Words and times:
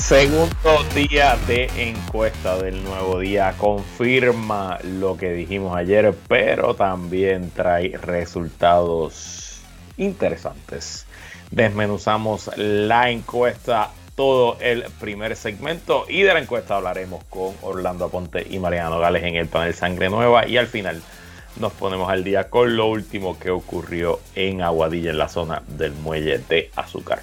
Segundo 0.00 0.82
día 0.94 1.36
de 1.46 1.70
encuesta 1.76 2.60
del 2.60 2.82
nuevo 2.82 3.20
día. 3.20 3.54
Confirma 3.56 4.78
lo 4.82 5.16
que 5.16 5.32
dijimos 5.32 5.76
ayer, 5.76 6.14
pero 6.26 6.74
también 6.74 7.50
trae 7.50 7.96
resultados 7.96 9.60
interesantes. 9.98 11.06
Desmenuzamos 11.52 12.50
la 12.56 13.10
encuesta, 13.10 13.90
todo 14.16 14.56
el 14.60 14.84
primer 14.98 15.36
segmento 15.36 16.06
y 16.08 16.22
de 16.22 16.34
la 16.34 16.40
encuesta 16.40 16.76
hablaremos 16.76 17.22
con 17.24 17.54
Orlando 17.62 18.06
Aponte 18.06 18.46
y 18.50 18.58
Mariano 18.58 18.98
Gales 18.98 19.22
en 19.22 19.36
el 19.36 19.46
panel 19.46 19.74
Sangre 19.74 20.10
Nueva 20.10 20.46
y 20.48 20.56
al 20.56 20.66
final 20.66 21.00
nos 21.56 21.72
ponemos 21.72 22.10
al 22.10 22.24
día 22.24 22.48
con 22.48 22.76
lo 22.76 22.86
último 22.86 23.38
que 23.38 23.50
ocurrió 23.50 24.20
en 24.34 24.62
Aguadilla 24.62 25.10
en 25.10 25.18
la 25.18 25.28
zona 25.28 25.62
del 25.68 25.92
muelle 25.92 26.38
de 26.38 26.70
azúcar. 26.74 27.22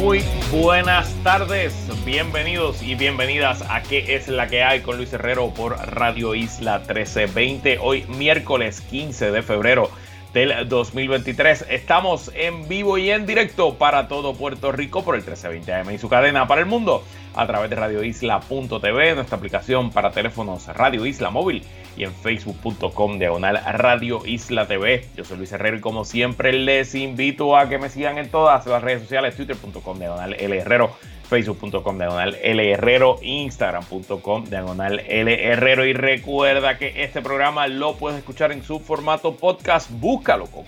Muy 0.00 0.22
buenas 0.52 1.10
tardes, 1.22 1.74
bienvenidos 2.04 2.82
y 2.82 2.94
bienvenidas 2.94 3.62
a 3.62 3.82
¿Qué 3.82 4.14
es 4.14 4.28
la 4.28 4.46
que 4.46 4.62
hay? 4.62 4.80
con 4.80 4.98
Luis 4.98 5.12
Herrero 5.12 5.54
por 5.54 5.72
Radio 5.72 6.34
Isla 6.34 6.80
1320. 6.80 7.78
Hoy 7.80 8.04
miércoles 8.06 8.82
15 8.82 9.30
de 9.30 9.42
febrero 9.42 9.90
del 10.34 10.68
2023. 10.68 11.66
Estamos 11.70 12.30
en 12.34 12.68
vivo 12.68 12.98
y 12.98 13.10
en 13.10 13.24
directo 13.24 13.76
para 13.78 14.06
todo 14.06 14.34
Puerto 14.34 14.70
Rico 14.70 15.02
por 15.02 15.14
el 15.14 15.22
1320 15.22 15.72
AM 15.72 15.90
y 15.90 15.98
su 15.98 16.10
cadena 16.10 16.46
para 16.46 16.60
el 16.60 16.66
mundo 16.66 17.02
a 17.34 17.46
través 17.46 17.70
de 17.70 17.76
radioisla.tv, 17.76 19.14
nuestra 19.14 19.38
aplicación 19.38 19.90
para 19.90 20.10
teléfonos 20.10 20.66
Radio 20.66 21.06
Isla 21.06 21.30
Móvil 21.30 21.64
y 21.96 22.04
en 22.04 22.12
facebook.com 22.12 23.18
diagonal 23.18 23.60
Radio 23.74 24.24
Isla 24.26 24.66
TV. 24.66 25.06
Yo 25.16 25.24
soy 25.24 25.38
Luis 25.38 25.52
Herrero 25.52 25.76
y 25.76 25.80
como 25.80 26.04
siempre 26.04 26.52
les 26.52 26.94
invito 26.94 27.56
a 27.56 27.68
que 27.68 27.78
me 27.78 27.88
sigan 27.88 28.18
en 28.18 28.30
todas 28.30 28.66
las 28.66 28.82
redes 28.82 29.02
sociales, 29.02 29.36
twitter.com 29.36 29.98
diagonal 29.98 30.34
L 30.34 30.58
Herrero 30.58 30.90
facebook.com 31.26 31.98
diagonal 31.98 32.36
L 32.40 32.72
Herrero, 32.72 33.18
instagram.com 33.20 34.44
diagonal 34.44 35.00
L 35.00 35.52
Herrero. 35.52 35.84
Y 35.84 35.92
recuerda 35.92 36.78
que 36.78 37.04
este 37.04 37.20
programa 37.20 37.66
lo 37.66 37.96
puedes 37.96 38.18
escuchar 38.18 38.52
en 38.52 38.62
su 38.62 38.80
formato 38.80 39.34
podcast, 39.34 39.90
búscalo 39.90 40.46
como, 40.46 40.66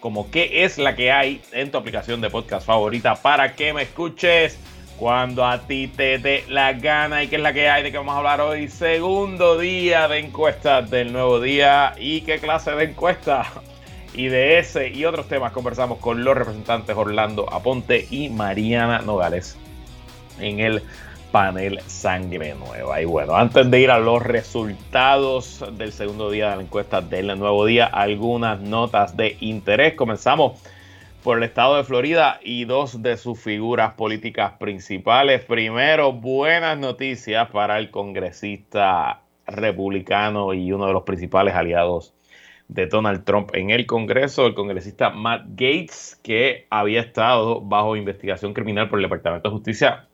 como 0.00 0.30
qué 0.30 0.64
es 0.64 0.78
la 0.78 0.96
que 0.96 1.12
hay 1.12 1.40
en 1.52 1.70
tu 1.70 1.78
aplicación 1.78 2.20
de 2.20 2.30
podcast 2.30 2.66
favorita 2.66 3.14
para 3.16 3.54
que 3.54 3.72
me 3.72 3.82
escuches 3.82 4.58
cuando 5.00 5.46
a 5.46 5.60
ti 5.60 5.88
te 5.88 6.18
dé 6.18 6.44
la 6.50 6.74
gana 6.74 7.24
y 7.24 7.28
qué 7.28 7.36
es 7.36 7.42
la 7.42 7.54
que 7.54 7.70
hay 7.70 7.82
de 7.82 7.90
que 7.90 7.96
vamos 7.96 8.14
a 8.14 8.18
hablar 8.18 8.42
hoy, 8.42 8.68
segundo 8.68 9.58
día 9.58 10.06
de 10.08 10.18
encuestas 10.18 10.90
del 10.90 11.10
nuevo 11.10 11.40
día 11.40 11.94
y 11.98 12.20
qué 12.20 12.38
clase 12.38 12.72
de 12.72 12.84
encuesta. 12.84 13.46
Y 14.12 14.26
de 14.26 14.58
ese 14.58 14.90
y 14.90 15.06
otros 15.06 15.26
temas 15.26 15.52
conversamos 15.52 16.00
con 16.00 16.22
los 16.22 16.36
representantes 16.36 16.94
Orlando 16.94 17.50
Aponte 17.50 18.06
y 18.10 18.28
Mariana 18.28 18.98
Nogales 18.98 19.56
en 20.38 20.60
el 20.60 20.82
panel 21.32 21.80
Sangre 21.86 22.54
Nueva. 22.54 23.00
Y 23.00 23.06
bueno, 23.06 23.36
antes 23.36 23.70
de 23.70 23.80
ir 23.80 23.90
a 23.90 23.98
los 23.98 24.22
resultados 24.22 25.64
del 25.78 25.92
segundo 25.92 26.30
día 26.30 26.50
de 26.50 26.56
la 26.56 26.62
encuesta 26.62 27.00
del 27.00 27.38
nuevo 27.38 27.64
día, 27.64 27.86
algunas 27.86 28.60
notas 28.60 29.16
de 29.16 29.38
interés. 29.40 29.94
Comenzamos 29.94 30.60
por 31.22 31.36
el 31.36 31.44
estado 31.44 31.76
de 31.76 31.84
Florida 31.84 32.40
y 32.42 32.64
dos 32.64 33.02
de 33.02 33.16
sus 33.16 33.38
figuras 33.38 33.94
políticas 33.94 34.52
principales. 34.58 35.44
Primero, 35.44 36.12
buenas 36.12 36.78
noticias 36.78 37.50
para 37.50 37.78
el 37.78 37.90
congresista 37.90 39.20
republicano 39.46 40.54
y 40.54 40.72
uno 40.72 40.86
de 40.86 40.92
los 40.92 41.02
principales 41.02 41.54
aliados 41.54 42.14
de 42.68 42.86
Donald 42.86 43.24
Trump 43.24 43.50
en 43.54 43.70
el 43.70 43.86
Congreso, 43.86 44.46
el 44.46 44.54
congresista 44.54 45.10
Matt 45.10 45.46
Gates, 45.50 46.18
que 46.22 46.66
había 46.70 47.00
estado 47.00 47.60
bajo 47.60 47.96
investigación 47.96 48.54
criminal 48.54 48.88
por 48.88 48.98
el 48.98 49.04
Departamento 49.04 49.48
de 49.48 49.54
Justicia 49.54 50.06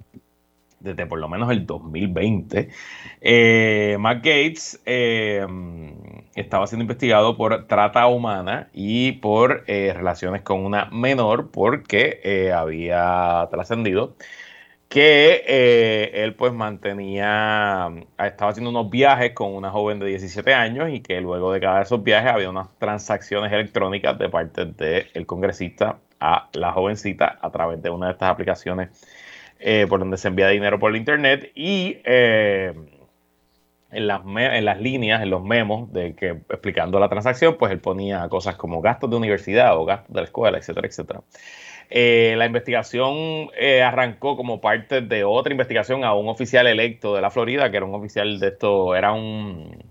desde 0.81 1.07
por 1.07 1.19
lo 1.19 1.29
menos 1.29 1.51
el 1.51 1.67
2020. 1.67 2.69
Eh, 3.21 3.97
Matt 3.99 4.19
Gates 4.19 4.81
eh, 4.87 5.47
estaba 6.37 6.67
siendo 6.67 6.83
investigado 6.85 7.37
por 7.37 7.67
trata 7.67 8.07
humana 8.07 8.69
y 8.73 9.13
por 9.13 9.65
eh, 9.67 9.93
relaciones 9.95 10.43
con 10.43 10.65
una 10.65 10.87
menor 10.87 11.51
porque 11.51 12.21
eh, 12.25 12.53
había 12.53 13.49
trascendido 13.51 14.17
que 14.89 16.13
él 16.15 16.35
pues 16.35 16.53
mantenía, 16.53 17.91
estaba 18.19 18.53
haciendo 18.53 18.71
unos 18.71 18.89
viajes 18.89 19.33
con 19.33 19.53
una 19.55 19.71
joven 19.71 19.99
de 19.99 20.07
17 20.07 20.55
años 20.55 20.91
y 20.91 21.01
que 21.01 21.21
luego 21.21 21.53
de 21.53 21.61
cada 21.61 21.79
de 21.79 21.83
esos 21.85 22.03
viajes 22.05 22.31
había 22.31 22.49
unas 22.51 22.69
transacciones 22.79 23.53
electrónicas 23.53 24.17
de 24.19 24.29
parte 24.29 24.65
del 24.67 25.27
congresista 25.27 25.99
a 26.21 26.49
la 26.53 26.73
jovencita 26.73 27.39
a 27.41 27.51
través 27.51 27.83
de 27.83 27.91
una 27.91 28.07
de 28.07 28.13
estas 28.13 28.31
aplicaciones 28.31 28.91
eh, 29.59 29.87
por 29.89 30.01
donde 30.01 30.17
se 30.19 30.29
envía 30.29 30.49
dinero 30.49 30.79
por 30.79 30.91
el 30.91 30.97
internet 30.97 31.51
y 31.55 31.99
eh, 32.05 32.75
en, 33.91 34.07
las 34.07 34.21
en 34.25 34.65
las 34.65 34.81
líneas, 34.81 35.23
en 35.23 35.31
los 35.31 35.43
memos 35.43 35.93
de 35.93 36.15
que 36.15 36.31
explicando 36.31 36.99
la 36.99 37.09
transacción, 37.09 37.57
pues 37.59 37.73
él 37.73 37.81
ponía 37.81 38.29
cosas 38.29 38.57
como 38.57 38.81
gastos 38.81 39.11
de 39.11 39.17
universidad 39.17 39.77
o 39.77 39.85
gastos 39.85 40.15
de 40.15 40.21
la 40.21 40.27
escuela, 40.27 40.59
etcétera, 40.59 40.87
etcétera. 40.87 41.23
Eh, 41.89 42.35
la 42.37 42.47
investigación 42.47 43.51
arrancó 43.85 44.37
como 44.37 44.61
parte 44.61 45.03
de 45.03 45.25
otra 45.25 45.53
investigación 45.53 46.05
a 46.05 46.15
un 46.15 46.29
oficial 46.29 46.67
electo 46.67 47.15
de 47.15 47.21
la 47.23 47.31
Florida, 47.31 47.71
que 47.71 47.77
era 47.77 47.87
un 47.87 47.95
oficial 47.95 48.41
de 48.41 48.49
esto, 48.49 48.95
era 48.97 49.13
un 49.13 49.85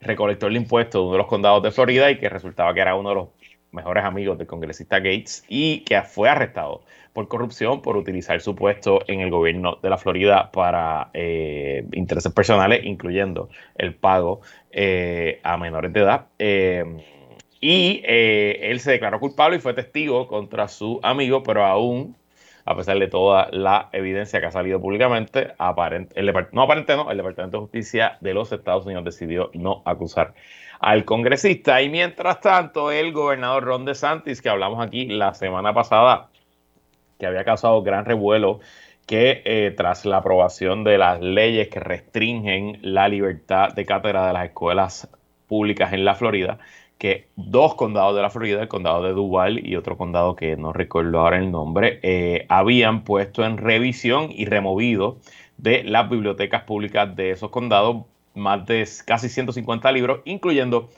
recolector 0.00 0.50
de 0.50 0.58
impuestos 0.58 1.00
de 1.00 1.04
uno 1.04 1.12
de 1.12 1.18
los 1.18 1.26
condados 1.26 1.62
de 1.62 1.70
Florida 1.70 2.10
y 2.10 2.18
que 2.18 2.28
resultaba 2.28 2.74
que 2.74 2.80
era 2.80 2.94
uno 2.94 3.10
de 3.10 3.14
los 3.14 3.28
mejores 3.72 4.04
amigos 4.04 4.38
del 4.38 4.46
congresista 4.46 4.98
Gates 4.98 5.44
y 5.48 5.80
que 5.80 6.00
fue 6.02 6.28
arrestado 6.28 6.82
por 7.12 7.28
corrupción 7.28 7.82
por 7.82 7.96
utilizar 7.96 8.40
su 8.40 8.54
puesto 8.54 9.00
en 9.06 9.20
el 9.20 9.30
gobierno 9.30 9.78
de 9.82 9.90
la 9.90 9.98
Florida 9.98 10.50
para 10.52 11.10
eh, 11.12 11.84
intereses 11.92 12.32
personales, 12.32 12.84
incluyendo 12.84 13.48
el 13.76 13.94
pago 13.94 14.40
eh, 14.70 15.40
a 15.42 15.56
menores 15.56 15.92
de 15.92 16.00
edad. 16.00 16.26
Eh, 16.38 16.84
y 17.60 18.02
él 18.04 18.80
se 18.80 18.92
declaró 18.92 19.20
culpable 19.20 19.58
y 19.58 19.60
fue 19.60 19.74
testigo 19.74 20.26
contra 20.26 20.66
su 20.66 20.98
amigo, 21.02 21.42
pero 21.42 21.66
aún, 21.66 22.16
a 22.64 22.74
pesar 22.74 22.98
de 22.98 23.06
toda 23.06 23.48
la 23.52 23.90
evidencia 23.92 24.40
que 24.40 24.46
ha 24.46 24.50
salido 24.50 24.80
públicamente, 24.80 25.52
aparente, 25.58 26.18
el, 26.18 26.32
no 26.52 26.62
aparente 26.62 26.96
no, 26.96 27.10
el 27.10 27.18
Departamento 27.18 27.58
de 27.58 27.62
Justicia 27.62 28.16
de 28.22 28.32
los 28.32 28.50
Estados 28.50 28.86
Unidos 28.86 29.04
decidió 29.04 29.50
no 29.52 29.82
acusar 29.84 30.32
al 30.80 31.04
congresista. 31.04 31.82
Y 31.82 31.90
mientras 31.90 32.40
tanto, 32.40 32.90
el 32.90 33.12
gobernador 33.12 33.64
Ron 33.64 33.84
DeSantis, 33.84 34.40
que 34.42 34.48
hablamos 34.48 34.84
aquí 34.84 35.06
la 35.06 35.34
semana 35.34 35.74
pasada, 35.74 36.29
que 37.20 37.26
había 37.26 37.44
causado 37.44 37.82
gran 37.82 38.04
revuelo, 38.04 38.58
que 39.06 39.42
eh, 39.44 39.72
tras 39.76 40.04
la 40.06 40.16
aprobación 40.16 40.82
de 40.82 40.98
las 40.98 41.20
leyes 41.20 41.68
que 41.68 41.78
restringen 41.78 42.78
la 42.82 43.08
libertad 43.08 43.72
de 43.74 43.84
cátedra 43.84 44.26
de 44.26 44.32
las 44.32 44.46
escuelas 44.46 45.08
públicas 45.46 45.92
en 45.92 46.04
la 46.04 46.14
Florida, 46.14 46.58
que 46.98 47.28
dos 47.36 47.74
condados 47.74 48.14
de 48.14 48.22
la 48.22 48.30
Florida, 48.30 48.62
el 48.62 48.68
condado 48.68 49.02
de 49.02 49.12
Duval 49.12 49.66
y 49.66 49.76
otro 49.76 49.96
condado 49.96 50.36
que 50.36 50.56
no 50.56 50.72
recuerdo 50.72 51.20
ahora 51.20 51.38
el 51.38 51.50
nombre, 51.50 51.98
eh, 52.02 52.46
habían 52.48 53.04
puesto 53.04 53.44
en 53.44 53.56
revisión 53.56 54.28
y 54.30 54.46
removido 54.46 55.18
de 55.56 55.82
las 55.84 56.08
bibliotecas 56.08 56.62
públicas 56.64 57.14
de 57.16 57.30
esos 57.30 57.50
condados 57.50 58.04
más 58.34 58.64
de 58.66 58.88
casi 59.04 59.28
150 59.28 59.90
libros, 59.92 60.20
incluyendo 60.24 60.88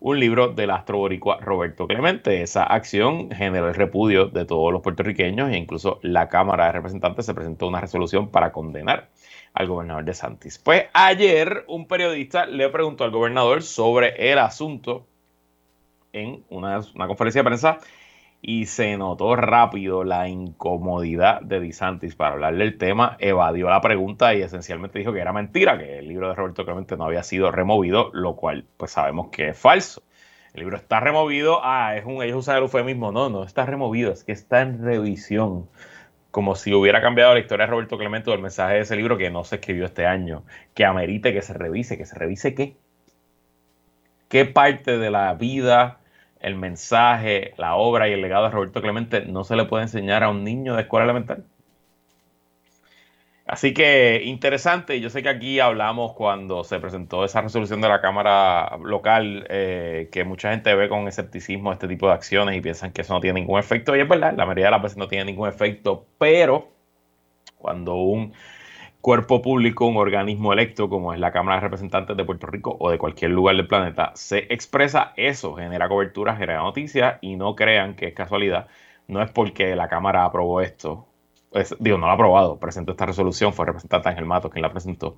un 0.00 0.20
libro 0.20 0.48
del 0.48 0.70
astro 0.70 0.98
boricua 0.98 1.38
Roberto 1.40 1.86
Clemente. 1.86 2.42
Esa 2.42 2.64
acción 2.64 3.30
generó 3.30 3.68
el 3.68 3.74
repudio 3.74 4.26
de 4.26 4.44
todos 4.44 4.72
los 4.72 4.82
puertorriqueños 4.82 5.50
e 5.50 5.56
incluso 5.56 5.98
la 6.02 6.28
Cámara 6.28 6.66
de 6.66 6.72
Representantes 6.72 7.26
se 7.26 7.34
presentó 7.34 7.66
una 7.66 7.80
resolución 7.80 8.28
para 8.28 8.52
condenar 8.52 9.08
al 9.54 9.66
gobernador 9.66 10.04
de 10.04 10.14
Santis. 10.14 10.58
Pues 10.58 10.84
ayer 10.92 11.64
un 11.68 11.86
periodista 11.86 12.46
le 12.46 12.68
preguntó 12.68 13.04
al 13.04 13.10
gobernador 13.10 13.62
sobre 13.62 14.30
el 14.30 14.38
asunto 14.38 15.06
en 16.12 16.44
una, 16.50 16.80
una 16.94 17.06
conferencia 17.06 17.40
de 17.40 17.44
prensa 17.44 17.78
y 18.48 18.66
se 18.66 18.96
notó 18.96 19.34
rápido 19.34 20.04
la 20.04 20.28
incomodidad 20.28 21.40
de 21.40 21.58
DeSantis 21.58 22.14
para 22.14 22.34
hablar 22.34 22.54
del 22.54 22.78
tema, 22.78 23.16
evadió 23.18 23.68
la 23.68 23.80
pregunta 23.80 24.36
y 24.36 24.42
esencialmente 24.42 25.00
dijo 25.00 25.12
que 25.12 25.18
era 25.18 25.32
mentira, 25.32 25.76
que 25.76 25.98
el 25.98 26.06
libro 26.06 26.28
de 26.28 26.36
Roberto 26.36 26.64
Clemente 26.64 26.96
no 26.96 27.06
había 27.06 27.24
sido 27.24 27.50
removido, 27.50 28.12
lo 28.14 28.36
cual 28.36 28.64
pues 28.76 28.92
sabemos 28.92 29.30
que 29.30 29.48
es 29.48 29.58
falso. 29.58 30.04
El 30.54 30.60
libro 30.60 30.76
está 30.76 31.00
removido, 31.00 31.58
ah, 31.64 31.96
es 31.96 32.04
un, 32.04 32.22
ellos 32.22 32.36
usan 32.36 32.58
el 32.58 32.62
eufemismo, 32.62 33.10
no, 33.10 33.30
no 33.30 33.42
está 33.42 33.66
removido, 33.66 34.12
es 34.12 34.22
que 34.22 34.30
está 34.30 34.60
en 34.60 34.80
revisión 34.80 35.68
como 36.30 36.54
si 36.54 36.72
hubiera 36.72 37.02
cambiado 37.02 37.34
la 37.34 37.40
historia 37.40 37.66
de 37.66 37.72
Roberto 37.72 37.98
Clemente 37.98 38.30
o 38.30 38.34
el 38.34 38.42
mensaje 38.42 38.74
de 38.74 38.80
ese 38.82 38.94
libro 38.94 39.18
que 39.18 39.28
no 39.28 39.42
se 39.42 39.56
escribió 39.56 39.86
este 39.86 40.06
año, 40.06 40.44
que 40.72 40.84
amerite 40.84 41.32
que 41.32 41.42
se 41.42 41.52
revise, 41.52 41.98
que 41.98 42.06
se 42.06 42.14
revise 42.14 42.54
qué. 42.54 42.76
¿Qué 44.28 44.44
parte 44.44 44.98
de 44.98 45.10
la 45.10 45.34
vida, 45.34 45.98
el 46.40 46.56
mensaje, 46.56 47.54
la 47.56 47.76
obra 47.76 48.08
y 48.08 48.12
el 48.12 48.22
legado 48.22 48.44
de 48.44 48.50
Roberto 48.50 48.80
Clemente 48.82 49.22
no 49.26 49.44
se 49.44 49.56
le 49.56 49.64
puede 49.64 49.84
enseñar 49.84 50.22
a 50.22 50.28
un 50.30 50.44
niño 50.44 50.74
de 50.74 50.82
escuela 50.82 51.04
elemental? 51.04 51.44
Así 53.46 53.72
que 53.72 54.22
interesante, 54.24 55.00
yo 55.00 55.08
sé 55.08 55.22
que 55.22 55.28
aquí 55.28 55.60
hablamos 55.60 56.14
cuando 56.14 56.64
se 56.64 56.80
presentó 56.80 57.24
esa 57.24 57.42
resolución 57.42 57.80
de 57.80 57.88
la 57.88 58.00
Cámara 58.00 58.76
local, 58.82 59.46
eh, 59.48 60.08
que 60.10 60.24
mucha 60.24 60.50
gente 60.50 60.74
ve 60.74 60.88
con 60.88 61.06
escepticismo 61.06 61.72
este 61.72 61.86
tipo 61.86 62.08
de 62.08 62.14
acciones 62.14 62.56
y 62.56 62.60
piensan 62.60 62.90
que 62.92 63.02
eso 63.02 63.14
no 63.14 63.20
tiene 63.20 63.40
ningún 63.40 63.60
efecto, 63.60 63.94
y 63.94 64.00
es 64.00 64.08
verdad, 64.08 64.34
la 64.36 64.46
mayoría 64.46 64.64
de 64.64 64.70
las 64.72 64.82
veces 64.82 64.98
no 64.98 65.06
tiene 65.06 65.26
ningún 65.26 65.48
efecto, 65.48 66.06
pero 66.18 66.72
cuando 67.56 67.94
un 67.94 68.32
cuerpo 69.06 69.40
público, 69.40 69.86
un 69.86 69.98
organismo 69.98 70.52
electo 70.52 70.88
como 70.88 71.14
es 71.14 71.20
la 71.20 71.30
Cámara 71.30 71.58
de 71.58 71.60
Representantes 71.60 72.16
de 72.16 72.24
Puerto 72.24 72.48
Rico 72.48 72.76
o 72.80 72.90
de 72.90 72.98
cualquier 72.98 73.30
lugar 73.30 73.54
del 73.54 73.68
planeta, 73.68 74.10
se 74.16 74.52
expresa 74.52 75.12
eso, 75.14 75.54
genera 75.54 75.88
cobertura, 75.88 76.34
genera 76.34 76.58
noticias 76.58 77.18
y 77.20 77.36
no 77.36 77.54
crean 77.54 77.94
que 77.94 78.08
es 78.08 78.14
casualidad, 78.14 78.66
no 79.06 79.22
es 79.22 79.30
porque 79.30 79.76
la 79.76 79.86
Cámara 79.86 80.24
aprobó 80.24 80.60
esto 80.60 81.06
digo, 81.78 81.98
no 81.98 82.06
lo 82.06 82.12
ha 82.12 82.14
aprobado, 82.14 82.58
presentó 82.58 82.92
esta 82.92 83.06
resolución, 83.06 83.52
fue 83.52 83.64
el 83.64 83.68
representante 83.68 84.08
Ángel 84.08 84.24
Mato 84.24 84.50
quien 84.50 84.62
la 84.62 84.72
presentó. 84.72 85.16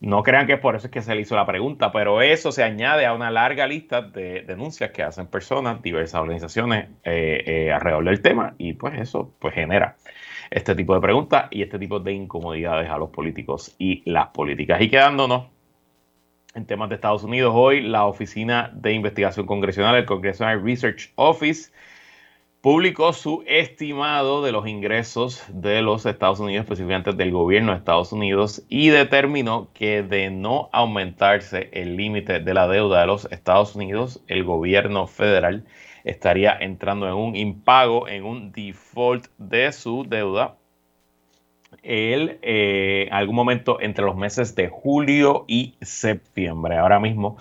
No 0.00 0.22
crean 0.22 0.46
que 0.46 0.54
es 0.54 0.60
por 0.60 0.76
eso 0.76 0.86
es 0.86 0.92
que 0.92 1.02
se 1.02 1.14
le 1.14 1.22
hizo 1.22 1.34
la 1.34 1.46
pregunta, 1.46 1.92
pero 1.92 2.20
eso 2.22 2.52
se 2.52 2.62
añade 2.62 3.06
a 3.06 3.14
una 3.14 3.30
larga 3.30 3.66
lista 3.66 4.02
de 4.02 4.42
denuncias 4.42 4.90
que 4.90 5.02
hacen 5.02 5.26
personas, 5.26 5.82
diversas 5.82 6.20
organizaciones 6.20 6.88
eh, 7.04 7.42
eh, 7.46 7.72
alrededor 7.72 8.04
del 8.04 8.20
tema, 8.20 8.54
y 8.58 8.74
pues 8.74 9.00
eso 9.00 9.32
pues 9.38 9.54
genera 9.54 9.96
este 10.50 10.74
tipo 10.74 10.94
de 10.94 11.00
preguntas 11.00 11.46
y 11.50 11.62
este 11.62 11.78
tipo 11.78 12.00
de 12.00 12.12
incomodidades 12.12 12.90
a 12.90 12.98
los 12.98 13.10
políticos 13.10 13.74
y 13.78 14.02
las 14.10 14.28
políticas. 14.28 14.80
Y 14.80 14.88
quedándonos 14.88 15.46
en 16.54 16.66
temas 16.66 16.88
de 16.88 16.96
Estados 16.96 17.22
Unidos, 17.22 17.52
hoy 17.54 17.82
la 17.82 18.06
Oficina 18.06 18.70
de 18.74 18.92
Investigación 18.92 19.46
Congresional, 19.46 19.96
el 19.96 20.06
Congressional 20.06 20.62
Research 20.62 21.12
Office, 21.16 21.70
publicó 22.60 23.12
su 23.12 23.44
estimado 23.46 24.42
de 24.42 24.50
los 24.50 24.66
ingresos 24.66 25.44
de 25.48 25.80
los 25.80 26.04
Estados 26.06 26.40
Unidos, 26.40 26.64
específicamente 26.64 27.12
del 27.12 27.30
gobierno 27.30 27.72
de 27.72 27.78
Estados 27.78 28.12
Unidos, 28.12 28.64
y 28.68 28.88
determinó 28.88 29.68
que 29.72 30.02
de 30.02 30.30
no 30.30 30.68
aumentarse 30.72 31.70
el 31.72 31.96
límite 31.96 32.40
de 32.40 32.54
la 32.54 32.66
deuda 32.66 33.00
de 33.00 33.06
los 33.06 33.26
Estados 33.30 33.76
Unidos, 33.76 34.20
el 34.26 34.42
gobierno 34.42 35.06
federal 35.06 35.64
estaría 36.10 36.56
entrando 36.58 37.06
en 37.06 37.14
un 37.14 37.36
impago, 37.36 38.08
en 38.08 38.24
un 38.24 38.52
default 38.52 39.26
de 39.38 39.72
su 39.72 40.04
deuda. 40.08 40.56
en 41.82 42.38
eh, 42.42 43.08
algún 43.12 43.36
momento 43.36 43.78
entre 43.80 44.04
los 44.04 44.16
meses 44.16 44.54
de 44.54 44.68
julio 44.68 45.44
y 45.46 45.76
septiembre. 45.82 46.78
Ahora 46.78 46.98
mismo 46.98 47.36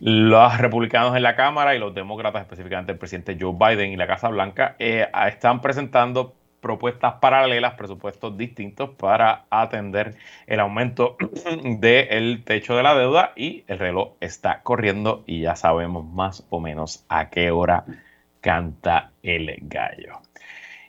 los 0.00 0.58
republicanos 0.58 1.16
en 1.16 1.22
la 1.22 1.34
Cámara 1.34 1.74
y 1.74 1.78
los 1.78 1.94
demócratas, 1.94 2.42
específicamente 2.42 2.92
el 2.92 2.98
presidente 2.98 3.38
Joe 3.40 3.54
Biden 3.58 3.92
y 3.92 3.96
la 3.96 4.06
Casa 4.06 4.28
Blanca, 4.28 4.76
eh, 4.78 5.08
están 5.28 5.62
presentando 5.62 6.34
propuestas 6.64 7.16
paralelas, 7.20 7.74
presupuestos 7.74 8.38
distintos 8.38 8.88
para 8.96 9.44
atender 9.50 10.14
el 10.46 10.60
aumento 10.60 11.18
del 11.62 12.42
techo 12.42 12.74
de 12.74 12.82
la 12.82 12.94
deuda 12.94 13.32
y 13.36 13.64
el 13.68 13.78
reloj 13.78 14.12
está 14.20 14.62
corriendo 14.62 15.24
y 15.26 15.42
ya 15.42 15.56
sabemos 15.56 16.06
más 16.06 16.46
o 16.48 16.60
menos 16.60 17.04
a 17.10 17.28
qué 17.28 17.50
hora 17.50 17.84
canta 18.40 19.12
el 19.22 19.58
gallo. 19.60 20.20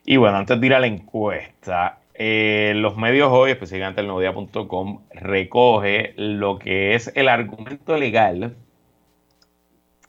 Y 0.06 0.16
bueno, 0.16 0.38
antes 0.38 0.62
de 0.62 0.66
ir 0.66 0.74
a 0.75 0.80
la 0.80 0.88
encuesta, 0.88 2.00
eh, 2.13 2.72
los 2.77 2.95
medios 2.95 3.27
hoy, 3.30 3.51
específicamente 3.51 4.00
el 4.00 4.07
novodia.com, 4.07 5.01
recoge 5.12 6.13
lo 6.16 6.57
que 6.57 6.95
es 6.95 7.12
el 7.16 7.27
argumento 7.27 7.98
legal. 7.98 8.56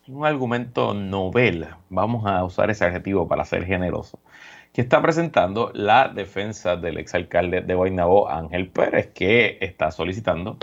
Un 0.06 0.24
argumento 0.24 0.94
novel, 0.94 1.66
vamos 1.88 2.24
a 2.24 2.44
usar 2.44 2.70
ese 2.70 2.84
adjetivo 2.84 3.26
para 3.26 3.44
ser 3.44 3.66
generoso, 3.66 4.20
que 4.76 4.82
está 4.82 5.00
presentando 5.00 5.70
la 5.72 6.08
defensa 6.08 6.76
del 6.76 6.98
exalcalde 6.98 7.62
de 7.62 7.74
Guaynabo, 7.74 8.28
Ángel 8.28 8.68
Pérez, 8.68 9.06
que 9.14 9.56
está 9.62 9.90
solicitando 9.90 10.58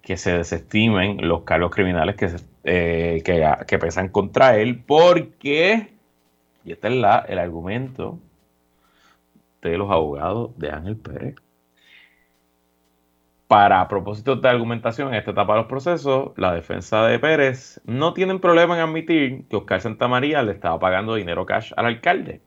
que 0.00 0.16
se 0.16 0.36
desestimen 0.36 1.28
los 1.28 1.42
cargos 1.42 1.70
criminales 1.70 2.16
que, 2.16 2.28
eh, 2.64 3.22
que, 3.24 3.78
pesan 3.78 4.08
contra 4.08 4.56
él, 4.56 4.82
porque, 4.84 5.92
y 6.64 6.72
este 6.72 6.88
es 6.88 6.94
la, 6.94 7.24
el 7.28 7.38
argumento 7.38 8.18
de 9.62 9.78
los 9.78 9.92
abogados 9.92 10.58
de 10.58 10.70
Ángel 10.72 10.96
Pérez, 10.96 11.36
para 13.46 13.86
propósitos 13.86 14.42
de 14.42 14.48
argumentación 14.48 15.06
en 15.06 15.14
esta 15.14 15.30
etapa 15.30 15.52
de 15.52 15.60
los 15.60 15.68
procesos, 15.68 16.32
la 16.36 16.52
defensa 16.52 17.06
de 17.06 17.20
Pérez 17.20 17.80
no 17.84 18.12
tienen 18.12 18.40
problema 18.40 18.74
en 18.74 18.80
admitir 18.80 19.44
que 19.48 19.54
Oscar 19.54 19.80
Santamaría 19.80 20.42
le 20.42 20.50
estaba 20.50 20.80
pagando 20.80 21.14
dinero 21.14 21.46
cash 21.46 21.72
al 21.76 21.86
alcalde. 21.86 22.40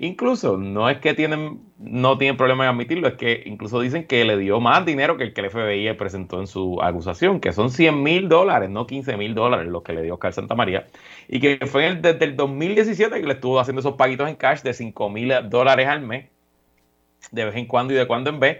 Incluso 0.00 0.56
no 0.56 0.88
es 0.88 0.98
que 0.98 1.12
tienen, 1.12 1.60
no 1.76 2.18
tienen 2.18 2.36
problema 2.36 2.62
en 2.64 2.70
admitirlo, 2.70 3.08
es 3.08 3.14
que 3.14 3.42
incluso 3.46 3.80
dicen 3.80 4.06
que 4.06 4.24
le 4.24 4.36
dio 4.38 4.60
más 4.60 4.86
dinero 4.86 5.16
que 5.16 5.24
el 5.24 5.34
que 5.34 5.40
el 5.40 5.50
FBI 5.50 5.92
presentó 5.94 6.38
en 6.38 6.46
su 6.46 6.80
acusación, 6.80 7.40
que 7.40 7.52
son 7.52 7.68
100 7.72 8.00
mil 8.00 8.28
dólares, 8.28 8.70
no 8.70 8.86
15 8.86 9.16
mil 9.16 9.34
dólares 9.34 9.66
los 9.66 9.82
que 9.82 9.92
le 9.92 10.02
dio 10.02 10.14
Oscar 10.14 10.32
Santamaría, 10.32 10.86
y 11.26 11.40
que 11.40 11.58
fue 11.66 11.96
desde 11.96 12.24
el 12.24 12.36
2017 12.36 13.20
que 13.20 13.26
le 13.26 13.32
estuvo 13.32 13.58
haciendo 13.58 13.80
esos 13.80 13.94
paguitos 13.96 14.28
en 14.28 14.36
cash 14.36 14.62
de 14.62 14.72
5 14.72 15.10
mil 15.10 15.32
dólares 15.50 15.88
al 15.88 16.02
mes, 16.02 16.26
de 17.32 17.46
vez 17.46 17.56
en 17.56 17.66
cuando 17.66 17.92
y 17.92 17.96
de 17.96 18.06
cuando 18.06 18.30
en 18.30 18.38
vez, 18.38 18.58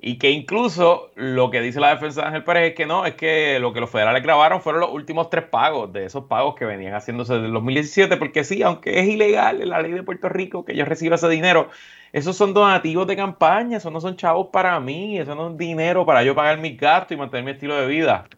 y 0.00 0.18
que 0.18 0.30
incluso 0.30 1.10
lo 1.14 1.50
que 1.50 1.60
dice 1.60 1.80
la 1.80 1.90
defensa 1.90 2.20
de 2.22 2.26
Ángel 2.28 2.44
Pérez 2.44 2.70
es 2.70 2.74
que 2.74 2.84
no, 2.84 3.06
es 3.06 3.14
que 3.14 3.58
lo 3.58 3.72
que 3.72 3.80
los 3.80 3.88
federales 3.88 4.22
grabaron 4.22 4.60
fueron 4.60 4.80
los 4.80 4.90
últimos 4.92 5.30
tres 5.30 5.44
pagos 5.44 5.92
de 5.92 6.04
esos 6.04 6.24
pagos 6.24 6.54
que 6.56 6.64
venían 6.64 6.94
haciéndose 6.94 7.34
desde 7.34 7.46
el 7.46 7.52
2017, 7.52 8.16
porque 8.18 8.44
sí, 8.44 8.62
aunque 8.62 9.00
es 9.00 9.08
ilegal 9.08 9.62
en 9.62 9.70
la 9.70 9.80
ley 9.80 9.92
de 9.92 10.02
Puerto 10.02 10.28
Rico 10.28 10.64
que 10.64 10.76
yo 10.76 10.84
reciba 10.84 11.14
ese 11.14 11.28
dinero, 11.28 11.70
esos 12.12 12.36
son 12.36 12.52
donativos 12.54 13.06
de 13.06 13.16
campaña, 13.16 13.78
esos 13.78 13.92
no 13.92 14.00
son 14.00 14.16
chavos 14.16 14.48
para 14.52 14.78
mí, 14.78 15.18
eso 15.18 15.34
no 15.34 15.50
es 15.50 15.56
dinero 15.56 16.04
para 16.04 16.22
yo 16.22 16.34
pagar 16.34 16.58
mis 16.58 16.78
gastos 16.78 17.12
y 17.12 17.18
mantener 17.18 17.44
mi 17.44 17.50
estilo 17.52 17.76
de 17.76 17.86
vida. 17.86 18.28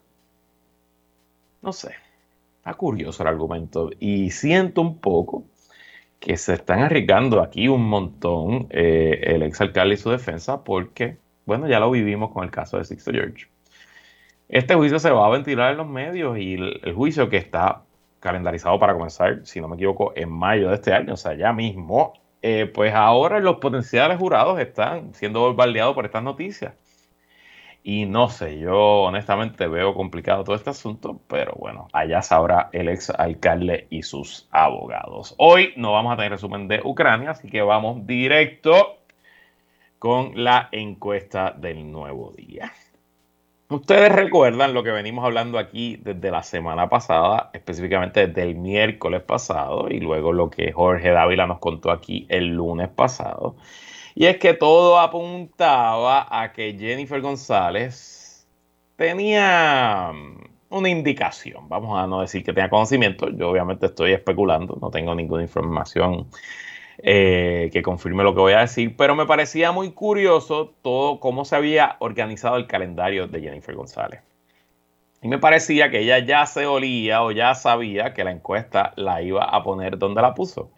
No 1.63 1.73
sé, 1.73 1.97
está 2.59 2.75
curioso 2.75 3.23
el 3.23 3.29
argumento 3.29 3.91
y 3.99 4.31
siento 4.31 4.81
un 4.83 4.99
poco 4.99 5.45
que 6.21 6.37
se 6.37 6.55
están 6.55 6.81
arriesgando 6.81 7.43
aquí 7.43 7.69
un 7.69 7.89
montón 7.89 8.69
eh, 8.71 9.21
el 9.23 9.43
exalcalde 9.43 9.95
y 9.95 9.99
su 9.99 10.11
defensa 10.11 10.63
porque 10.65 11.19
bueno, 11.47 11.69
ya 11.69 11.81
lo 11.81 11.91
vivimos 11.91 12.33
con 12.33 12.45
el 12.45 12.51
caso 12.51 12.77
de 12.77 12.85
Sixto 12.85 13.13
George. 13.13 13.47
Este 14.49 14.75
juicio 14.75 14.99
se 14.99 15.11
va 15.11 15.27
a 15.27 15.31
ventilar 15.31 15.73
en 15.73 15.79
los 15.79 15.87
medios 15.87 16.39
y 16.39 16.55
el, 16.55 16.93
juicio 16.95 17.29
que 17.29 17.37
está 17.37 17.83
calendarizado 18.21 18.79
para 18.79 18.95
comenzar, 18.95 19.41
si 19.45 19.61
no 19.61 19.69
me 19.69 19.77
equivoco, 19.77 20.13
en 20.17 20.31
mayo 20.31 20.69
de 20.69 20.75
este 20.75 20.93
año, 20.93 21.15
o 21.15 21.17
sea, 21.17 21.35
ya 21.35 21.53
mismo, 21.53 22.15
eh, 22.43 22.67
pues 22.67 22.93
ahora 22.95 23.41
los 23.41 23.57
potenciales 23.57 24.19
jurados 24.19 24.59
están 24.61 25.15
siendo 25.15 25.41
bombardeados 25.41 25.95
por 25.95 26.05
estas 26.05 26.23
noticias. 26.23 26.75
Y 27.85 28.05
no 28.07 28.29
sé, 28.29 28.59
yo 28.59 29.03
honestamente 29.03 29.69
veo 29.69 29.95
complicado 29.95 30.43
todo 30.43 30.57
este 30.57 30.71
asunto, 30.71 31.21
pero 31.29 31.55
bueno, 31.57 31.87
allá 31.93 32.21
sabrá 32.21 32.69
el 32.73 32.89
ex 32.89 33.11
alcalde 33.11 33.87
y 33.91 34.03
sus 34.03 34.49
abogados. 34.51 35.37
Hoy 35.39 35.73
no 35.77 35.93
vamos 35.93 36.13
a 36.13 36.17
tener 36.17 36.33
resumen 36.33 36.67
de 36.67 36.81
Ucrania, 36.83 37.31
así 37.31 37.49
que 37.49 37.63
vamos 37.63 38.05
directo 38.05 38.99
con 39.99 40.33
la 40.43 40.69
encuesta 40.73 41.53
del 41.53 41.91
nuevo 41.91 42.33
día. 42.33 42.73
Ustedes 43.69 44.13
recuerdan 44.13 44.75
lo 44.75 44.85
que 44.85 44.93
venimos 44.93 45.25
hablando 45.25 45.59
aquí 45.59 45.97
desde 45.97 46.31
la 46.31 46.45
semana 46.45 46.89
pasada, 46.89 47.51
específicamente 47.53 48.29
desde 48.29 48.43
el 48.43 48.55
miércoles 48.55 49.23
pasado, 49.23 49.89
y 49.91 49.99
luego 49.99 50.33
lo 50.33 50.51
que 50.51 50.71
Jorge 50.71 51.11
Dávila 51.11 51.49
nos 51.49 51.59
contó 51.59 51.91
aquí 51.91 52.27
el 52.29 52.55
lunes 52.55 52.89
pasado. 52.89 53.57
Y 54.15 54.27
es 54.27 54.39
que 54.39 54.55
todo 54.55 55.01
apuntaba 55.01 56.29
a 56.31 56.53
que 56.53 56.77
Jennifer 56.79 57.21
González 57.21 58.47
tenía 58.95 60.13
una 60.71 60.89
indicación. 60.89 61.69
Vamos 61.69 61.99
a 61.99 62.07
no 62.07 62.21
decir 62.21 62.45
que 62.45 62.53
tenga 62.53 62.71
conocimiento. 62.71 63.29
Yo 63.31 63.51
obviamente 63.51 63.87
estoy 63.87 64.13
especulando, 64.13 64.79
no 64.81 64.91
tengo 64.91 65.15
ninguna 65.15 65.43
información 65.43 66.29
eh, 67.09 67.71
que 67.73 67.83
confirme 67.83 68.25
lo 68.25 68.35
que 68.35 68.41
voy 68.41 68.55
a 68.55 68.63
decir, 68.63 68.97
pero 68.97 69.15
me 69.15 69.27
parecía 69.27 69.71
muy 69.71 69.93
curioso 69.93 70.75
todo 70.83 71.21
cómo 71.21 71.45
se 71.45 71.55
había 71.55 71.95
organizado 72.01 72.57
el 72.57 72.67
calendario 72.67 73.29
de 73.29 73.41
Jennifer 73.41 73.77
González. 73.77 74.23
Y 75.23 75.29
me 75.29 75.39
parecía 75.39 75.89
que 75.89 76.01
ella 76.01 76.19
ya 76.19 76.45
se 76.47 76.67
olía 76.67 77.23
o 77.23 77.31
ya 77.31 77.55
sabía 77.55 78.13
que 78.13 78.25
la 78.25 78.33
encuesta 78.33 78.93
la 78.97 79.23
iba 79.23 79.45
a 79.45 79.63
poner 79.63 79.99
donde 79.99 80.21
la 80.21 80.35
puso. 80.35 80.73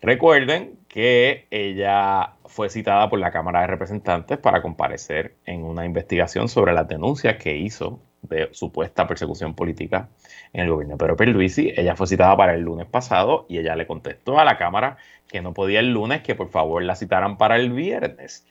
Recuerden 0.00 0.78
que 0.88 1.46
ella 1.50 2.36
fue 2.46 2.70
citada 2.70 3.10
por 3.10 3.18
la 3.18 3.30
Cámara 3.30 3.60
de 3.60 3.66
Representantes 3.66 4.38
para 4.38 4.62
comparecer 4.62 5.36
en 5.44 5.62
una 5.62 5.84
investigación 5.84 6.48
sobre 6.48 6.72
las 6.72 6.88
denuncias 6.88 7.36
que 7.36 7.54
hizo 7.54 8.00
de 8.22 8.48
supuesta 8.52 9.06
persecución 9.06 9.54
política 9.54 10.08
en 10.54 10.60
el 10.62 10.70
gobierno 10.70 10.94
de 10.94 10.98
Pedro 10.98 11.16
Pierluisi. 11.16 11.74
Ella 11.76 11.96
fue 11.96 12.06
citada 12.06 12.36
para 12.36 12.54
el 12.54 12.62
lunes 12.62 12.86
pasado 12.86 13.44
y 13.48 13.58
ella 13.58 13.76
le 13.76 13.86
contestó 13.86 14.38
a 14.38 14.44
la 14.44 14.56
Cámara 14.56 14.96
que 15.28 15.42
no 15.42 15.52
podía 15.52 15.80
el 15.80 15.92
lunes, 15.92 16.22
que 16.22 16.34
por 16.34 16.48
favor 16.48 16.82
la 16.82 16.96
citaran 16.96 17.36
para 17.36 17.56
el 17.56 17.72
viernes. 17.72 18.46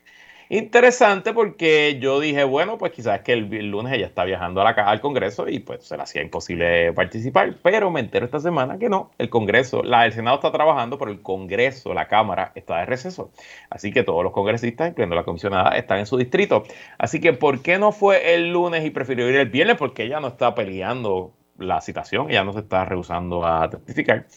Interesante 0.49 1.33
porque 1.33 1.97
yo 1.99 2.19
dije, 2.19 2.43
bueno, 2.43 2.77
pues 2.77 2.91
quizás 2.91 3.21
que 3.21 3.31
el, 3.33 3.47
lunes 3.71 3.93
ella 3.93 4.05
está 4.05 4.25
viajando 4.25 4.61
a 4.61 4.65
la, 4.65 4.69
al 4.71 4.99
Congreso 4.99 5.47
y 5.47 5.59
pues 5.59 5.85
se 5.85 5.95
le 5.95 6.03
hacía 6.03 6.21
imposible 6.21 6.91
participar, 6.93 7.55
pero 7.63 7.89
me 7.89 8.01
entero 8.01 8.25
esta 8.25 8.39
semana 8.39 8.77
que 8.77 8.89
no, 8.89 9.11
el 9.17 9.29
Congreso, 9.29 9.81
la, 9.81 10.05
el 10.05 10.11
Senado 10.11 10.35
está 10.35 10.51
trabajando, 10.51 10.97
pero 10.97 11.09
el 11.09 11.21
Congreso, 11.21 11.93
la 11.93 12.07
Cámara, 12.07 12.51
está 12.55 12.79
de 12.79 12.85
receso. 12.85 13.31
Así 13.69 13.91
que 13.91 14.03
todos 14.03 14.23
los 14.23 14.33
congresistas, 14.33 14.89
incluyendo 14.89 15.15
la 15.15 15.23
comisionada, 15.23 15.77
están 15.77 15.99
en 15.99 16.05
su 16.05 16.17
distrito. 16.17 16.63
Así 16.97 17.21
que, 17.21 17.33
¿por 17.33 17.61
qué 17.61 17.79
no 17.79 17.93
fue 17.93 18.35
el 18.35 18.51
lunes 18.51 18.85
y 18.85 18.89
prefirió 18.91 19.29
ir 19.29 19.37
el 19.37 19.49
viernes? 19.49 19.77
Porque 19.77 20.03
ella 20.03 20.19
no 20.19 20.27
está 20.27 20.53
peleando 20.53 21.33
la 21.57 21.81
citación, 21.81 22.29
ella 22.29 22.43
no 22.43 22.53
se 22.53 22.59
está 22.59 22.85
rehusando 22.85 23.45
a 23.45 23.69
testificar. 23.69 24.27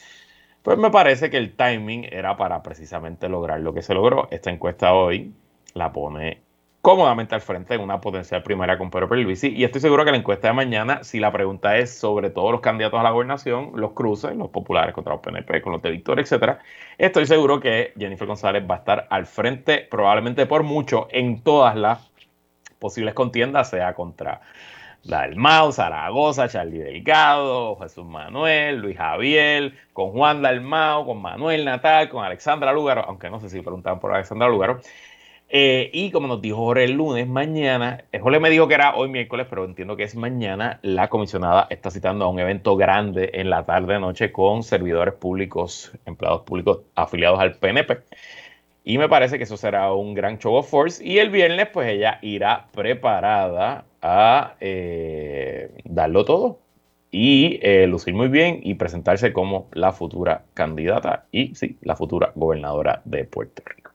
Pues 0.62 0.78
me 0.78 0.90
parece 0.90 1.30
que 1.30 1.36
el 1.36 1.54
timing 1.54 2.08
era 2.10 2.36
para 2.36 2.62
precisamente 2.62 3.28
lograr 3.28 3.60
lo 3.60 3.72
que 3.72 3.82
se 3.82 3.94
logró. 3.94 4.28
Esta 4.30 4.50
encuesta 4.50 4.94
hoy 4.94 5.32
la 5.74 5.92
pone 5.92 6.42
cómodamente 6.86 7.34
al 7.34 7.40
frente 7.40 7.74
en 7.74 7.80
una 7.80 8.00
potencial 8.00 8.44
primera 8.44 8.78
con 8.78 8.90
Pedro 8.90 9.08
Pierluisi. 9.08 9.48
Y 9.48 9.64
estoy 9.64 9.80
seguro 9.80 10.04
que 10.04 10.12
la 10.12 10.18
encuesta 10.18 10.46
de 10.46 10.54
mañana, 10.54 11.02
si 11.02 11.18
la 11.18 11.32
pregunta 11.32 11.76
es 11.78 11.98
sobre 11.98 12.30
todos 12.30 12.52
los 12.52 12.60
candidatos 12.60 13.00
a 13.00 13.02
la 13.02 13.10
gobernación, 13.10 13.72
los 13.74 13.92
cruces, 13.92 14.36
los 14.36 14.50
populares 14.50 14.94
contra 14.94 15.14
los 15.14 15.20
PNP, 15.20 15.62
con 15.62 15.72
los 15.72 15.82
de 15.82 15.90
Victoria, 15.90 16.22
etcétera, 16.22 16.60
estoy 16.96 17.26
seguro 17.26 17.58
que 17.58 17.92
Jennifer 17.98 18.28
González 18.28 18.62
va 18.70 18.76
a 18.76 18.78
estar 18.78 19.06
al 19.10 19.26
frente, 19.26 19.78
probablemente 19.90 20.46
por 20.46 20.62
mucho, 20.62 21.08
en 21.10 21.42
todas 21.42 21.74
las 21.74 22.08
posibles 22.78 23.14
contiendas, 23.14 23.70
sea 23.70 23.94
contra 23.94 24.42
Dalmau, 25.04 25.72
Zaragoza, 25.72 26.48
Charlie 26.48 26.78
Delgado, 26.78 27.76
Jesús 27.76 28.04
Manuel, 28.04 28.78
Luis 28.78 28.96
Javier, 28.96 29.72
con 29.92 30.10
Juan 30.12 30.42
Dalmau, 30.42 31.06
con 31.06 31.22
Manuel 31.22 31.64
Natal, 31.64 32.08
con 32.08 32.24
Alexandra 32.24 32.72
Lugaro, 32.72 33.04
aunque 33.06 33.30
no 33.30 33.40
sé 33.40 33.48
si 33.48 33.60
preguntaban 33.60 34.00
por 34.00 34.12
Alexandra 34.12 34.48
Lugaro, 34.48 34.80
eh, 35.48 35.90
y 35.92 36.10
como 36.10 36.26
nos 36.26 36.42
dijo 36.42 36.56
Jorge 36.56 36.84
el 36.84 36.92
lunes, 36.92 37.28
mañana, 37.28 38.04
eh, 38.10 38.18
Jorge 38.18 38.40
me 38.40 38.50
dijo 38.50 38.66
que 38.66 38.74
era 38.74 38.96
hoy 38.96 39.08
miércoles, 39.08 39.46
pero 39.48 39.64
entiendo 39.64 39.96
que 39.96 40.02
es 40.02 40.16
mañana, 40.16 40.80
la 40.82 41.08
comisionada 41.08 41.68
está 41.70 41.90
citando 41.92 42.24
a 42.24 42.28
un 42.28 42.40
evento 42.40 42.76
grande 42.76 43.30
en 43.34 43.48
la 43.50 43.64
tarde-noche 43.64 44.32
con 44.32 44.64
servidores 44.64 45.14
públicos, 45.14 45.92
empleados 46.04 46.42
públicos 46.42 46.80
afiliados 46.96 47.38
al 47.38 47.54
PNP. 47.54 47.98
Y 48.88 48.98
me 48.98 49.08
parece 49.08 49.36
que 49.36 49.42
eso 49.42 49.56
será 49.56 49.92
un 49.92 50.14
gran 50.14 50.38
show 50.38 50.54
of 50.54 50.70
force. 50.70 51.04
Y 51.04 51.18
el 51.18 51.28
viernes, 51.28 51.66
pues 51.72 51.88
ella 51.90 52.20
irá 52.22 52.68
preparada 52.72 53.84
a 54.00 54.54
eh, 54.60 55.72
darlo 55.82 56.24
todo 56.24 56.60
y 57.10 57.58
lucir 57.88 58.14
muy 58.14 58.28
bien 58.28 58.60
y 58.62 58.74
presentarse 58.74 59.32
como 59.32 59.68
la 59.72 59.90
futura 59.90 60.44
candidata 60.54 61.24
y 61.32 61.52
sí, 61.56 61.78
la 61.82 61.96
futura 61.96 62.30
gobernadora 62.36 63.02
de 63.04 63.24
Puerto 63.24 63.64
Rico. 63.66 63.90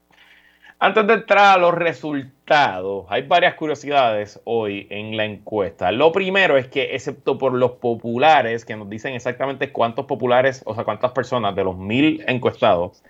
Antes 0.78 1.08
de 1.08 1.14
entrar 1.14 1.58
a 1.58 1.62
los 1.62 1.74
resultados, 1.74 3.06
hay 3.08 3.22
varias 3.22 3.54
curiosidades 3.54 4.42
hoy 4.44 4.88
en 4.90 5.16
la 5.16 5.24
encuesta. 5.24 5.94
Lo 5.94 6.12
primero 6.12 6.58
es 6.58 6.68
que, 6.68 6.96
excepto 6.96 7.38
por 7.38 7.54
los 7.54 7.74
populares, 7.74 8.66
que 8.66 8.76
nos 8.76 8.90
dicen 8.90 9.14
exactamente 9.14 9.72
cuántos 9.72 10.06
populares, 10.06 10.64
o 10.66 10.76
sea, 10.76 10.84
cuántas 10.84 11.14
personas 11.14 11.56
de 11.56 11.64
los 11.64 11.78
mil 11.78 12.26
encuestados, 12.28 13.04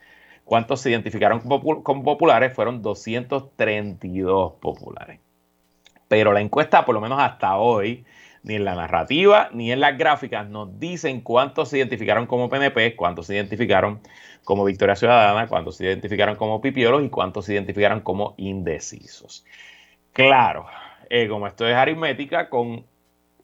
cuántos 0.51 0.81
se 0.81 0.89
identificaron 0.89 1.39
como, 1.39 2.03
populares, 2.03 2.53
fueron 2.53 2.81
232 2.81 4.53
populares. 4.60 5.22
Pero 6.10 6.34
la 6.34 6.41
encuesta, 6.41 6.84
por 6.84 6.93
lo 6.93 7.00
menos 7.00 7.22
hasta 7.22 7.55
hoy, 7.55 8.03
ni 8.43 8.55
en 8.55 8.65
la 8.65 8.75
narrativa 8.75 9.48
ni 9.53 9.72
en 9.72 9.79
las 9.79 9.98
gráficas 9.98 10.50
nos 10.50 10.77
dicen 10.77 11.22
cuántos 11.22 11.70
se 11.70 11.77
identificaron 11.77 12.27
como 12.27 12.50
PNP, 12.50 12.98
cuántos 12.98 13.27
se 13.27 13.36
identificaron 13.36 14.01
como 14.43 14.65
Victoria 14.65 14.98
Ciudadana, 14.98 15.48
cuántos 15.48 15.77
se 15.77 15.86
identificaron 15.86 16.36
como 16.36 16.60
pipiolos 16.60 17.01
y 17.01 17.08
cuántos 17.08 17.46
se 17.46 17.53
identificaron 17.53 18.01
como 18.01 18.34
indecisos. 18.36 19.46
Claro, 20.12 20.65
eh, 21.10 21.29
como 21.29 21.48
esto 21.48 21.65
es 21.65 21.75
aritmética, 21.75 22.50
con 22.50 22.84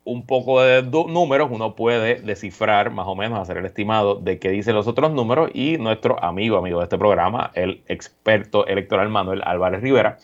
un 0.08 0.26
poco 0.26 0.62
de 0.62 0.84
números 0.84 1.50
uno 1.52 1.76
puede 1.76 2.22
descifrar 2.22 2.92
más 2.92 3.08
o 3.08 3.16
menos, 3.16 3.40
hacer 3.40 3.58
el 3.58 3.66
estimado 3.66 4.16
de 4.16 4.40
qué 4.40 4.50
dicen 4.50 4.74
los 4.74 4.88
otros 4.88 5.12
números 5.12 5.52
y 5.54 5.78
nuestro 5.78 6.24
amigo, 6.24 6.58
amigo 6.58 6.80
de 6.80 6.86
este 6.86 6.98
programa, 6.98 7.52
el 7.56 7.84
experto 7.88 8.66
electoral 8.68 9.10
Manuel 9.10 9.42
Álvarez 9.44 9.82
Rivera, 9.82 10.18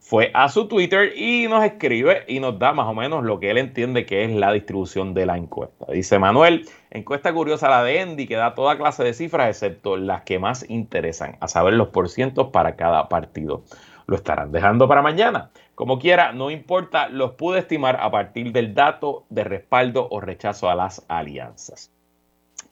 fue 0.00 0.32
a 0.34 0.48
su 0.48 0.66
Twitter 0.66 1.12
y 1.16 1.46
nos 1.48 1.62
escribe 1.64 2.24
y 2.26 2.40
nos 2.40 2.58
da 2.58 2.72
más 2.72 2.88
o 2.88 2.94
menos 2.94 3.22
lo 3.22 3.38
que 3.38 3.50
él 3.50 3.58
entiende 3.58 4.06
que 4.06 4.24
es 4.24 4.32
la 4.32 4.50
distribución 4.52 5.14
de 5.14 5.26
la 5.26 5.36
encuesta. 5.36 5.86
Dice 5.92 6.18
Manuel, 6.18 6.68
encuesta 6.90 7.32
curiosa 7.32 7.68
la 7.68 7.84
de 7.84 8.00
Endy 8.00 8.26
que 8.26 8.34
da 8.34 8.56
toda 8.56 8.76
clase 8.76 9.04
de 9.04 9.14
cifras 9.14 9.50
excepto 9.50 9.96
las 9.96 10.22
que 10.22 10.40
más 10.40 10.68
interesan, 10.68 11.36
a 11.38 11.46
saber 11.46 11.74
los 11.74 11.88
porcientos 11.88 12.48
para 12.48 12.74
cada 12.74 13.08
partido. 13.08 13.62
Lo 14.06 14.16
estarán 14.16 14.50
dejando 14.50 14.88
para 14.88 15.02
mañana. 15.02 15.50
Como 15.78 16.00
quiera, 16.00 16.32
no 16.32 16.50
importa, 16.50 17.08
los 17.08 17.34
pude 17.34 17.60
estimar 17.60 18.00
a 18.00 18.10
partir 18.10 18.50
del 18.50 18.74
dato 18.74 19.26
de 19.30 19.44
respaldo 19.44 20.08
o 20.10 20.20
rechazo 20.20 20.68
a 20.68 20.74
las 20.74 21.06
alianzas. 21.06 21.92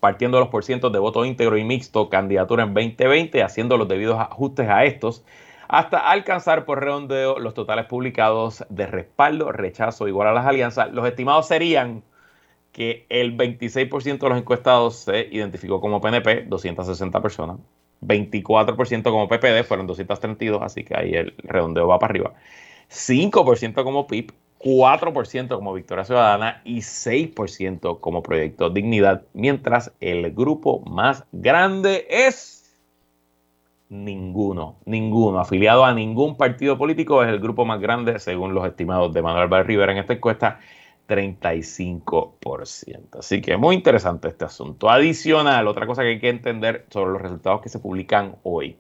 Partiendo 0.01 0.41
los 0.41 0.49
porcientos 0.49 0.93
de 0.93 0.99
voto 0.99 1.25
íntegro 1.25 1.57
y 1.57 1.63
mixto, 1.63 2.11
candidatura 2.11 2.65
en 2.65 2.75
2020, 2.75 3.45
haciendo 3.45 3.77
los 3.77 3.87
debidos 3.87 4.19
ajustes 4.19 4.69
a 4.69 4.85
estos, 4.87 5.25
hasta 5.69 5.99
alcanzar 5.99 6.65
por 6.65 6.83
redondeo 6.83 7.39
los 7.39 7.55
totales 7.55 7.85
publicados 7.85 8.65
de 8.71 8.89
respaldo, 8.89 9.53
rechazo 9.53 10.09
igual 10.09 10.27
a 10.27 10.33
las 10.33 10.45
alianzas. 10.45 10.93
Los 10.93 11.07
estimados 11.07 11.47
serían 11.47 12.03
que 12.73 13.07
el 13.09 13.37
26% 13.37 14.19
de 14.19 14.29
los 14.31 14.39
encuestados 14.39 14.97
se 14.97 15.29
identificó 15.31 15.81
como 15.81 16.01
PNP, 16.01 16.47
260 16.49 17.23
personas, 17.23 17.59
24% 18.03 19.05
como 19.05 19.29
PPD, 19.29 19.63
fueron 19.63 19.87
232, 19.87 20.61
así 20.61 20.83
que 20.83 20.97
ahí 20.97 21.15
el 21.15 21.35
redondeo 21.45 21.87
va 21.87 22.01
para 22.01 22.11
arriba, 22.11 22.35
5% 22.91 23.85
como 23.85 24.07
PIP, 24.07 24.33
4% 24.61 25.55
como 25.55 25.75
Victoria 25.75 26.05
Ciudadana 26.05 26.63
y 26.65 26.79
6% 26.79 28.01
como 28.01 28.23
Proyecto 28.23 28.71
Dignidad, 28.71 29.23
mientras 29.33 29.93
el 30.01 30.33
grupo 30.33 30.81
más 30.81 31.25
grande 31.33 32.07
es 32.09 32.57
Ninguno, 33.89 34.79
ninguno. 34.85 35.39
Afiliado 35.39 35.85
a 35.85 35.95
ningún 35.95 36.37
partido 36.37 36.77
político 36.77 37.23
es 37.23 37.29
el 37.29 37.39
grupo 37.39 37.65
más 37.65 37.81
grande, 37.81 38.19
según 38.19 38.53
los 38.53 38.67
estimados 38.67 39.15
de 39.15 39.23
Manuel 39.23 39.45
Álvarez 39.45 39.69
Rivera 39.69 39.93
en 39.93 39.99
esta 39.99 40.15
encuesta, 40.15 40.59
35%. 41.09 43.21
Así 43.21 43.41
que 43.41 43.57
muy 43.57 43.77
interesante 43.77 44.27
este 44.27 44.45
asunto. 44.45 44.91
Adicional, 44.91 45.69
otra 45.69 45.87
cosa 45.87 46.03
que 46.03 46.09
hay 46.09 46.19
que 46.19 46.31
entender 46.31 46.85
sobre 46.91 47.13
los 47.13 47.23
resultados 47.23 47.61
que 47.61 47.69
se 47.69 47.79
publican 47.79 48.35
hoy. 48.43 48.77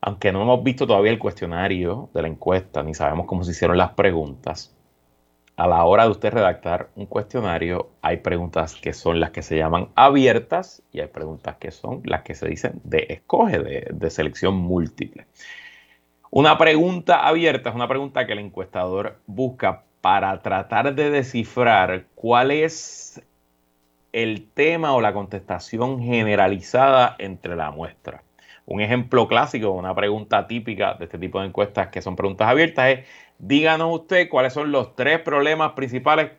Aunque 0.00 0.32
no 0.32 0.42
hemos 0.42 0.62
visto 0.62 0.86
todavía 0.86 1.12
el 1.12 1.18
cuestionario 1.18 2.08
de 2.14 2.22
la 2.22 2.28
encuesta, 2.28 2.82
ni 2.82 2.94
sabemos 2.94 3.26
cómo 3.26 3.44
se 3.44 3.50
hicieron 3.50 3.76
las 3.76 3.92
preguntas, 3.92 4.74
a 5.60 5.66
la 5.66 5.84
hora 5.84 6.04
de 6.04 6.10
usted 6.10 6.32
redactar 6.32 6.88
un 6.96 7.04
cuestionario, 7.04 7.90
hay 8.00 8.16
preguntas 8.16 8.76
que 8.76 8.94
son 8.94 9.20
las 9.20 9.30
que 9.30 9.42
se 9.42 9.58
llaman 9.58 9.90
abiertas 9.94 10.82
y 10.90 11.00
hay 11.00 11.08
preguntas 11.08 11.56
que 11.56 11.70
son 11.70 12.00
las 12.04 12.22
que 12.22 12.34
se 12.34 12.48
dicen 12.48 12.80
de 12.82 13.04
escoge, 13.10 13.58
de, 13.58 14.10
selección 14.10 14.56
múltiple. 14.56 15.26
Una 16.30 16.56
pregunta 16.56 17.26
abierta 17.26 17.68
es 17.68 17.74
una 17.74 17.88
pregunta 17.88 18.26
que 18.26 18.32
el 18.32 18.38
encuestador 18.38 19.18
busca 19.26 19.82
para 20.00 20.40
tratar 20.40 20.94
de 20.94 21.10
descifrar 21.10 22.06
cuál 22.14 22.52
es 22.52 23.20
el 24.12 24.48
tema 24.54 24.94
o 24.94 25.02
la 25.02 25.12
contestación 25.12 26.00
generalizada 26.00 27.16
entre 27.18 27.54
la 27.54 27.70
muestra. 27.70 28.22
Un 28.70 28.80
ejemplo 28.80 29.26
clásico, 29.26 29.72
una 29.72 29.96
pregunta 29.96 30.46
típica 30.46 30.94
de 30.94 31.06
este 31.06 31.18
tipo 31.18 31.40
de 31.40 31.48
encuestas 31.48 31.88
que 31.88 32.00
son 32.00 32.14
preguntas 32.14 32.46
abiertas 32.46 32.88
es 32.90 33.08
díganos 33.36 33.92
usted 34.02 34.28
cuáles 34.28 34.52
son 34.52 34.70
los 34.70 34.94
tres 34.94 35.18
problemas 35.22 35.72
principales 35.72 36.30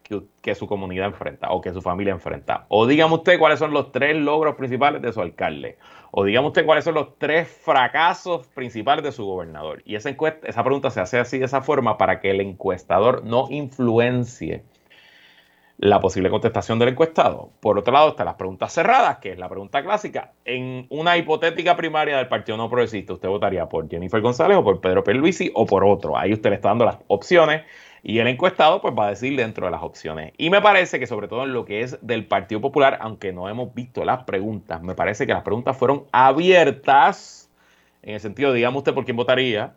que, 0.42 0.56
su 0.56 0.66
comunidad 0.66 1.08
enfrenta 1.08 1.52
o 1.52 1.60
que 1.60 1.74
su 1.74 1.82
familia 1.82 2.14
enfrenta. 2.14 2.68
O 2.70 2.88
dígame 2.88 3.16
usted 3.16 3.38
cuáles 3.38 3.60
son 3.60 3.74
los 3.74 3.92
tres 3.92 4.16
logros 4.16 4.56
principales 4.56 5.02
de 5.02 5.12
su 5.12 5.20
alcalde. 5.20 5.78
O 6.12 6.24
dígame 6.24 6.48
usted 6.48 6.66
cuáles 6.66 6.86
son 6.86 6.94
los 6.94 7.18
tres 7.18 7.50
fracasos 7.50 8.48
principales 8.48 9.04
de 9.04 9.12
su 9.12 9.26
gobernador. 9.26 9.82
Y 9.84 9.96
esa, 9.96 10.10
encuesta, 10.10 10.48
esa 10.48 10.64
pregunta 10.64 10.90
se 10.90 11.02
hace 11.02 11.20
así 11.20 11.38
de 11.38 11.46
esa 11.46 11.62
forma 11.62 11.98
para 11.98 12.22
que 12.22 12.32
el 12.32 12.40
encuestador 12.40 13.26
no 13.26 13.48
influencie 13.50 14.64
la 15.82 16.00
posible 16.00 16.30
contestación 16.30 16.78
del 16.78 16.90
encuestado. 16.90 17.50
Por 17.60 17.80
otro 17.80 17.92
lado, 17.92 18.10
están 18.10 18.28
las 18.28 18.36
preguntas 18.36 18.72
cerradas, 18.72 19.18
que 19.18 19.32
es 19.32 19.40
la 19.40 19.50
pregunta 19.50 19.82
clásica. 19.82 20.32
En 20.46 20.86
una 20.90 21.18
hipotética 21.18 21.76
primaria 21.76 22.18
del 22.18 22.28
Partido 22.28 22.56
No 22.56 22.70
Progresista, 22.70 23.14
¿usted 23.14 23.28
votaría 23.28 23.68
por 23.68 23.90
Jennifer 23.90 24.22
González 24.22 24.58
o 24.58 24.64
por 24.64 24.80
Pedro 24.80 25.04
Pierluisi 25.04 25.52
o 25.56 25.66
por 25.66 25.84
otro? 25.84 26.16
Ahí 26.16 26.34
usted 26.34 26.52
le 26.52 26.58
está 26.58 26.70
dando 26.70 26.86
las 26.86 26.98
opciones. 27.08 27.64
Y 28.04 28.20
el 28.20 28.28
encuestado 28.28 28.80
pues 28.80 28.94
va 28.98 29.08
a 29.08 29.10
decir 29.10 29.36
dentro 29.36 29.66
de 29.66 29.72
las 29.72 29.82
opciones. 29.82 30.34
Y 30.38 30.52
me 30.52 30.62
parece 30.62 31.00
que 31.00 31.08
sobre 31.08 31.28
todo 31.28 31.46
en 31.46 31.54
lo 31.54 31.66
que 31.66 31.82
es 31.82 31.98
del 32.06 32.28
Partido 32.28 32.62
Popular, 32.62 33.00
aunque 33.02 33.34
no 33.34 33.50
hemos 33.50 33.74
visto 33.74 34.06
las 34.06 34.24
preguntas, 34.24 34.84
me 34.84 34.94
parece 34.94 35.26
que 35.26 35.34
las 35.34 35.44
preguntas 35.44 35.76
fueron 35.76 36.06
abiertas, 36.12 37.50
en 38.04 38.14
el 38.14 38.20
sentido, 38.20 38.54
digamos 38.54 38.82
usted 38.82 38.94
por 38.94 39.06
quién 39.06 39.18
votaría, 39.18 39.74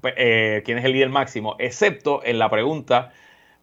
pues, 0.00 0.14
eh, 0.16 0.62
quién 0.64 0.78
es 0.78 0.84
el 0.84 0.92
líder 0.92 1.08
máximo, 1.08 1.56
excepto 1.58 2.20
en 2.24 2.38
la 2.38 2.48
pregunta 2.48 3.12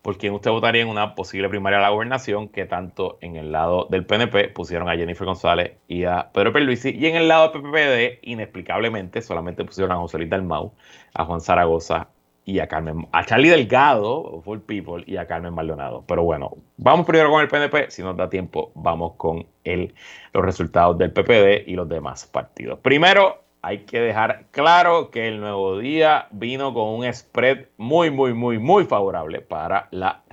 por 0.01 0.17
quién 0.17 0.33
usted 0.33 0.51
votaría 0.51 0.81
en 0.81 0.87
una 0.87 1.15
posible 1.15 1.49
primaria 1.49 1.79
a 1.79 1.81
la 1.81 1.89
gobernación, 1.89 2.47
que 2.47 2.65
tanto 2.65 3.17
en 3.21 3.35
el 3.35 3.51
lado 3.51 3.87
del 3.89 4.05
PNP 4.05 4.49
pusieron 4.49 4.89
a 4.89 4.95
Jennifer 4.95 5.25
González 5.25 5.73
y 5.87 6.05
a 6.05 6.29
Pedro 6.33 6.53
Perluisi, 6.53 6.89
y 6.91 7.07
en 7.07 7.15
el 7.15 7.27
lado 7.27 7.49
del 7.49 7.61
PPD, 7.61 8.19
inexplicablemente, 8.21 9.21
solamente 9.21 9.65
pusieron 9.65 9.91
a 9.91 9.97
José 9.97 10.17
Luis 10.17 10.29
Dalmau, 10.29 10.73
a 11.13 11.25
Juan 11.25 11.41
Zaragoza 11.41 12.09
y 12.45 12.59
a 12.59 12.67
Carmen, 12.67 13.07
a 13.11 13.25
Charlie 13.25 13.49
Delgado, 13.49 14.41
Full 14.43 14.59
People, 14.59 15.03
y 15.05 15.17
a 15.17 15.27
Carmen 15.27 15.53
Maldonado. 15.53 16.03
Pero 16.07 16.23
bueno, 16.23 16.57
vamos 16.77 17.05
primero 17.05 17.29
con 17.29 17.41
el 17.41 17.47
PNP, 17.47 17.91
si 17.91 18.01
nos 18.01 18.17
da 18.17 18.29
tiempo, 18.29 18.71
vamos 18.75 19.13
con 19.17 19.45
el, 19.63 19.93
los 20.33 20.43
resultados 20.43 20.97
del 20.97 21.11
PPD 21.11 21.67
y 21.67 21.75
los 21.75 21.87
demás 21.87 22.25
partidos. 22.25 22.79
Primero, 22.79 23.43
hay 23.61 23.79
que 23.79 23.99
dejar 23.99 24.45
claro 24.51 25.11
que 25.11 25.27
el 25.27 25.39
nuevo 25.39 25.79
día 25.79 26.27
vino 26.31 26.73
con 26.73 26.89
un 26.89 27.13
spread 27.13 27.65
muy, 27.77 28.09
muy, 28.09 28.33
muy, 28.33 28.57
muy 28.57 28.85
favorable 28.85 29.41
para 29.41 29.87
la, 29.91 30.23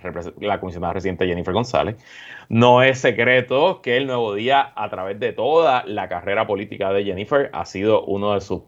la 0.41 0.61
comisionada 0.61 0.95
reciente 0.95 1.27
Jennifer 1.27 1.53
González. 1.53 1.97
No 2.49 2.83
es 2.83 3.01
secreto 3.01 3.83
que 3.83 3.97
el 3.97 4.07
nuevo 4.07 4.35
día, 4.35 4.73
a 4.77 4.89
través 4.89 5.19
de 5.19 5.33
toda 5.33 5.85
la 5.85 6.09
carrera 6.09 6.47
política 6.47 6.93
de 6.93 7.05
Jennifer, 7.05 7.51
ha 7.53 7.65
sido 7.65 8.05
uno 8.05 8.35
de 8.35 8.41
sus 8.41 8.63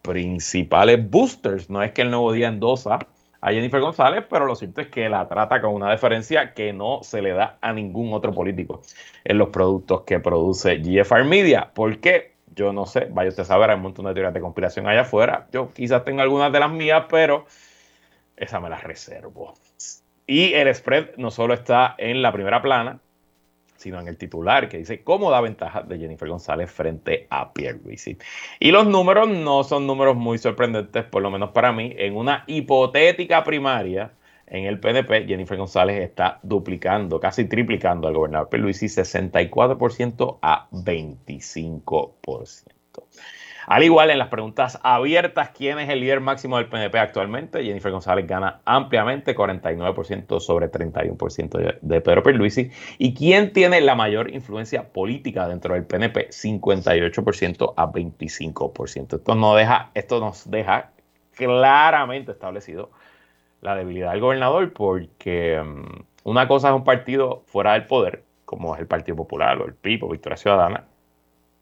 principales 0.00 1.10
boosters. 1.10 1.68
No 1.68 1.82
es 1.82 1.92
que 1.92 2.02
el 2.02 2.10
nuevo 2.10 2.32
día 2.32 2.48
endosa 2.48 2.98
a 3.42 3.50
Jennifer 3.50 3.80
González, 3.80 4.24
pero 4.30 4.46
lo 4.46 4.54
cierto 4.54 4.80
es 4.80 4.88
que 4.88 5.08
la 5.08 5.28
trata 5.28 5.60
con 5.60 5.74
una 5.74 5.92
diferencia 5.92 6.54
que 6.54 6.72
no 6.72 7.00
se 7.02 7.20
le 7.20 7.32
da 7.32 7.58
a 7.60 7.72
ningún 7.72 8.14
otro 8.14 8.32
político 8.32 8.80
en 9.24 9.36
los 9.36 9.48
productos 9.48 10.02
que 10.02 10.20
produce 10.20 10.78
GFR 10.78 11.24
Media. 11.24 11.70
¿Por 11.74 11.98
qué? 11.98 12.31
Yo 12.54 12.72
no 12.72 12.86
sé, 12.86 13.08
vaya 13.10 13.30
usted 13.30 13.42
a 13.42 13.46
saber, 13.46 13.70
hay 13.70 13.76
un 13.76 13.82
montón 13.82 14.06
de 14.06 14.14
teorías 14.14 14.34
de 14.34 14.40
conspiración 14.40 14.86
allá 14.86 15.02
afuera. 15.02 15.48
Yo 15.52 15.72
quizás 15.72 16.04
tengo 16.04 16.22
algunas 16.22 16.52
de 16.52 16.60
las 16.60 16.70
mías, 16.70 17.04
pero 17.08 17.46
esa 18.36 18.60
me 18.60 18.68
las 18.68 18.82
reservo. 18.82 19.54
Y 20.26 20.54
el 20.54 20.72
spread 20.74 21.16
no 21.16 21.30
solo 21.30 21.54
está 21.54 21.94
en 21.98 22.22
la 22.22 22.32
primera 22.32 22.62
plana, 22.62 23.00
sino 23.76 23.98
en 23.98 24.08
el 24.08 24.16
titular 24.16 24.68
que 24.68 24.78
dice 24.78 25.02
cómo 25.02 25.30
da 25.30 25.40
ventaja 25.40 25.82
de 25.82 25.98
Jennifer 25.98 26.28
González 26.28 26.70
frente 26.70 27.26
a 27.30 27.52
Pierre 27.52 27.80
Luisi. 27.82 28.16
Y 28.60 28.70
los 28.70 28.86
números 28.86 29.28
no 29.28 29.64
son 29.64 29.86
números 29.86 30.16
muy 30.16 30.38
sorprendentes, 30.38 31.04
por 31.04 31.22
lo 31.22 31.30
menos 31.30 31.50
para 31.50 31.72
mí. 31.72 31.92
En 31.98 32.16
una 32.16 32.44
hipotética 32.46 33.42
primaria 33.42 34.12
en 34.52 34.66
el 34.66 34.78
PNP, 34.78 35.26
Jennifer 35.26 35.56
González 35.56 36.02
está 36.02 36.38
duplicando, 36.42 37.18
casi 37.18 37.46
triplicando 37.46 38.06
al 38.06 38.12
gobernador 38.12 38.50
Pierluisi 38.50 38.84
64% 38.84 40.38
a 40.42 40.68
25%. 40.70 42.12
Al 43.66 43.82
igual 43.82 44.10
en 44.10 44.18
las 44.18 44.28
preguntas 44.28 44.78
abiertas, 44.82 45.52
¿quién 45.56 45.78
es 45.78 45.88
el 45.88 46.00
líder 46.00 46.20
máximo 46.20 46.58
del 46.58 46.68
PNP 46.68 46.98
actualmente? 46.98 47.64
Jennifer 47.64 47.90
González 47.90 48.26
gana 48.26 48.60
ampliamente, 48.66 49.34
49% 49.34 50.38
sobre 50.38 50.70
31% 50.70 51.78
de 51.80 52.00
Pedro 52.02 52.22
Pierluisi. 52.22 52.70
¿Y 52.98 53.14
quién 53.14 53.54
tiene 53.54 53.80
la 53.80 53.94
mayor 53.94 54.34
influencia 54.34 54.92
política 54.92 55.48
dentro 55.48 55.72
del 55.72 55.86
PNP? 55.86 56.28
58% 56.28 57.72
a 57.74 57.90
25%. 57.90 59.16
Esto, 59.16 59.34
no 59.34 59.54
deja, 59.54 59.92
esto 59.94 60.20
nos 60.20 60.50
deja 60.50 60.90
claramente 61.34 62.32
establecido 62.32 62.90
la 63.62 63.76
debilidad 63.76 64.10
del 64.10 64.20
gobernador 64.20 64.72
porque 64.72 65.62
mm, 65.64 66.02
una 66.24 66.46
cosa 66.46 66.68
es 66.68 66.74
un 66.74 66.84
partido 66.84 67.42
fuera 67.46 67.72
del 67.72 67.86
poder, 67.86 68.24
como 68.44 68.74
es 68.74 68.80
el 68.80 68.86
Partido 68.86 69.16
Popular 69.16 69.58
o 69.62 69.64
el 69.64 69.74
PIB 69.74 70.04
o 70.04 70.08
Victoria 70.10 70.36
Ciudadana, 70.36 70.84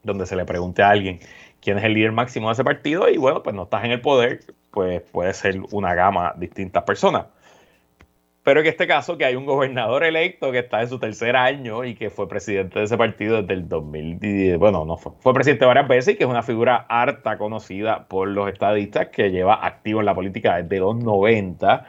donde 0.02 0.26
se 0.26 0.34
le 0.34 0.44
pregunte 0.44 0.82
a 0.82 0.90
alguien 0.90 1.20
quién 1.60 1.78
es 1.78 1.84
el 1.84 1.94
líder 1.94 2.12
máximo 2.12 2.48
de 2.48 2.54
ese 2.54 2.64
partido 2.64 3.08
y 3.08 3.18
bueno, 3.18 3.42
pues 3.42 3.54
no 3.54 3.64
estás 3.64 3.84
en 3.84 3.92
el 3.92 4.00
poder, 4.00 4.40
pues 4.70 5.02
puede 5.02 5.32
ser 5.34 5.60
una 5.70 5.94
gama 5.94 6.32
de 6.34 6.46
distintas 6.46 6.82
personas. 6.84 7.26
Pero 8.42 8.60
en 8.60 8.66
este 8.66 8.86
caso 8.86 9.18
que 9.18 9.26
hay 9.26 9.36
un 9.36 9.44
gobernador 9.44 10.02
electo 10.02 10.50
que 10.50 10.60
está 10.60 10.80
en 10.80 10.88
su 10.88 10.98
tercer 10.98 11.36
año 11.36 11.84
y 11.84 11.94
que 11.94 12.08
fue 12.08 12.28
presidente 12.28 12.78
de 12.78 12.86
ese 12.86 12.96
partido 12.96 13.42
desde 13.42 13.54
el 13.54 13.68
2010, 13.68 14.58
bueno, 14.58 14.84
no 14.86 14.96
fue, 14.96 15.12
fue 15.20 15.34
presidente 15.34 15.66
varias 15.66 15.86
veces 15.88 16.14
y 16.14 16.16
que 16.16 16.24
es 16.24 16.30
una 16.30 16.42
figura 16.42 16.86
harta 16.88 17.36
conocida 17.36 18.08
por 18.08 18.28
los 18.28 18.48
estadistas 18.50 19.08
que 19.08 19.30
lleva 19.30 19.66
activo 19.66 20.00
en 20.00 20.06
la 20.06 20.14
política 20.14 20.56
desde 20.62 20.78
los 20.78 20.96
90 20.96 21.86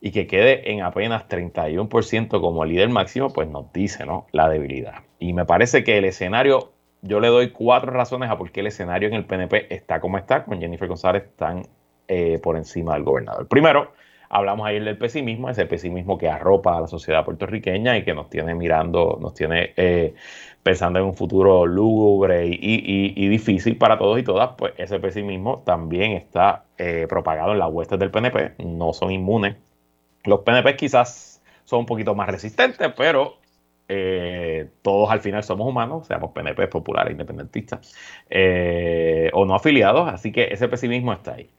y 0.00 0.12
que 0.12 0.26
quede 0.26 0.70
en 0.70 0.82
apenas 0.82 1.28
31% 1.28 2.40
como 2.40 2.64
líder 2.64 2.88
máximo, 2.88 3.32
pues 3.32 3.48
nos 3.48 3.72
dice, 3.72 4.06
¿no? 4.06 4.26
La 4.32 4.48
debilidad. 4.48 5.02
Y 5.18 5.32
me 5.32 5.44
parece 5.44 5.84
que 5.84 5.98
el 5.98 6.04
escenario 6.04 6.72
yo 7.02 7.20
le 7.20 7.28
doy 7.28 7.50
cuatro 7.50 7.92
razones 7.92 8.30
a 8.30 8.38
por 8.38 8.50
qué 8.50 8.60
el 8.60 8.68
escenario 8.68 9.08
en 9.08 9.14
el 9.14 9.24
PNP 9.24 9.74
está 9.74 10.00
como 10.00 10.18
está, 10.18 10.44
con 10.44 10.60
Jennifer 10.60 10.88
González 10.88 11.24
tan 11.36 11.62
eh, 12.08 12.38
por 12.42 12.56
encima 12.56 12.94
del 12.94 13.04
gobernador. 13.04 13.46
Primero, 13.48 13.92
hablamos 14.28 14.66
ayer 14.66 14.84
del 14.84 14.98
pesimismo, 14.98 15.50
ese 15.50 15.66
pesimismo 15.66 16.18
que 16.18 16.28
arropa 16.28 16.76
a 16.76 16.80
la 16.82 16.86
sociedad 16.86 17.24
puertorriqueña 17.24 17.96
y 17.96 18.04
que 18.04 18.14
nos 18.14 18.28
tiene 18.30 18.54
mirando, 18.54 19.18
nos 19.20 19.34
tiene 19.34 19.72
eh, 19.76 20.14
pensando 20.62 20.98
en 20.98 21.04
un 21.04 21.14
futuro 21.14 21.66
lúgubre 21.66 22.46
y, 22.46 23.28
difícil 23.28 23.78
para 23.78 23.98
todos 23.98 24.18
y 24.18 24.22
todas, 24.22 24.50
pues 24.58 24.72
ese 24.78 24.98
pesimismo 24.98 25.62
también 25.64 26.12
está 26.12 26.64
eh, 26.78 27.06
propagado 27.08 27.52
en 27.52 27.58
las 27.58 27.70
huestes 27.70 27.98
del 27.98 28.10
PNP, 28.10 28.54
no 28.64 28.92
son 28.92 29.12
inmunes. 29.12 29.56
Los 30.24 30.40
PNP 30.40 30.76
quizás 30.76 31.40
son 31.64 31.80
un 31.80 31.86
poquito 31.86 32.14
más 32.14 32.28
resistentes, 32.28 32.92
pero 32.96 33.38
eh, 33.88 34.68
todos 34.82 35.10
al 35.10 35.20
final 35.20 35.44
somos 35.44 35.68
humanos, 35.68 36.06
seamos 36.08 36.32
PNP, 36.32 36.66
populares, 36.66 37.12
independentistas 37.12 37.94
eh, 38.28 39.30
o 39.32 39.44
no 39.44 39.54
afiliados, 39.54 40.08
así 40.08 40.32
que 40.32 40.48
ese 40.50 40.68
pesimismo 40.68 41.12
está 41.12 41.34
ahí. 41.34 41.50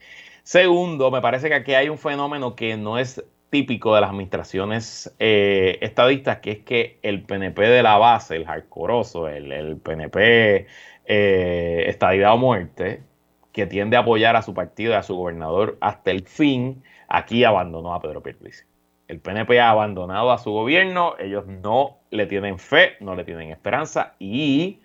Segundo, 0.47 1.11
me 1.11 1.19
parece 1.19 1.49
que 1.49 1.55
aquí 1.55 1.73
hay 1.73 1.89
un 1.89 1.97
fenómeno 1.97 2.55
que 2.55 2.77
no 2.77 2.97
es 2.97 3.21
típico 3.49 3.93
de 3.93 3.99
las 3.99 4.11
administraciones 4.11 5.13
eh, 5.19 5.77
estadistas, 5.81 6.37
que 6.37 6.51
es 6.51 6.59
que 6.59 6.99
el 7.01 7.23
PNP 7.23 7.63
de 7.63 7.83
la 7.83 7.97
base, 7.97 8.37
el 8.37 8.45
hardcoreoso, 8.45 9.27
el, 9.27 9.51
el 9.51 9.75
PNP 9.75 10.65
estadidad 11.03 12.33
o 12.33 12.37
muerte, 12.37 13.03
que 13.51 13.65
tiende 13.65 13.97
a 13.97 13.99
apoyar 13.99 14.37
a 14.37 14.41
su 14.41 14.53
partido 14.53 14.93
y 14.93 14.95
a 14.95 15.03
su 15.03 15.17
gobernador 15.17 15.77
hasta 15.81 16.11
el 16.11 16.25
fin, 16.25 16.81
aquí 17.09 17.43
abandonó 17.43 17.93
a 17.93 17.99
Pedro 17.99 18.23
Pierluisi. 18.23 18.63
El 19.09 19.19
PNP 19.19 19.59
ha 19.59 19.71
abandonado 19.71 20.31
a 20.31 20.37
su 20.37 20.53
gobierno, 20.53 21.15
ellos 21.19 21.45
no 21.45 21.97
le 22.09 22.25
tienen 22.25 22.57
fe, 22.57 22.93
no 23.01 23.15
le 23.15 23.25
tienen 23.25 23.51
esperanza 23.51 24.15
y 24.17 24.79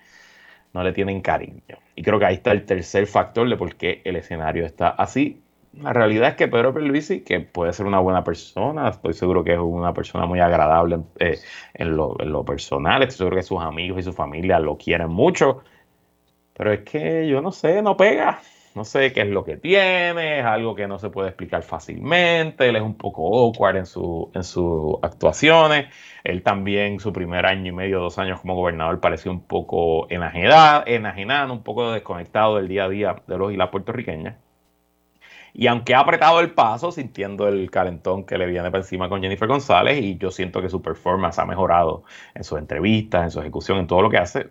no 0.72 0.82
le 0.82 0.92
tienen 0.92 1.20
cariño. 1.20 1.78
Y 1.94 2.02
creo 2.02 2.18
que 2.18 2.24
ahí 2.24 2.34
está 2.34 2.50
el 2.50 2.64
tercer 2.64 3.06
factor 3.06 3.48
de 3.48 3.56
por 3.56 3.76
qué 3.76 4.02
el 4.04 4.16
escenario 4.16 4.66
está 4.66 4.88
así. 4.88 5.40
La 5.80 5.92
realidad 5.92 6.28
es 6.30 6.34
que 6.36 6.48
Pedro 6.48 6.74
Pierluisi, 6.74 7.22
que 7.22 7.40
puede 7.40 7.72
ser 7.72 7.86
una 7.86 7.98
buena 7.98 8.22
persona, 8.22 8.90
estoy 8.90 9.14
seguro 9.14 9.42
que 9.42 9.54
es 9.54 9.58
una 9.58 9.94
persona 9.94 10.26
muy 10.26 10.38
agradable 10.38 10.98
eh, 11.18 11.38
en, 11.72 11.96
lo, 11.96 12.14
en, 12.20 12.30
lo, 12.30 12.44
personal, 12.44 13.02
estoy 13.02 13.18
seguro 13.18 13.36
que 13.36 13.42
sus 13.42 13.60
amigos 13.60 14.00
y 14.00 14.02
su 14.02 14.12
familia 14.12 14.58
lo 14.58 14.76
quieren 14.76 15.08
mucho, 15.08 15.62
pero 16.52 16.72
es 16.72 16.80
que 16.80 17.26
yo 17.26 17.40
no 17.40 17.52
sé, 17.52 17.80
no 17.80 17.96
pega, 17.96 18.42
no 18.74 18.84
sé 18.84 19.14
qué 19.14 19.22
es 19.22 19.28
lo 19.28 19.44
que 19.44 19.56
tiene, 19.56 20.40
es 20.40 20.44
algo 20.44 20.74
que 20.74 20.86
no 20.86 20.98
se 20.98 21.08
puede 21.08 21.28
explicar 21.28 21.62
fácilmente, 21.62 22.68
él 22.68 22.76
es 22.76 22.82
un 22.82 22.96
poco 22.96 23.26
awkward 23.34 23.76
en, 23.76 23.86
su, 23.86 24.30
en 24.34 24.44
sus 24.44 24.96
actuaciones, 25.02 25.86
él 26.22 26.42
también 26.42 27.00
su 27.00 27.14
primer 27.14 27.46
año 27.46 27.68
y 27.68 27.72
medio, 27.72 27.98
dos 28.00 28.18
años 28.18 28.40
como 28.40 28.54
gobernador 28.56 29.00
pareció 29.00 29.30
un 29.32 29.40
poco 29.40 30.06
enajenado, 30.10 30.84
enajenado 30.86 31.52
un 31.54 31.62
poco 31.62 31.92
desconectado 31.92 32.56
del 32.56 32.68
día 32.68 32.84
a 32.84 32.88
día 32.90 33.16
de 33.26 33.38
los 33.38 33.52
y 33.52 33.56
las 33.56 33.70
puertorriqueñas. 33.70 34.36
Y 35.54 35.66
aunque 35.66 35.94
ha 35.94 36.00
apretado 36.00 36.40
el 36.40 36.52
paso, 36.52 36.92
sintiendo 36.92 37.46
el 37.46 37.70
calentón 37.70 38.24
que 38.24 38.38
le 38.38 38.46
viene 38.46 38.70
por 38.70 38.80
encima 38.80 39.08
con 39.08 39.20
Jennifer 39.20 39.48
González, 39.48 40.02
y 40.02 40.16
yo 40.16 40.30
siento 40.30 40.62
que 40.62 40.68
su 40.68 40.80
performance 40.80 41.38
ha 41.38 41.44
mejorado 41.44 42.04
en 42.34 42.44
sus 42.44 42.58
entrevistas, 42.58 43.24
en 43.24 43.30
su 43.30 43.40
ejecución, 43.40 43.78
en 43.78 43.86
todo 43.86 44.02
lo 44.02 44.10
que 44.10 44.18
hace, 44.18 44.50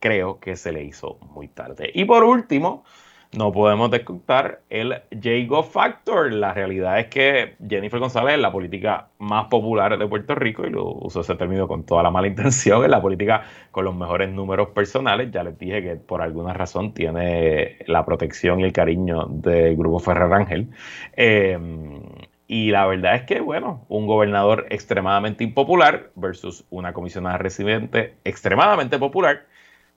creo 0.00 0.40
que 0.40 0.56
se 0.56 0.72
le 0.72 0.82
hizo 0.82 1.18
muy 1.30 1.48
tarde. 1.48 1.90
Y 1.94 2.04
por 2.04 2.24
último, 2.24 2.84
no 3.32 3.50
podemos 3.50 3.90
descontar 3.90 4.60
el 4.68 5.02
Jago 5.22 5.62
Factor. 5.62 6.32
La 6.32 6.52
realidad 6.52 6.98
es 6.98 7.06
que 7.06 7.56
Jennifer 7.66 7.98
González 7.98 8.34
es 8.34 8.40
la 8.40 8.52
política 8.52 9.08
más 9.18 9.46
popular 9.46 9.98
de 9.98 10.06
Puerto 10.06 10.34
Rico 10.34 10.66
y 10.66 10.70
lo 10.70 10.92
uso 10.92 11.20
ese 11.20 11.34
término 11.36 11.66
con 11.66 11.84
toda 11.84 12.02
la 12.02 12.10
mala 12.10 12.26
intención, 12.26 12.84
es 12.84 12.90
la 12.90 13.00
política 13.00 13.44
con 13.70 13.84
los 13.86 13.94
mejores 13.94 14.30
números 14.30 14.68
personales. 14.70 15.30
Ya 15.30 15.42
les 15.44 15.58
dije 15.58 15.82
que 15.82 15.96
por 15.96 16.20
alguna 16.20 16.52
razón 16.52 16.92
tiene 16.92 17.78
la 17.86 18.04
protección 18.04 18.60
y 18.60 18.64
el 18.64 18.72
cariño 18.72 19.26
del 19.28 19.76
grupo 19.76 19.98
Ferrer 19.98 20.32
Ángel. 20.32 20.68
Em, 21.14 22.02
y 22.46 22.70
la 22.70 22.86
verdad 22.86 23.14
es 23.14 23.22
que, 23.22 23.40
bueno, 23.40 23.86
un 23.88 24.06
gobernador 24.06 24.66
extremadamente 24.68 25.42
impopular 25.42 26.10
versus 26.16 26.66
una 26.68 26.92
comisionada 26.92 27.38
residente 27.38 28.16
extremadamente 28.24 28.98
popular 28.98 29.46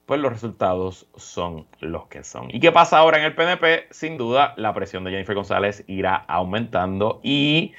pues 0.05 0.19
los 0.19 0.31
resultados 0.31 1.07
son 1.15 1.65
los 1.79 2.07
que 2.07 2.23
son. 2.23 2.47
¿Y 2.51 2.59
qué 2.59 2.71
pasa 2.71 2.97
ahora 2.97 3.17
en 3.17 3.25
el 3.25 3.35
PNP? 3.35 3.87
Sin 3.91 4.17
duda, 4.17 4.53
la 4.57 4.73
presión 4.73 5.03
de 5.03 5.11
Jennifer 5.11 5.35
González 5.35 5.83
irá 5.87 6.15
aumentando 6.15 7.19
y 7.23 7.73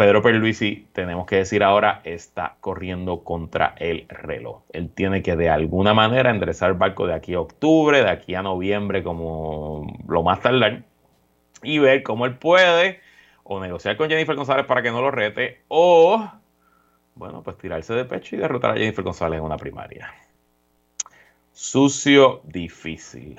Pedro 0.00 0.22
Perluisi, 0.22 0.86
tenemos 0.94 1.26
que 1.26 1.36
decir 1.36 1.62
ahora, 1.62 2.00
está 2.04 2.56
corriendo 2.60 3.22
contra 3.22 3.74
el 3.76 4.06
reloj. 4.08 4.62
Él 4.72 4.88
tiene 4.88 5.22
que 5.22 5.36
de 5.36 5.50
alguna 5.50 5.92
manera 5.92 6.30
enderezar 6.30 6.70
el 6.70 6.78
barco 6.78 7.06
de 7.06 7.12
aquí 7.12 7.34
a 7.34 7.40
octubre, 7.40 8.02
de 8.02 8.08
aquí 8.08 8.34
a 8.34 8.40
noviembre 8.40 9.02
como 9.02 9.86
lo 10.08 10.22
más 10.22 10.40
tardar, 10.40 10.84
y 11.62 11.78
ver 11.78 12.02
cómo 12.02 12.24
él 12.24 12.38
puede 12.38 13.00
o 13.42 13.60
negociar 13.60 13.98
con 13.98 14.08
Jennifer 14.08 14.36
González 14.36 14.64
para 14.64 14.80
que 14.80 14.90
no 14.90 15.02
lo 15.02 15.10
rete, 15.10 15.64
o, 15.68 16.26
bueno, 17.14 17.42
pues 17.42 17.58
tirarse 17.58 17.92
de 17.92 18.06
pecho 18.06 18.36
y 18.36 18.38
derrotar 18.38 18.70
a 18.70 18.76
Jennifer 18.76 19.04
González 19.04 19.38
en 19.38 19.44
una 19.44 19.58
primaria. 19.58 20.14
Sucio, 21.62 22.40
difícil. 22.44 23.36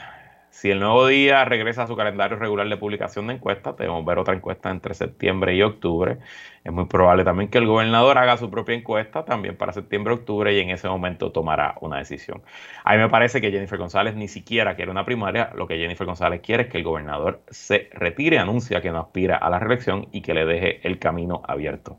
Si 0.51 0.69
el 0.69 0.79
nuevo 0.79 1.07
día 1.07 1.43
regresa 1.43 1.81
a 1.83 1.87
su 1.87 1.95
calendario 1.95 2.37
regular 2.37 2.69
de 2.69 2.77
publicación 2.77 3.25
de 3.25 3.33
encuestas, 3.33 3.75
debemos 3.77 4.05
ver 4.05 4.19
otra 4.19 4.35
encuesta 4.35 4.69
entre 4.69 4.93
septiembre 4.93 5.55
y 5.55 5.63
octubre. 5.63 6.19
Es 6.63 6.71
muy 6.71 6.85
probable 6.85 7.23
también 7.23 7.49
que 7.49 7.57
el 7.57 7.65
gobernador 7.65 8.19
haga 8.19 8.37
su 8.37 8.51
propia 8.51 8.75
encuesta 8.75 9.25
también 9.25 9.57
para 9.57 9.73
septiembre-octubre 9.73 10.53
y 10.53 10.59
en 10.59 10.69
ese 10.69 10.87
momento 10.87 11.31
tomará 11.31 11.73
una 11.81 11.97
decisión. 11.97 12.43
A 12.83 12.93
mí 12.93 12.99
me 12.99 13.09
parece 13.09 13.41
que 13.41 13.49
Jennifer 13.49 13.79
González 13.79 14.13
ni 14.13 14.27
siquiera 14.27 14.75
quiere 14.75 14.91
una 14.91 15.03
primaria. 15.03 15.51
Lo 15.55 15.65
que 15.65 15.79
Jennifer 15.79 16.05
González 16.05 16.41
quiere 16.41 16.63
es 16.65 16.69
que 16.69 16.77
el 16.77 16.83
gobernador 16.83 17.41
se 17.49 17.89
retire, 17.91 18.37
anuncia 18.37 18.81
que 18.81 18.91
no 18.91 18.99
aspira 18.99 19.37
a 19.37 19.49
la 19.49 19.57
reelección 19.57 20.09
y 20.11 20.21
que 20.21 20.35
le 20.35 20.45
deje 20.45 20.87
el 20.87 20.99
camino 20.99 21.41
abierto 21.47 21.97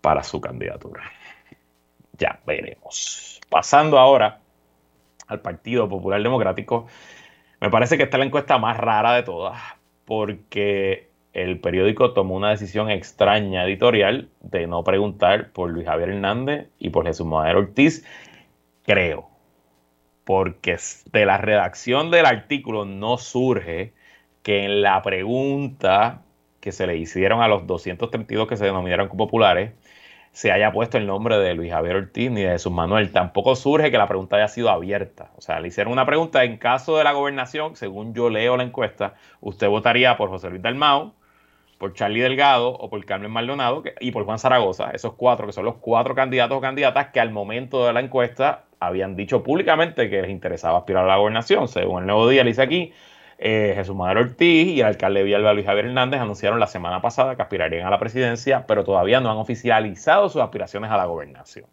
para 0.00 0.24
su 0.24 0.40
candidatura. 0.40 1.04
Ya 2.18 2.40
veremos. 2.44 3.40
Pasando 3.48 4.00
ahora 4.00 4.41
al 5.32 5.40
Partido 5.40 5.88
Popular 5.88 6.22
Democrático. 6.22 6.86
Me 7.60 7.70
parece 7.70 7.96
que 7.96 8.04
esta 8.04 8.16
es 8.16 8.20
la 8.20 8.26
encuesta 8.26 8.58
más 8.58 8.76
rara 8.76 9.14
de 9.14 9.22
todas, 9.22 9.60
porque 10.04 11.08
el 11.32 11.60
periódico 11.60 12.12
tomó 12.12 12.36
una 12.36 12.50
decisión 12.50 12.90
extraña 12.90 13.64
editorial 13.64 14.28
de 14.40 14.66
no 14.66 14.84
preguntar 14.84 15.50
por 15.52 15.70
Luis 15.70 15.86
Javier 15.86 16.10
Hernández 16.10 16.68
y 16.78 16.90
por 16.90 17.06
Jesús 17.06 17.26
Madero 17.26 17.60
Ortiz, 17.60 18.04
creo, 18.84 19.28
porque 20.24 20.76
de 21.10 21.26
la 21.26 21.38
redacción 21.38 22.10
del 22.10 22.26
artículo 22.26 22.84
no 22.84 23.16
surge 23.16 23.94
que 24.42 24.64
en 24.64 24.82
la 24.82 25.00
pregunta 25.02 26.22
que 26.60 26.72
se 26.72 26.86
le 26.86 26.96
hicieron 26.96 27.42
a 27.42 27.48
los 27.48 27.66
232 27.66 28.48
que 28.48 28.56
se 28.56 28.66
denominaron 28.66 29.08
populares, 29.08 29.72
se 30.32 30.50
haya 30.50 30.72
puesto 30.72 30.96
el 30.96 31.06
nombre 31.06 31.38
de 31.38 31.54
Luis 31.54 31.70
Javier 31.70 31.96
Ortiz 31.96 32.30
ni 32.30 32.42
de 32.42 32.48
Jesús 32.48 32.72
Manuel. 32.72 33.12
Tampoco 33.12 33.54
surge 33.54 33.90
que 33.90 33.98
la 33.98 34.08
pregunta 34.08 34.36
haya 34.36 34.48
sido 34.48 34.70
abierta. 34.70 35.30
O 35.36 35.42
sea, 35.42 35.60
le 35.60 35.68
hicieron 35.68 35.92
una 35.92 36.06
pregunta 36.06 36.42
en 36.44 36.56
caso 36.56 36.96
de 36.96 37.04
la 37.04 37.12
gobernación, 37.12 37.76
según 37.76 38.14
yo 38.14 38.30
leo 38.30 38.56
la 38.56 38.62
encuesta, 38.62 39.14
usted 39.40 39.68
votaría 39.68 40.16
por 40.16 40.30
José 40.30 40.48
Luis 40.48 40.62
Dalmau, 40.62 41.12
por 41.76 41.92
Charlie 41.92 42.22
Delgado 42.22 42.70
o 42.70 42.88
por 42.88 43.04
Carmen 43.04 43.30
Maldonado 43.30 43.82
y 44.00 44.10
por 44.12 44.24
Juan 44.24 44.38
Zaragoza, 44.38 44.90
esos 44.92 45.14
cuatro 45.14 45.46
que 45.46 45.52
son 45.52 45.64
los 45.64 45.76
cuatro 45.76 46.14
candidatos 46.14 46.56
o 46.56 46.60
candidatas 46.60 47.08
que 47.08 47.20
al 47.20 47.30
momento 47.30 47.84
de 47.86 47.92
la 47.92 48.00
encuesta 48.00 48.64
habían 48.78 49.16
dicho 49.16 49.42
públicamente 49.42 50.08
que 50.08 50.22
les 50.22 50.30
interesaba 50.30 50.78
aspirar 50.78 51.04
a 51.04 51.08
la 51.08 51.16
gobernación. 51.16 51.68
Según 51.68 52.02
el 52.02 52.06
nuevo 52.06 52.28
día, 52.28 52.42
le 52.42 52.50
dice 52.50 52.62
aquí, 52.62 52.92
eh, 53.44 53.72
Jesús 53.74 53.96
Madero 53.96 54.20
Ortiz 54.20 54.68
y 54.68 54.80
el 54.80 54.86
alcalde 54.86 55.24
Villalba 55.24 55.52
Luis 55.52 55.66
Javier 55.66 55.86
Hernández 55.86 56.20
anunciaron 56.20 56.60
la 56.60 56.68
semana 56.68 57.02
pasada 57.02 57.34
que 57.34 57.42
aspirarían 57.42 57.84
a 57.84 57.90
la 57.90 57.98
presidencia, 57.98 58.66
pero 58.68 58.84
todavía 58.84 59.20
no 59.20 59.32
han 59.32 59.36
oficializado 59.36 60.28
sus 60.28 60.40
aspiraciones 60.40 60.92
a 60.92 60.96
la 60.96 61.06
gobernación. 61.06 61.66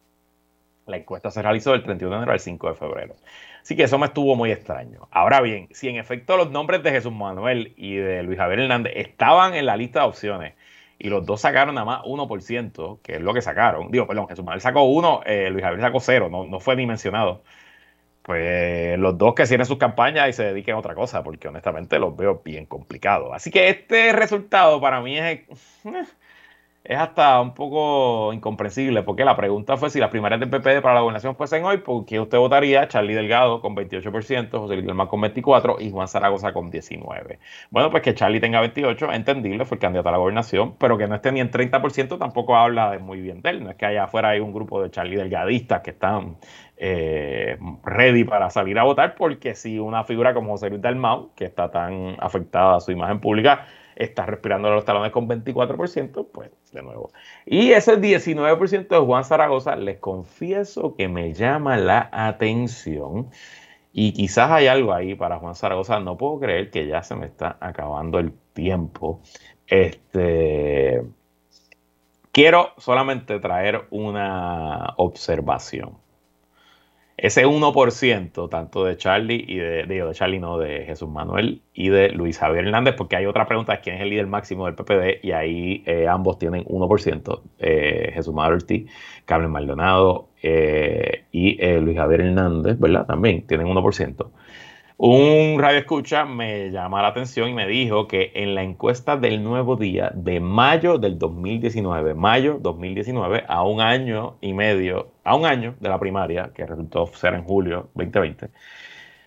La 0.87 0.97
encuesta 0.97 1.29
se 1.29 1.43
realizó 1.43 1.73
del 1.73 1.83
31 1.83 2.09
de 2.09 2.17
enero 2.17 2.31
al 2.31 2.39
5 2.39 2.69
de 2.69 2.73
febrero. 2.73 3.15
Así 3.61 3.75
que 3.75 3.83
eso 3.83 3.99
me 3.99 4.07
estuvo 4.07 4.35
muy 4.35 4.51
extraño. 4.51 5.07
Ahora 5.11 5.41
bien, 5.41 5.67
si 5.71 5.87
en 5.89 5.97
efecto 5.97 6.37
los 6.37 6.49
nombres 6.49 6.81
de 6.81 6.89
Jesús 6.89 7.13
Manuel 7.13 7.73
y 7.77 7.97
de 7.97 8.23
Luis 8.23 8.39
Javier 8.39 8.61
Hernández 8.61 8.93
estaban 8.95 9.53
en 9.53 9.67
la 9.67 9.77
lista 9.77 9.99
de 9.99 10.07
opciones 10.07 10.53
y 10.97 11.09
los 11.09 11.23
dos 11.23 11.41
sacaron 11.41 11.75
nada 11.75 11.85
más 11.85 12.01
1%, 12.01 12.99
que 13.03 13.17
es 13.17 13.21
lo 13.21 13.31
que 13.35 13.43
sacaron. 13.43 13.91
Digo, 13.91 14.07
perdón, 14.07 14.27
Jesús 14.27 14.43
Manuel 14.43 14.61
sacó 14.61 14.85
1, 14.85 15.21
eh, 15.27 15.49
Luis 15.51 15.63
Javier 15.63 15.81
sacó 15.81 15.99
0, 15.99 16.29
no, 16.31 16.45
no 16.45 16.59
fue 16.59 16.75
ni 16.75 16.87
mencionado 16.87 17.43
pues 18.29 18.99
los 18.99 19.17
dos 19.17 19.33
que 19.33 19.47
cierren 19.47 19.65
sus 19.65 19.79
campañas 19.79 20.29
y 20.29 20.33
se 20.33 20.43
dediquen 20.43 20.75
a 20.75 20.77
otra 20.77 20.93
cosa, 20.93 21.23
porque 21.23 21.47
honestamente 21.47 21.97
los 21.97 22.15
veo 22.15 22.43
bien 22.45 22.67
complicados. 22.67 23.31
Así 23.33 23.49
que 23.49 23.69
este 23.69 24.13
resultado 24.13 24.79
para 24.79 25.01
mí 25.01 25.17
es, 25.17 25.39
es 26.83 26.97
hasta 26.97 27.41
un 27.41 27.53
poco 27.55 28.31
incomprensible, 28.31 29.03
porque 29.03 29.25
la 29.25 29.35
pregunta 29.35 29.77
fue 29.77 29.89
si 29.89 29.99
las 29.99 30.09
primarias 30.09 30.39
del 30.39 30.49
PPD 30.49 30.81
para 30.81 30.93
la 30.93 31.01
gobernación 31.01 31.35
fuesen 31.35 31.63
hoy, 31.65 31.77
¿por 31.77 32.05
quién 32.05 32.21
usted 32.21 32.37
votaría? 32.37 32.87
Charlie 32.87 33.15
Delgado 33.15 33.61
con 33.61 33.75
28%, 33.75 34.51
José 34.51 34.75
Luis 34.75 34.87
con 35.07 35.21
24% 35.21 35.81
y 35.81 35.89
Juan 35.89 36.07
Zaragoza 36.07 36.53
con 36.53 36.71
19%. 36.71 37.37
Bueno, 37.71 37.89
pues 37.89 38.03
que 38.03 38.13
Charlie 38.13 38.39
tenga 38.39 38.63
28%, 38.63 39.13
entendible, 39.13 39.65
fue 39.65 39.75
el 39.75 39.81
candidato 39.81 40.09
a 40.09 40.11
la 40.11 40.17
gobernación, 40.19 40.75
pero 40.77 40.97
que 40.97 41.07
no 41.07 41.15
esté 41.15 41.31
ni 41.31 41.41
en 41.41 41.49
30% 41.49 42.19
tampoco 42.19 42.55
habla 42.55 42.97
muy 42.99 43.21
bien 43.21 43.41
de 43.41 43.49
él. 43.49 43.63
No 43.63 43.71
es 43.71 43.75
que 43.75 43.87
allá 43.87 44.03
afuera 44.03 44.29
hay 44.29 44.39
un 44.39 44.53
grupo 44.53 44.81
de 44.81 44.91
Charlie 44.91 45.17
Delgadistas 45.17 45.81
que 45.81 45.89
están 45.89 46.37
eh, 46.81 47.57
ready 47.83 48.23
para 48.23 48.49
salir 48.49 48.79
a 48.79 48.83
votar, 48.83 49.15
porque 49.15 49.53
si 49.53 49.79
una 49.79 50.05
figura 50.05 50.33
como 50.33 50.51
José 50.51 50.69
Luis 50.69 50.81
Dalmau, 50.81 51.33
que 51.35 51.43
está 51.43 51.69
tan 51.69 52.15
afectada 52.19 52.77
a 52.77 52.79
su 52.79 52.93
imagen 52.93 53.19
pública, 53.19 53.67
está 53.97 54.25
respirando 54.25 54.69
los 54.71 54.85
talones 54.85 55.11
con 55.11 55.27
24%, 55.27 56.27
pues 56.31 56.51
de 56.71 56.81
nuevo. 56.81 57.11
Y 57.45 57.71
ese 57.71 57.99
19% 57.99 58.87
de 58.87 58.97
Juan 58.97 59.25
Zaragoza, 59.25 59.75
les 59.75 59.97
confieso 59.97 60.95
que 60.95 61.09
me 61.09 61.33
llama 61.33 61.75
la 61.75 62.09
atención. 62.13 63.29
Y 63.91 64.13
quizás 64.13 64.49
hay 64.49 64.67
algo 64.67 64.93
ahí 64.93 65.15
para 65.15 65.39
Juan 65.39 65.55
Zaragoza. 65.55 65.99
No 65.99 66.15
puedo 66.17 66.39
creer 66.39 66.71
que 66.71 66.87
ya 66.87 67.03
se 67.03 67.15
me 67.15 67.25
está 67.25 67.57
acabando 67.59 68.19
el 68.19 68.31
tiempo. 68.53 69.19
Este, 69.67 71.03
quiero 72.31 72.69
solamente 72.77 73.37
traer 73.39 73.85
una 73.89 74.93
observación 74.95 75.97
ese 77.21 77.45
1%, 77.45 78.49
tanto 78.49 78.85
de 78.85 78.97
Charlie 78.97 79.43
y 79.47 79.57
de, 79.57 79.83
de 79.83 80.09
Charlie, 80.13 80.39
no, 80.39 80.57
de 80.57 80.85
Jesús 80.85 81.09
Manuel 81.09 81.61
y 81.73 81.89
de 81.89 82.09
Luis 82.09 82.37
Javier 82.37 82.65
Hernández, 82.65 82.95
porque 82.95 83.15
hay 83.15 83.25
otra 83.25 83.45
pregunta, 83.47 83.81
¿quién 83.81 83.97
es 83.97 84.01
el 84.01 84.09
líder 84.09 84.27
máximo 84.27 84.65
del 84.65 84.75
PPD? 84.75 85.23
Y 85.23 85.31
ahí 85.31 85.83
eh, 85.85 86.07
ambos 86.07 86.37
tienen 86.37 86.63
1%, 86.65 87.41
eh, 87.59 88.11
Jesús 88.13 88.33
Manuel 88.33 88.55
Ortiz, 88.55 88.89
Carmen 89.25 89.51
Maldonado 89.51 90.29
eh, 90.41 91.25
y 91.31 91.61
Luis 91.79 91.97
Javier 91.97 92.21
Hernández, 92.21 92.79
¿verdad? 92.79 93.05
También 93.05 93.45
tienen 93.45 93.67
1%. 93.67 94.27
Un 95.01 95.61
radio 95.61 95.79
escucha 95.79 96.25
me 96.25 96.71
llama 96.71 97.01
la 97.01 97.07
atención 97.07 97.47
y 97.47 97.53
me 97.53 97.65
dijo 97.65 98.05
que 98.05 98.33
en 98.35 98.53
la 98.53 98.63
encuesta 98.63 99.15
del 99.15 99.41
nuevo 99.41 99.77
día 99.77 100.11
de 100.13 100.41
mayo 100.41 100.97
del 100.97 101.17
2019, 101.17 102.15
mayo 102.15 102.57
2019, 102.59 103.45
a 103.47 103.63
un 103.63 103.79
año 103.79 104.35
y 104.41 104.51
medio, 104.51 105.13
a 105.23 105.37
un 105.37 105.45
año 105.45 105.75
de 105.79 105.87
la 105.87 105.97
primaria, 106.01 106.51
que 106.53 106.65
resultó 106.65 107.07
ser 107.13 107.33
en 107.35 107.45
julio 107.45 107.89
2020, 107.93 108.49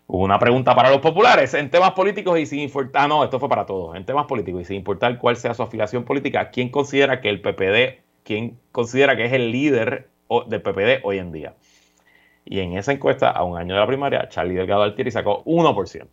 hubo 0.08 0.22
una 0.22 0.38
pregunta 0.38 0.74
para 0.74 0.90
los 0.90 0.98
populares 0.98 1.54
en 1.54 1.70
temas 1.70 1.92
políticos 1.92 2.38
y 2.38 2.44
sin 2.44 2.60
importar, 2.60 3.04
ah, 3.04 3.08
no, 3.08 3.24
esto 3.24 3.40
fue 3.40 3.48
para 3.48 3.64
todos, 3.64 3.96
en 3.96 4.04
temas 4.04 4.26
políticos 4.26 4.60
y 4.60 4.64
sin 4.66 4.76
importar 4.76 5.16
cuál 5.16 5.36
sea 5.36 5.54
su 5.54 5.62
afiliación 5.62 6.04
política, 6.04 6.50
¿quién 6.50 6.68
considera 6.68 7.22
que 7.22 7.30
el 7.30 7.40
PPD, 7.40 8.02
quién 8.24 8.58
considera 8.72 9.16
que 9.16 9.24
es 9.24 9.32
el 9.32 9.50
líder 9.50 10.10
del 10.48 10.60
PPD 10.60 11.00
hoy 11.02 11.16
en 11.16 11.32
día? 11.32 11.54
Y 12.44 12.60
en 12.60 12.76
esa 12.76 12.92
encuesta, 12.92 13.30
a 13.30 13.44
un 13.44 13.58
año 13.58 13.74
de 13.74 13.80
la 13.80 13.86
primaria, 13.86 14.28
Charlie 14.28 14.54
Delgado 14.54 14.82
Altieri 14.82 15.10
sacó 15.10 15.44
1%. 15.44 16.06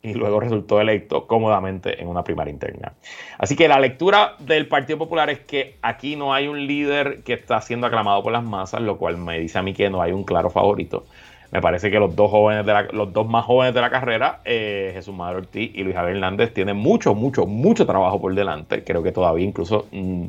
Y 0.00 0.14
luego 0.14 0.38
resultó 0.38 0.80
electo 0.80 1.26
cómodamente 1.26 2.00
en 2.00 2.08
una 2.08 2.22
primaria 2.22 2.52
interna. 2.52 2.92
Así 3.36 3.56
que 3.56 3.66
la 3.66 3.80
lectura 3.80 4.36
del 4.38 4.68
Partido 4.68 4.98
Popular 4.98 5.28
es 5.28 5.40
que 5.40 5.76
aquí 5.82 6.14
no 6.14 6.32
hay 6.32 6.46
un 6.46 6.66
líder 6.66 7.22
que 7.24 7.32
está 7.32 7.60
siendo 7.60 7.86
aclamado 7.88 8.22
por 8.22 8.32
las 8.32 8.44
masas, 8.44 8.80
lo 8.80 8.96
cual 8.96 9.16
me 9.18 9.40
dice 9.40 9.58
a 9.58 9.62
mí 9.62 9.74
que 9.74 9.90
no 9.90 10.00
hay 10.00 10.12
un 10.12 10.22
claro 10.22 10.50
favorito. 10.50 11.04
Me 11.50 11.62
parece 11.62 11.90
que 11.90 11.98
los 11.98 12.14
dos 12.14 12.30
jóvenes 12.30 12.66
de 12.66 12.88
los 12.92 13.12
dos 13.12 13.26
más 13.26 13.44
jóvenes 13.44 13.74
de 13.74 13.80
la 13.80 13.90
carrera, 13.90 14.40
eh, 14.44 14.90
Jesús 14.94 15.14
Madero 15.14 15.38
Ortiz 15.38 15.70
y 15.74 15.82
Luis 15.82 15.96
Javier 15.96 16.16
Hernández, 16.16 16.52
tienen 16.52 16.76
mucho, 16.76 17.14
mucho, 17.14 17.46
mucho 17.46 17.86
trabajo 17.86 18.20
por 18.20 18.34
delante. 18.34 18.84
Creo 18.84 19.02
que 19.02 19.12
todavía 19.12 19.46
incluso 19.46 19.86
mm, 19.90 20.26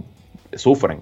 sufren 0.54 1.02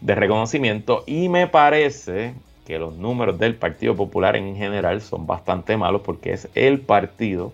de 0.00 0.14
reconocimiento. 0.16 1.04
Y 1.06 1.28
me 1.28 1.46
parece 1.46 2.34
que 2.66 2.78
los 2.78 2.94
números 2.94 3.38
del 3.38 3.54
Partido 3.54 3.96
Popular 3.96 4.36
en 4.36 4.56
general 4.56 5.00
son 5.00 5.26
bastante 5.26 5.76
malos 5.76 6.02
porque 6.02 6.32
es 6.32 6.48
el 6.54 6.80
partido 6.80 7.52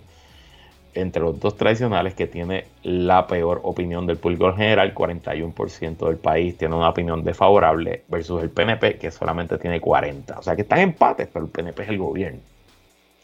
entre 0.93 1.21
los 1.21 1.39
dos 1.39 1.55
tradicionales 1.55 2.13
que 2.13 2.27
tiene 2.27 2.65
la 2.83 3.27
peor 3.27 3.61
opinión 3.63 4.05
del 4.07 4.17
público 4.17 4.49
en 4.49 4.57
general, 4.57 4.93
41% 4.93 6.07
del 6.07 6.17
país 6.17 6.57
tiene 6.57 6.75
una 6.75 6.89
opinión 6.89 7.23
desfavorable 7.23 8.03
versus 8.07 8.41
el 8.41 8.49
PNP 8.49 8.97
que 8.97 9.11
solamente 9.11 9.57
tiene 9.57 9.79
40. 9.79 10.39
O 10.39 10.41
sea 10.41 10.55
que 10.55 10.63
están 10.63 10.79
empates, 10.79 11.27
pero 11.31 11.45
el 11.45 11.51
PNP 11.51 11.83
es 11.83 11.89
el 11.89 11.97
gobierno. 11.97 12.39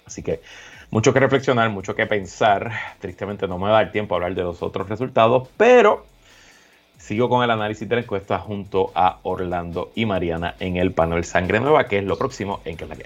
Así 0.05 0.21
que 0.21 0.41
mucho 0.91 1.11
que 1.11 1.19
reflexionar, 1.19 1.69
mucho 1.69 1.95
que 1.95 2.05
pensar. 2.05 2.71
Tristemente 2.99 3.47
no 3.47 3.57
me 3.57 3.69
va 3.69 3.79
a 3.79 3.83
dar 3.83 3.91
tiempo 3.91 4.13
a 4.13 4.17
hablar 4.17 4.35
de 4.35 4.43
los 4.43 4.61
otros 4.61 4.87
resultados, 4.87 5.49
pero 5.57 6.05
Sigo 7.05 7.29
con 7.29 7.43
el 7.43 7.51
análisis 7.51 7.87
de 7.87 7.97
la 7.97 8.01
encuesta 8.01 8.39
junto 8.39 8.91
a 8.95 9.19
Orlando 9.21 9.91
y 9.93 10.07
Mariana 10.07 10.55
en 10.59 10.77
el 10.77 10.91
panel 10.91 11.23
Sangre 11.23 11.59
Nueva, 11.59 11.85
que 11.85 11.99
es 11.99 12.03
lo 12.03 12.17
próximo 12.17 12.61
en 12.65 12.75
que 12.75 12.87
la 12.87 12.95
que 12.95 13.05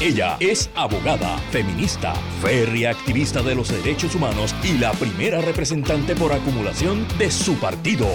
Ella 0.00 0.38
es 0.40 0.70
abogada, 0.74 1.36
feminista, 1.50 2.14
férrea 2.40 2.92
activista 2.92 3.42
de 3.42 3.54
los 3.54 3.68
derechos 3.68 4.14
humanos 4.14 4.54
y 4.64 4.78
la 4.78 4.92
primera 4.92 5.42
representante 5.42 6.16
por 6.16 6.32
acumulación 6.32 7.06
de 7.18 7.30
su 7.30 7.60
partido. 7.60 8.06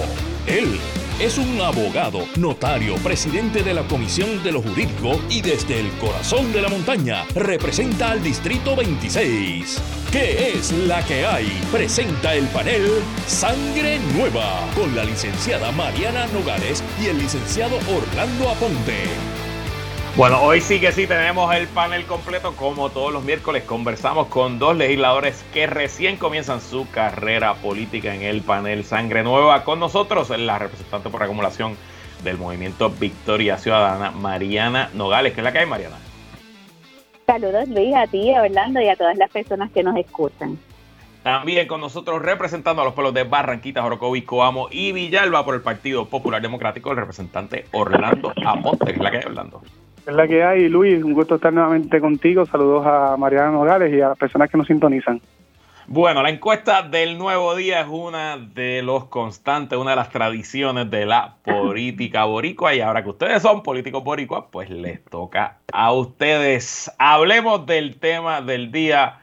Él 0.47 0.79
es 1.19 1.38
un 1.38 1.62
abogado, 1.62 2.25
notario, 2.38 2.95
presidente 2.95 3.63
de 3.63 3.73
la 3.73 3.84
Comisión 3.84 4.43
de 4.43 4.51
lo 4.51 4.62
Jurídico 4.62 5.19
y 5.30 5.41
desde 5.41 5.80
el 5.80 5.89
corazón 5.93 6.51
de 6.51 6.62
la 6.62 6.67
montaña 6.67 7.25
representa 7.34 8.12
al 8.12 8.21
Distrito 8.21 8.75
26. 8.75 9.82
¿Qué 10.12 10.54
es 10.54 10.71
la 10.71 11.04
que 11.06 11.25
hay? 11.25 11.47
Presenta 11.71 12.36
el 12.36 12.45
panel 12.47 12.86
Sangre 13.28 13.99
Nueva 14.15 14.67
con 14.75 14.93
la 14.95 15.06
licenciada 15.06 15.71
Mariana 15.71 16.28
Nogales 16.28 16.84
y 17.01 17.08
el 17.08 17.17
licenciado 17.17 17.78
Orlando 17.78 18.49
Aponte. 18.49 19.34
Bueno, 20.17 20.41
hoy 20.41 20.62
sí 20.62 20.80
que 20.80 20.93
sí 20.93 21.08
tenemos 21.08 21.54
el 21.54 21.67
panel 21.67 22.06
completo. 22.06 22.56
Como 22.56 22.89
todos 22.89 23.12
los 23.12 23.25
miércoles, 23.25 23.63
conversamos 23.63 24.28
con 24.28 24.60
dos 24.60 24.78
legisladores 24.78 25.43
que 25.54 25.67
recién 25.67 26.15
comienzan 26.15 26.62
su 26.62 26.89
carrera 26.89 27.56
política 27.56 28.15
en 28.15 28.21
el 28.21 28.41
panel 28.41 28.86
Sangre 28.86 29.23
Nueva. 29.23 29.65
Con 29.65 29.82
nosotros, 29.82 30.30
la 30.30 30.58
representante 30.58 31.10
por 31.10 31.21
acumulación 31.21 31.75
del 32.23 32.38
movimiento 32.38 32.89
Victoria 32.91 33.58
Ciudadana, 33.58 34.12
Mariana 34.12 34.89
Nogales. 34.93 35.34
¿Qué 35.34 35.41
es 35.41 35.43
la 35.43 35.51
que 35.51 35.60
hay, 35.60 35.65
Mariana? 35.65 35.97
Saludos, 37.28 37.67
Luis, 37.67 37.93
a 37.93 38.08
ti, 38.08 38.34
a 38.34 38.43
Orlando 38.43 38.80
y 38.80 38.88
a 38.88 38.95
todas 38.95 39.17
las 39.17 39.30
personas 39.30 39.69
que 39.71 39.84
nos 39.84 39.97
escuchan. 39.97 40.58
También 41.23 41.67
con 41.67 41.82
nosotros 41.82 42.21
representando 42.21 42.82
a 42.82 42.86
los 42.86 42.93
pueblos 42.93 43.13
de 43.15 43.25
Barranquita, 43.25 43.82
Jorocovi, 43.82 44.21
Coamo 44.21 44.69
y 44.71 44.93
Villalba 44.93 45.43
por 45.43 45.56
el 45.56 45.62
Partido 45.62 46.06
Popular 46.06 46.41
Democrático, 46.41 46.91
el 46.91 46.97
representante 46.97 47.65
Orlando 47.73 48.32
Aponte. 48.45 48.86
¿Qué 48.86 48.91
es 48.93 48.99
la 48.99 49.12
que 49.12 49.17
hay, 49.17 49.25
Orlando? 49.25 49.62
Es 50.05 50.13
la 50.13 50.27
que 50.27 50.43
hay, 50.43 50.69
Luis. 50.69 51.03
Un 51.03 51.13
gusto 51.13 51.35
estar 51.35 51.51
nuevamente 51.51 51.99
contigo. 51.99 52.45
Saludos 52.45 52.85
a 52.85 53.17
Mariana 53.17 53.49
Nogales 53.49 53.91
y 53.91 54.01
a 54.01 54.09
las 54.09 54.17
personas 54.17 54.51
que 54.51 54.57
nos 54.57 54.67
sintonizan. 54.67 55.19
Bueno, 55.87 56.21
la 56.21 56.29
encuesta 56.29 56.83
del 56.83 57.17
nuevo 57.17 57.55
día 57.55 57.81
es 57.81 57.87
una 57.89 58.37
de 58.37 58.83
los 58.83 59.05
constantes, 59.05 59.77
una 59.79 59.91
de 59.91 59.95
las 59.95 60.09
tradiciones 60.09 60.91
de 60.91 61.07
la 61.07 61.37
política 61.43 62.25
boricua. 62.25 62.75
Y 62.75 62.81
ahora 62.81 63.03
que 63.03 63.09
ustedes 63.09 63.41
son 63.41 63.63
políticos 63.63 64.03
boricuas, 64.03 64.45
pues 64.51 64.69
les 64.69 65.03
toca 65.05 65.57
a 65.73 65.91
ustedes. 65.91 66.91
Hablemos 66.99 67.65
del 67.65 67.97
tema 67.99 68.41
del 68.41 68.71
día. 68.71 69.21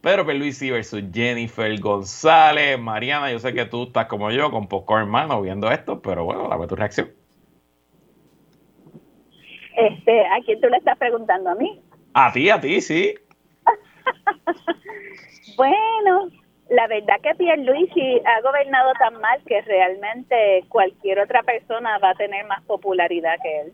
Pedro 0.00 0.24
Luisi 0.32 0.68
versus 0.68 1.04
Jennifer 1.14 1.78
González. 1.78 2.76
Mariana, 2.76 3.30
yo 3.30 3.38
sé 3.38 3.54
que 3.54 3.66
tú 3.66 3.84
estás 3.84 4.06
como 4.06 4.32
yo, 4.32 4.50
con 4.50 4.66
poco 4.66 4.98
hermano, 4.98 5.40
viendo 5.40 5.70
esto, 5.70 6.02
pero 6.02 6.24
bueno, 6.24 6.48
dame 6.48 6.66
tu 6.66 6.74
reacción. 6.74 7.21
Este, 9.76 10.20
¿A 10.26 10.40
quién 10.44 10.60
tú 10.60 10.68
le 10.68 10.76
estás 10.76 10.98
preguntando? 10.98 11.50
¿A 11.50 11.54
mí? 11.54 11.80
A 12.14 12.32
ti, 12.32 12.50
a 12.50 12.60
ti, 12.60 12.80
sí. 12.80 13.14
bueno, 15.56 16.28
la 16.68 16.86
verdad 16.86 17.20
que 17.22 17.34
Pierluisi 17.34 18.20
ha 18.24 18.40
gobernado 18.42 18.92
tan 18.98 19.20
mal 19.20 19.40
que 19.46 19.60
realmente 19.62 20.64
cualquier 20.68 21.20
otra 21.20 21.42
persona 21.42 21.98
va 21.98 22.10
a 22.10 22.14
tener 22.14 22.46
más 22.46 22.62
popularidad 22.64 23.36
que 23.42 23.60
él. 23.60 23.72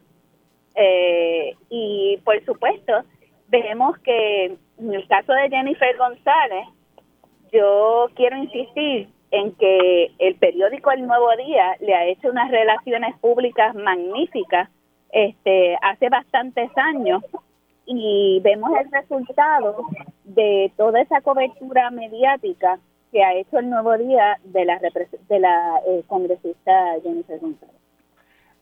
Eh, 0.74 1.56
y 1.70 2.18
por 2.24 2.44
supuesto, 2.44 3.04
vemos 3.48 3.98
que 3.98 4.56
en 4.78 4.94
el 4.94 5.06
caso 5.08 5.32
de 5.32 5.48
Jennifer 5.48 5.96
González, 5.96 6.66
yo 7.52 8.08
quiero 8.14 8.36
insistir 8.36 9.08
en 9.30 9.52
que 9.56 10.12
el 10.18 10.36
periódico 10.36 10.90
El 10.90 11.06
Nuevo 11.06 11.28
Día 11.36 11.76
le 11.80 11.94
ha 11.94 12.06
hecho 12.06 12.30
unas 12.30 12.50
relaciones 12.50 13.16
públicas 13.18 13.74
magníficas 13.74 14.70
este, 15.10 15.76
hace 15.82 16.08
bastantes 16.08 16.70
años 16.76 17.22
y 17.86 18.40
vemos 18.42 18.70
el 18.80 18.90
resultado 18.92 19.76
de 20.24 20.70
toda 20.76 21.00
esa 21.00 21.20
cobertura 21.22 21.90
mediática 21.90 22.78
que 23.10 23.24
ha 23.24 23.34
hecho 23.34 23.58
el 23.58 23.70
nuevo 23.70 23.96
día 23.96 24.38
de 24.44 24.64
la 24.66 24.78
de 24.78 25.40
la 25.40 25.80
eh, 25.86 26.02
congresista 26.06 26.72
Jennifer 27.02 27.38
González. 27.40 27.74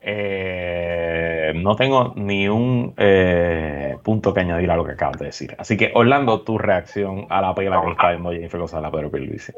Eh, 0.00 1.52
no 1.56 1.74
tengo 1.74 2.12
ni 2.16 2.48
un 2.48 2.94
eh, 2.96 3.96
punto 4.04 4.32
que 4.32 4.40
añadir 4.40 4.70
a 4.70 4.76
lo 4.76 4.84
que 4.84 4.92
acabas 4.92 5.18
de 5.18 5.26
decir. 5.26 5.56
Así 5.58 5.76
que, 5.76 5.90
Orlando, 5.94 6.42
tu 6.42 6.58
reacción 6.58 7.26
a 7.28 7.40
la 7.40 7.54
pela 7.54 7.82
que 7.82 7.90
está 7.90 8.10
viendo 8.10 8.30
Jennifer 8.30 8.60
González 8.60 8.90
Pedro 8.92 9.10
Luis. 9.18 9.52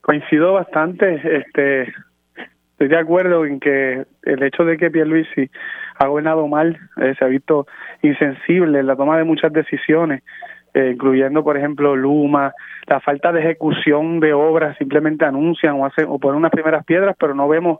Coincido 0.00 0.54
bastante. 0.54 1.20
Este, 1.38 1.82
estoy 2.72 2.88
de 2.88 2.98
acuerdo 2.98 3.44
en 3.44 3.60
que 3.60 4.04
el 4.24 4.42
hecho 4.42 4.64
de 4.64 4.76
que 4.76 4.90
Pierluisi 4.90 5.48
ha 5.98 6.06
gobernado 6.06 6.46
mal, 6.48 6.78
eh, 7.00 7.14
se 7.18 7.24
ha 7.24 7.28
visto 7.28 7.66
insensible 8.02 8.80
en 8.80 8.86
la 8.86 8.96
toma 8.96 9.16
de 9.16 9.24
muchas 9.24 9.52
decisiones, 9.52 10.22
eh, 10.74 10.90
incluyendo, 10.94 11.44
por 11.44 11.56
ejemplo, 11.56 11.94
Luma, 11.94 12.52
la 12.86 13.00
falta 13.00 13.30
de 13.32 13.40
ejecución 13.40 14.18
de 14.20 14.32
obras, 14.32 14.76
simplemente 14.76 15.24
anuncian 15.24 15.74
o, 15.74 15.86
hacen, 15.86 16.06
o 16.08 16.18
ponen 16.18 16.38
unas 16.38 16.50
primeras 16.50 16.84
piedras, 16.84 17.14
pero 17.18 17.34
no 17.34 17.48
vemos 17.48 17.78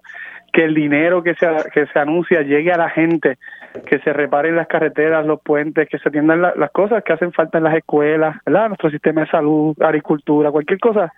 que 0.53 0.65
el 0.65 0.75
dinero 0.75 1.23
que 1.23 1.35
se, 1.35 1.49
que 1.73 1.87
se 1.87 1.99
anuncia 1.99 2.43
llegue 2.43 2.73
a 2.73 2.79
la 2.79 2.89
gente, 2.89 3.39
que 3.87 3.99
se 3.99 4.13
reparen 4.13 4.55
las 4.55 4.69
carreteras, 4.69 5.27
los 5.27 5.41
puentes, 5.41 5.89
que 5.89 5.99
se 5.99 6.09
atiendan 6.09 6.41
las 6.41 6.71
cosas 6.71 7.03
que 7.03 7.13
hacen 7.13 7.33
falta 7.33 7.59
en 7.59 7.65
las 7.65 7.75
escuelas, 7.75 8.37
nuestro 8.47 8.89
sistema 8.91 9.23
de 9.23 9.27
salud, 9.27 9.77
agricultura, 9.83 10.53
cualquier 10.53 10.79
cosa, 10.79 11.13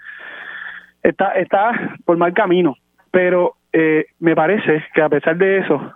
está, 1.03 1.33
está 1.33 1.99
por 2.07 2.17
mal 2.17 2.33
camino. 2.33 2.77
Pero 3.11 3.57
eh, 3.73 4.07
me 4.21 4.35
parece 4.35 4.83
que 4.95 5.03
a 5.03 5.11
pesar 5.11 5.37
de 5.37 5.59
eso, 5.59 5.93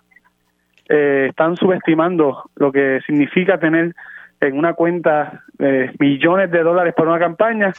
eh, 0.91 1.27
están 1.31 1.57
subestimando 1.57 2.51
lo 2.57 2.73
que 2.73 3.01
significa 3.07 3.59
tener 3.59 3.95
en 4.41 4.59
una 4.59 4.75
cuenta 4.75 5.45
eh, 5.59 5.93
millones 5.99 6.51
de 6.51 6.63
dólares 6.63 6.95
por 6.97 7.07
una 7.07 7.19
campaña, 7.19 7.73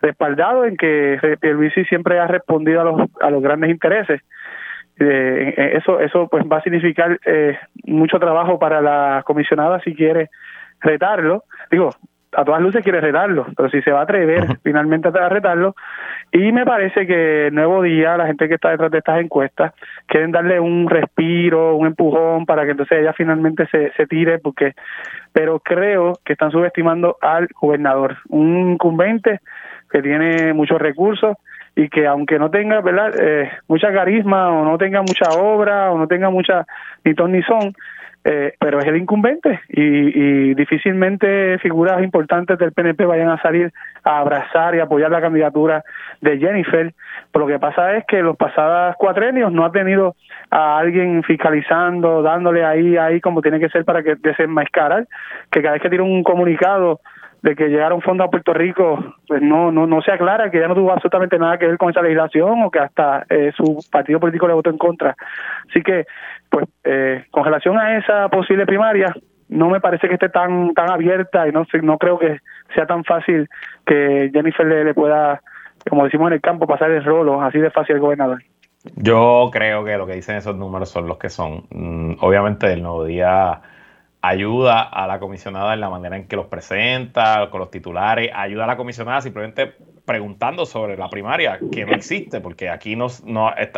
respaldado 0.00 0.64
en 0.64 0.76
que 0.76 1.18
Pierluisi 1.40 1.84
siempre 1.84 2.18
ha 2.18 2.26
respondido 2.26 2.80
a 2.80 2.84
los, 2.84 3.10
a 3.20 3.30
los 3.30 3.42
grandes 3.42 3.70
intereses. 3.70 4.20
Eh, 4.98 5.74
eso 5.76 6.00
eso 6.00 6.26
pues 6.26 6.44
va 6.50 6.56
a 6.56 6.62
significar 6.62 7.20
eh, 7.26 7.58
mucho 7.84 8.18
trabajo 8.18 8.58
para 8.58 8.80
la 8.80 9.22
comisionada 9.26 9.80
si 9.80 9.94
quiere 9.94 10.30
retarlo. 10.80 11.44
Digo, 11.70 11.90
a 12.36 12.44
todas 12.44 12.60
luces 12.60 12.84
quiere 12.84 13.00
retarlo, 13.00 13.46
pero 13.56 13.70
si 13.70 13.80
se 13.80 13.90
va 13.90 14.00
a 14.00 14.02
atrever 14.02 14.58
finalmente 14.62 15.08
a 15.08 15.28
retarlo, 15.30 15.74
y 16.30 16.52
me 16.52 16.66
parece 16.66 17.06
que 17.06 17.46
el 17.46 17.54
nuevo 17.54 17.82
día, 17.82 18.16
la 18.18 18.26
gente 18.26 18.46
que 18.46 18.56
está 18.56 18.70
detrás 18.70 18.90
de 18.90 18.98
estas 18.98 19.20
encuestas, 19.20 19.72
quieren 20.06 20.32
darle 20.32 20.60
un 20.60 20.88
respiro, 20.88 21.76
un 21.76 21.86
empujón 21.86 22.44
para 22.44 22.64
que 22.64 22.72
entonces 22.72 22.98
ella 22.98 23.14
finalmente 23.14 23.66
se, 23.68 23.90
se 23.92 24.06
tire, 24.06 24.38
porque, 24.38 24.74
pero 25.32 25.60
creo 25.60 26.12
que 26.24 26.34
están 26.34 26.50
subestimando 26.50 27.16
al 27.22 27.48
gobernador, 27.58 28.18
un 28.28 28.72
incumbente 28.72 29.40
que 29.90 30.02
tiene 30.02 30.52
muchos 30.52 30.78
recursos 30.78 31.38
y 31.74 31.88
que 31.88 32.06
aunque 32.06 32.38
no 32.38 32.50
tenga 32.50 32.80
verdad 32.80 33.12
eh, 33.18 33.50
mucha 33.68 33.92
carisma 33.92 34.50
o 34.50 34.64
no 34.64 34.76
tenga 34.76 35.00
mucha 35.00 35.30
obra 35.38 35.90
o 35.90 35.98
no 35.98 36.06
tenga 36.06 36.30
mucha 36.30 36.66
ni 37.04 37.14
ton 37.14 37.32
ni 37.32 37.42
son 37.42 37.74
eh, 38.28 38.54
pero 38.58 38.80
es 38.80 38.86
el 38.86 38.96
incumbente 38.96 39.60
y, 39.68 40.52
difícilmente 40.54 41.60
figuras 41.60 42.02
importantes 42.02 42.58
del 42.58 42.72
PNP 42.72 43.06
vayan 43.06 43.28
a 43.28 43.40
salir 43.40 43.72
a 44.02 44.18
abrazar 44.18 44.74
y 44.74 44.80
apoyar 44.80 45.12
la 45.12 45.20
candidatura 45.20 45.84
de 46.20 46.36
Jennifer. 46.36 46.92
Pero 47.30 47.46
lo 47.46 47.52
que 47.52 47.60
pasa 47.60 47.96
es 47.96 48.04
que 48.06 48.22
los 48.22 48.36
pasados 48.36 48.96
cuatrenios 48.96 49.52
no 49.52 49.64
ha 49.64 49.70
tenido 49.70 50.16
a 50.50 50.76
alguien 50.76 51.22
fiscalizando, 51.22 52.20
dándole 52.22 52.64
ahí, 52.64 52.96
ahí 52.96 53.20
como 53.20 53.42
tiene 53.42 53.60
que 53.60 53.68
ser 53.68 53.84
para 53.84 54.02
que 54.02 54.16
desenmascarar, 54.16 55.06
que 55.52 55.62
cada 55.62 55.74
vez 55.74 55.82
que 55.82 55.88
tiene 55.88 56.02
un 56.02 56.24
comunicado 56.24 56.98
de 57.46 57.54
que 57.54 57.68
llegaron 57.68 58.02
fondos 58.02 58.26
a 58.26 58.30
Puerto 58.30 58.52
Rico, 58.52 58.98
pues 59.28 59.40
no, 59.40 59.70
no, 59.70 59.86
no 59.86 60.02
se 60.02 60.10
aclara 60.10 60.50
que 60.50 60.58
ya 60.58 60.66
no 60.66 60.74
tuvo 60.74 60.90
absolutamente 60.90 61.38
nada 61.38 61.56
que 61.58 61.68
ver 61.68 61.78
con 61.78 61.90
esa 61.90 62.02
legislación 62.02 62.64
o 62.64 62.72
que 62.72 62.80
hasta 62.80 63.24
eh, 63.30 63.52
su 63.56 63.78
partido 63.88 64.18
político 64.18 64.48
le 64.48 64.54
votó 64.54 64.68
en 64.68 64.78
contra. 64.78 65.14
Así 65.70 65.80
que, 65.80 66.06
pues, 66.50 66.66
eh, 66.82 67.24
con 67.30 67.44
relación 67.44 67.78
a 67.78 67.98
esa 67.98 68.28
posible 68.30 68.66
primaria, 68.66 69.14
no 69.48 69.70
me 69.70 69.80
parece 69.80 70.08
que 70.08 70.14
esté 70.14 70.28
tan 70.28 70.74
tan 70.74 70.90
abierta 70.90 71.46
y 71.46 71.52
no 71.52 71.64
no 71.82 71.98
creo 71.98 72.18
que 72.18 72.40
sea 72.74 72.84
tan 72.84 73.04
fácil 73.04 73.48
que 73.86 74.28
Jennifer 74.32 74.66
le, 74.66 74.92
pueda, 74.92 75.40
como 75.88 76.02
decimos 76.02 76.26
en 76.26 76.34
el 76.34 76.40
campo, 76.40 76.66
pasar 76.66 76.90
el 76.90 77.04
rolo 77.04 77.40
así 77.40 77.60
de 77.60 77.70
fácil 77.70 77.94
al 77.94 78.00
gobernador. 78.00 78.42
Yo 78.96 79.50
creo 79.52 79.84
que 79.84 79.96
lo 79.96 80.04
que 80.04 80.14
dicen 80.14 80.34
esos 80.34 80.56
números 80.56 80.90
son 80.90 81.06
los 81.06 81.16
que 81.16 81.28
son. 81.28 81.62
Mm, 81.70 82.16
obviamente 82.22 82.72
el 82.72 82.82
nuevo 82.82 83.04
día 83.04 83.60
ayuda 84.22 84.82
a 84.82 85.06
la 85.06 85.18
comisionada 85.18 85.74
en 85.74 85.80
la 85.80 85.90
manera 85.90 86.16
en 86.16 86.26
que 86.26 86.36
los 86.36 86.46
presenta, 86.46 87.48
con 87.50 87.60
los 87.60 87.70
titulares, 87.70 88.30
ayuda 88.34 88.64
a 88.64 88.66
la 88.66 88.76
comisionada 88.76 89.20
simplemente 89.20 89.74
preguntando 90.04 90.66
sobre 90.66 90.96
la 90.96 91.08
primaria, 91.08 91.58
que 91.72 91.84
no 91.84 91.92
existe, 91.92 92.40
porque 92.40 92.70
aquí 92.70 92.96
no, 92.96 93.06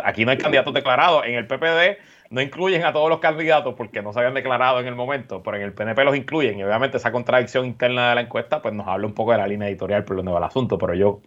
aquí 0.03 0.25
no 0.25 0.31
hay 0.31 0.37
candidatos 0.37 0.73
declarados. 0.73 1.25
En 1.25 1.35
el 1.35 1.47
PPD 1.47 1.97
no 2.29 2.41
incluyen 2.41 2.85
a 2.85 2.93
todos 2.93 3.09
los 3.09 3.19
candidatos 3.19 3.73
porque 3.75 4.01
no 4.01 4.13
se 4.13 4.19
habían 4.19 4.35
declarado 4.35 4.79
en 4.79 4.87
el 4.87 4.95
momento, 4.95 5.41
pero 5.41 5.57
en 5.57 5.63
el 5.63 5.73
PNP 5.73 6.03
los 6.03 6.15
incluyen. 6.15 6.59
Y 6.59 6.63
obviamente 6.63 6.97
esa 6.97 7.11
contradicción 7.11 7.65
interna 7.65 8.09
de 8.09 8.15
la 8.15 8.21
encuesta 8.21 8.61
pues 8.61 8.73
nos 8.73 8.87
habla 8.87 9.07
un 9.07 9.13
poco 9.13 9.31
de 9.31 9.39
la 9.39 9.47
línea 9.47 9.67
editorial 9.67 10.03
por 10.03 10.15
donde 10.15 10.31
va 10.31 10.37
el 10.37 10.43
asunto, 10.43 10.77
pero 10.77 10.93
yo 10.93 11.21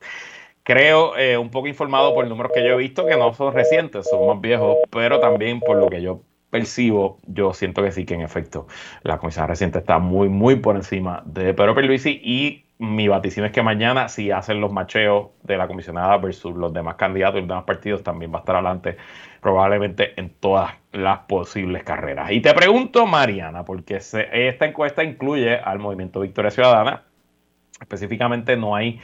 creo, 0.62 1.16
eh, 1.16 1.36
un 1.36 1.50
poco 1.50 1.66
informado 1.66 2.14
por 2.14 2.26
números 2.26 2.52
que 2.54 2.64
yo 2.64 2.74
he 2.74 2.76
visto, 2.76 3.04
que 3.06 3.16
no 3.16 3.34
son 3.34 3.52
recientes, 3.52 4.08
son 4.08 4.26
más 4.28 4.40
viejos, 4.40 4.76
pero 4.90 5.18
también 5.18 5.58
por 5.60 5.76
lo 5.76 5.88
que 5.88 6.00
yo 6.00 6.20
percibo, 6.52 7.18
yo 7.26 7.54
siento 7.54 7.82
que 7.82 7.92
sí, 7.92 8.04
que 8.04 8.12
en 8.12 8.20
efecto 8.20 8.66
la 9.04 9.16
comisión 9.16 9.48
reciente 9.48 9.78
está 9.78 9.98
muy, 9.98 10.28
muy 10.28 10.56
por 10.56 10.76
encima 10.76 11.22
de 11.24 11.54
Pedro 11.54 11.74
Pierluisi 11.74 12.20
y 12.22 12.66
mi 12.78 13.08
vaticinio 13.08 13.46
es 13.46 13.52
que 13.52 13.62
mañana 13.62 14.10
si 14.10 14.30
hacen 14.30 14.60
los 14.60 14.70
macheos 14.70 15.28
de 15.44 15.56
la 15.56 15.66
comisionada 15.66 16.18
versus 16.18 16.54
los 16.54 16.70
demás 16.74 16.96
candidatos 16.96 17.36
y 17.36 17.40
los 17.40 17.48
demás 17.48 17.64
partidos 17.64 18.02
también 18.02 18.30
va 18.34 18.36
a 18.36 18.40
estar 18.40 18.56
adelante 18.56 18.98
probablemente 19.40 20.12
en 20.20 20.28
todas 20.28 20.74
las 20.92 21.20
posibles 21.20 21.84
carreras. 21.84 22.30
Y 22.32 22.42
te 22.42 22.52
pregunto, 22.52 23.06
Mariana, 23.06 23.64
porque 23.64 23.96
esta 23.96 24.66
encuesta 24.66 25.02
incluye 25.02 25.56
al 25.56 25.78
movimiento 25.78 26.20
Victoria 26.20 26.50
Ciudadana, 26.50 27.02
específicamente 27.80 28.58
no 28.58 28.76
hay 28.76 29.00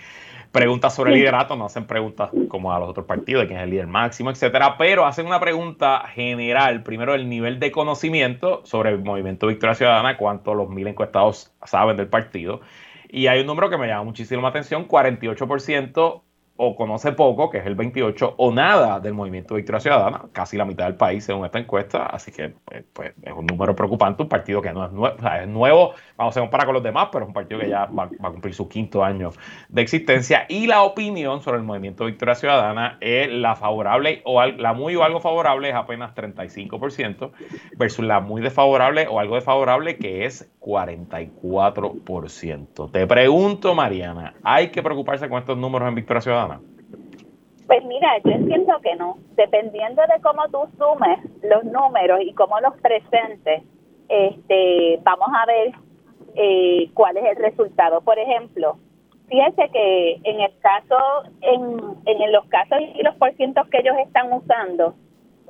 preguntas 0.53 0.95
sobre 0.95 1.13
liderato, 1.13 1.57
no 1.57 1.67
hacen 1.67 1.87
preguntas 1.87 2.31
como 2.49 2.73
a 2.73 2.79
los 2.79 2.89
otros 2.89 3.07
partidos, 3.07 3.43
de 3.43 3.49
quién 3.49 3.59
es 3.59 3.65
el 3.65 3.71
líder 3.71 3.87
máximo, 3.87 4.31
etcétera, 4.31 4.77
pero 4.79 5.07
hacen 5.07 5.27
una 5.27 5.41
pregunta 5.41 6.05
general, 6.09 6.83
primero 6.83 7.15
el 7.15 7.29
nivel 7.29 7.59
de 7.61 7.71
conocimiento 7.71 8.63
sobre 8.65 8.91
el 8.91 8.99
movimiento 8.99 9.47
Victoria 9.47 9.75
Ciudadana, 9.75 10.17
cuánto 10.17 10.55
los 10.55 10.69
mil 10.69 10.87
encuestados 10.87 11.53
saben 11.65 11.97
del 11.97 12.09
partido. 12.09 12.61
Y 13.11 13.27
hay 13.27 13.41
un 13.41 13.47
número 13.47 13.71
que 13.71 13.79
me 13.79 13.87
llama 13.87 14.05
muchísimo 14.05 14.43
la 14.43 14.49
atención, 14.49 14.87
48% 14.87 16.23
o 16.61 16.75
conoce 16.75 17.13
poco, 17.13 17.51
que 17.51 17.59
es 17.59 17.67
el 17.67 17.77
28, 17.77 18.35
o 18.37 18.53
nada 18.53 18.99
del 18.99 19.15
movimiento 19.15 19.55
Victoria 19.55 19.79
Ciudadana, 19.79 20.23
casi 20.33 20.57
la 20.57 20.65
mitad 20.65 20.87
del 20.87 20.97
país 20.97 21.23
según 21.23 21.45
esta 21.45 21.61
encuesta, 21.61 22.07
así 22.07 22.33
que 22.33 22.53
pues, 22.65 22.83
pues 22.93 23.13
es 23.23 23.33
un 23.33 23.47
número 23.47 23.77
preocupante, 23.77 24.25
un 24.25 24.29
partido 24.29 24.61
que 24.61 24.73
no 24.73 24.85
es 24.85 24.91
nuevo, 24.91 25.15
o 25.17 25.21
sea, 25.21 25.43
es 25.43 25.49
nuevo, 25.49 25.95
vamos 26.17 26.37
a 26.37 26.41
comparar 26.41 26.67
con 26.67 26.75
los 26.75 26.83
demás, 26.83 27.11
pero 27.13 27.25
es 27.25 27.29
un 27.29 27.35
partido 27.35 27.61
que 27.61 27.69
ya 27.69 27.87
va, 27.87 28.11
a 28.23 28.31
cumplir 28.31 28.55
su 28.55 28.69
quinto 28.69 29.05
año 29.05 29.31
de 29.69 29.83
existencia, 29.83 30.47
y 30.49 30.67
la 30.67 30.83
opinión 30.83 31.43
sobre 31.43 31.59
el 31.59 31.63
movimiento 31.63 32.07
Victoria 32.07 32.35
Ciudadana 32.35 32.99
es 33.01 33.31
la 33.31 33.55
favorable, 33.55 34.23
o 34.25 34.45
la 34.45 34.73
muy 34.73 34.97
o 34.97 35.05
algo 35.05 35.21
favorable 35.21 35.69
es 35.69 35.77
apenas 35.77 36.13
35%, 36.17 37.31
versus 37.77 38.05
la 38.05 38.19
muy 38.19 38.43
desfavorable 38.43 39.07
o 39.07 39.21
algo 39.21 39.37
desfavorable 39.37 39.97
que 39.97 40.25
es 40.25 40.51
44%. 40.61 42.91
Te 42.91 43.07
pregunto, 43.07 43.77
Mariana, 43.77 44.35
¿hay 44.43 44.71
que 44.71 44.83
preocuparse 44.83 45.29
con 45.29 45.39
estos 45.39 45.57
números 45.57 45.89
en 45.89 45.95
Victoria 45.95 46.21
Ciudadana? 46.21 46.48
Pues 47.67 47.85
mira, 47.85 48.17
yo 48.25 48.31
entiendo 48.31 48.81
que 48.83 48.97
no. 48.97 49.19
Dependiendo 49.37 50.03
de 50.03 50.23
cómo 50.23 50.49
tú 50.49 50.61
sumes 50.79 51.19
los 51.43 51.65
números 51.65 52.21
y 52.23 52.33
cómo 52.33 52.59
los 52.61 52.75
presentes, 52.81 53.63
este, 54.09 54.99
vamos 55.03 55.29
a 55.35 55.45
ver 55.47 55.73
eh, 56.35 56.91
cuál 56.95 57.19
es 57.19 57.25
el 57.25 57.37
resultado. 57.37 58.01
Por 58.01 58.19
ejemplo, 58.19 58.79
fíjese 59.29 59.69
que 59.71 60.21
en 60.25 60.41
el 60.41 60.53
caso, 60.61 60.97
en, 61.43 61.79
en 62.07 62.33
los 62.33 62.47
casos 62.47 62.79
y 62.95 63.03
los 63.03 63.15
porcientos 63.17 63.69
que 63.69 63.81
ellos 63.81 63.97
están 63.99 64.33
usando, 64.33 64.95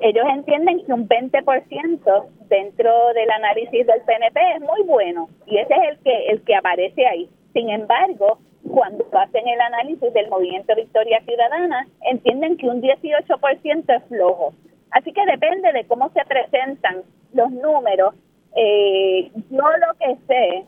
ellos 0.01 0.25
entienden 0.29 0.85
que 0.85 0.93
un 0.93 1.09
20% 1.09 2.27
dentro 2.49 2.91
del 3.15 3.31
análisis 3.31 3.87
del 3.87 4.01
PNP 4.03 4.41
es 4.57 4.61
muy 4.61 4.83
bueno 4.87 5.29
y 5.47 5.59
ese 5.59 5.75
es 5.75 5.91
el 5.91 5.99
que 5.99 6.27
el 6.31 6.43
que 6.43 6.55
aparece 6.55 7.07
ahí. 7.07 7.29
Sin 7.53 7.69
embargo, 7.71 8.39
cuando 8.69 9.05
hacen 9.13 9.47
el 9.49 9.61
análisis 9.61 10.13
del 10.13 10.29
movimiento 10.29 10.75
Victoria 10.75 11.21
Ciudadana, 11.25 11.87
entienden 12.03 12.57
que 12.57 12.69
un 12.69 12.81
18% 12.81 13.97
es 13.97 14.05
flojo. 14.05 14.53
Así 14.91 15.13
que 15.13 15.25
depende 15.27 15.73
de 15.73 15.87
cómo 15.87 16.11
se 16.11 16.25
presentan 16.25 17.03
los 17.33 17.51
números. 17.51 18.15
Eh, 18.55 19.31
yo 19.51 19.63
lo 19.63 19.95
que 19.99 20.17
sé, 20.27 20.67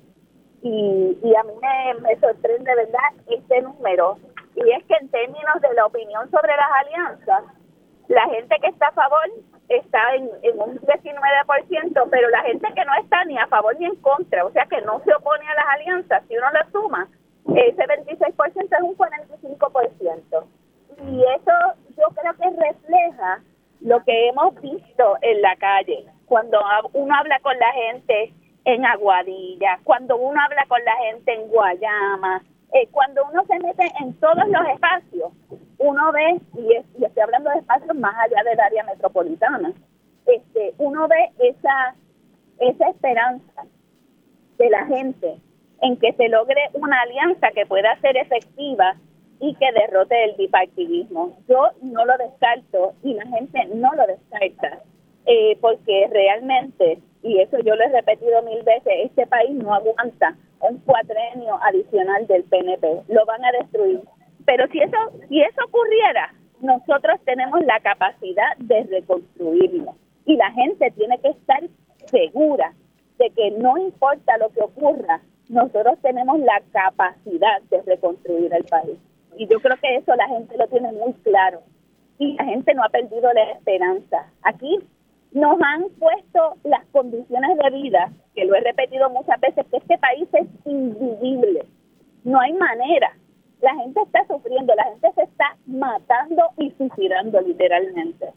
y, 0.62 1.18
y 1.22 1.34
a 1.34 1.42
mí 1.44 1.52
me, 2.02 2.16
sorprende, 2.16 2.74
¿verdad?, 2.74 3.10
este 3.28 3.62
número, 3.62 4.18
y 4.56 4.70
es 4.70 4.84
que 4.84 4.94
en 5.00 5.08
términos 5.08 5.60
de 5.62 5.74
la 5.74 5.86
opinión 5.86 6.30
sobre 6.30 6.54
las 6.54 6.70
alianzas, 6.84 7.44
la 8.08 8.28
gente 8.28 8.56
que 8.60 8.68
está 8.68 8.88
a 8.88 8.92
favor 8.92 9.24
está 9.68 10.14
en, 10.16 10.28
en 10.42 10.60
un 10.60 10.78
19%, 10.80 12.08
pero 12.10 12.28
la 12.28 12.42
gente 12.42 12.68
que 12.74 12.84
no 12.84 12.94
está 13.00 13.24
ni 13.24 13.38
a 13.38 13.46
favor 13.46 13.74
ni 13.78 13.86
en 13.86 13.96
contra, 13.96 14.44
o 14.44 14.50
sea 14.50 14.66
que 14.66 14.80
no 14.82 15.00
se 15.04 15.14
opone 15.14 15.46
a 15.48 15.54
las 15.54 15.66
alianzas, 15.76 16.22
si 16.28 16.36
uno 16.36 16.50
las 16.52 16.70
suma, 16.72 17.08
ese 17.48 17.82
26% 17.82 18.76
es 18.76 18.82
un 18.82 18.96
45%. 18.96 20.44
Y 21.08 21.22
eso 21.22 21.52
yo 21.96 22.04
creo 22.14 22.34
que 22.34 22.62
refleja 22.64 23.42
lo 23.80 24.02
que 24.04 24.28
hemos 24.28 24.60
visto 24.60 25.16
en 25.22 25.42
la 25.42 25.56
calle. 25.56 26.04
Cuando 26.26 26.60
uno 26.92 27.14
habla 27.14 27.38
con 27.40 27.58
la 27.58 27.72
gente 27.72 28.34
en 28.64 28.84
Aguadilla, 28.84 29.80
cuando 29.84 30.16
uno 30.16 30.40
habla 30.40 30.64
con 30.68 30.84
la 30.84 30.96
gente 30.96 31.32
en 31.32 31.48
Guayama, 31.48 32.42
eh, 32.72 32.86
cuando 32.90 33.24
uno 33.32 33.44
se 33.46 33.58
mete 33.58 33.90
en 34.00 34.12
todos 34.14 34.46
los 34.46 34.68
espacios, 34.68 35.32
uno 35.78 36.12
ve, 36.12 36.40
y, 36.56 37.04
estoy 37.04 37.22
hablando 37.22 37.50
de 37.50 37.58
espacios 37.58 37.96
más 37.96 38.14
allá 38.18 38.48
del 38.48 38.60
área 38.60 38.84
metropolitana, 38.84 39.72
este, 40.26 40.74
uno 40.78 41.08
ve 41.08 41.30
esa, 41.38 41.94
esa 42.58 42.88
esperanza 42.90 43.64
de 44.58 44.70
la 44.70 44.86
gente 44.86 45.40
en 45.82 45.96
que 45.96 46.12
se 46.12 46.28
logre 46.28 46.60
una 46.74 47.00
alianza 47.02 47.50
que 47.54 47.66
pueda 47.66 47.98
ser 48.00 48.16
efectiva 48.16 48.96
y 49.40 49.54
que 49.54 49.72
derrote 49.72 50.24
el 50.24 50.34
bipartidismo. 50.36 51.38
Yo 51.48 51.70
no 51.82 52.04
lo 52.04 52.16
descarto 52.18 52.94
y 53.02 53.14
la 53.14 53.26
gente 53.26 53.64
no 53.74 53.92
lo 53.94 54.06
descarta, 54.06 54.82
eh, 55.26 55.56
porque 55.60 56.08
realmente, 56.10 56.98
y 57.22 57.40
eso 57.40 57.58
yo 57.60 57.74
lo 57.74 57.84
he 57.84 57.88
repetido 57.88 58.42
mil 58.42 58.62
veces, 58.62 58.92
este 59.04 59.26
país 59.26 59.50
no 59.52 59.74
aguanta 59.74 60.36
un 60.60 60.78
cuatrenio 60.80 61.58
adicional 61.62 62.26
del 62.26 62.44
PNP, 62.44 63.02
lo 63.08 63.24
van 63.24 63.44
a 63.44 63.52
destruir. 63.52 64.00
Pero 64.44 64.66
si 64.68 64.80
eso, 64.80 64.96
si 65.28 65.40
eso 65.40 65.64
ocurriera, 65.66 66.34
nosotros 66.60 67.18
tenemos 67.24 67.64
la 67.64 67.80
capacidad 67.80 68.56
de 68.58 68.82
reconstruirlo 68.84 69.94
y 70.26 70.36
la 70.36 70.50
gente 70.52 70.90
tiene 70.90 71.18
que 71.18 71.28
estar 71.28 71.62
segura 72.06 72.74
de 73.18 73.30
que 73.30 73.50
no 73.52 73.78
importa 73.78 74.36
lo 74.38 74.50
que 74.50 74.60
ocurra, 74.60 75.20
nosotros 75.50 75.98
tenemos 76.00 76.38
la 76.38 76.62
capacidad 76.72 77.60
de 77.70 77.82
reconstruir 77.82 78.54
el 78.54 78.64
país. 78.64 78.96
Y 79.36 79.48
yo 79.48 79.60
creo 79.60 79.76
que 79.78 79.96
eso 79.96 80.14
la 80.14 80.28
gente 80.28 80.56
lo 80.56 80.68
tiene 80.68 80.92
muy 80.92 81.12
claro. 81.24 81.60
Y 82.18 82.34
la 82.34 82.44
gente 82.44 82.72
no 82.72 82.84
ha 82.84 82.88
perdido 82.88 83.32
la 83.32 83.50
esperanza. 83.50 84.26
Aquí 84.42 84.78
nos 85.32 85.58
han 85.60 85.88
puesto 85.98 86.54
las 86.62 86.86
condiciones 86.92 87.58
de 87.58 87.70
vida, 87.70 88.12
que 88.34 88.44
lo 88.44 88.54
he 88.54 88.60
repetido 88.60 89.10
muchas 89.10 89.40
veces, 89.40 89.66
que 89.66 89.78
este 89.78 89.98
país 89.98 90.28
es 90.32 90.46
invivible. 90.66 91.64
No 92.22 92.38
hay 92.38 92.52
manera. 92.52 93.12
La 93.60 93.74
gente 93.74 94.00
está 94.02 94.24
sufriendo, 94.28 94.72
la 94.76 94.84
gente 94.84 95.10
se 95.16 95.22
está 95.22 95.56
matando 95.66 96.44
y 96.58 96.70
suicidando 96.72 97.40
literalmente. 97.40 98.32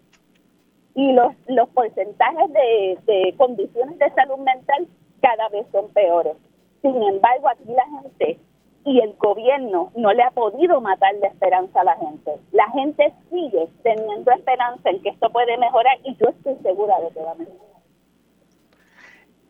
Y 0.96 1.14
los, 1.14 1.34
los 1.48 1.70
porcentajes 1.70 2.54
de, 2.54 2.98
de 3.06 3.36
condiciones 3.38 4.00
de 4.00 4.10
salud 4.12 4.38
mental 4.38 4.88
cada 5.22 5.48
vez 5.50 5.68
son 5.72 5.90
peores. 5.90 6.36
Sin 6.84 7.02
embargo, 7.02 7.48
aquí 7.48 7.72
la 7.74 8.02
gente 8.02 8.40
y 8.86 9.00
el 9.00 9.14
gobierno 9.14 9.92
no 9.96 10.12
le 10.14 10.22
ha 10.22 10.32
podido 10.32 10.82
matar 10.82 11.16
la 11.22 11.30
esperanza 11.30 11.80
a 11.80 11.86
la 11.86 11.96
gente. 11.96 12.32
La 12.52 12.70
gente 12.72 13.14
sigue 13.30 13.70
teniendo 13.84 14.32
esperanza 14.32 14.90
en 14.90 15.02
que 15.02 15.10
esto 15.10 15.30
puede 15.32 15.58
mejorar 15.58 15.98
y 16.04 16.16
yo 16.18 16.28
estoy 16.28 16.56
segura 16.62 17.00
de 17.00 17.10
que 17.14 17.22
va 17.22 17.32
a 17.32 17.36
mejorar. 17.36 17.60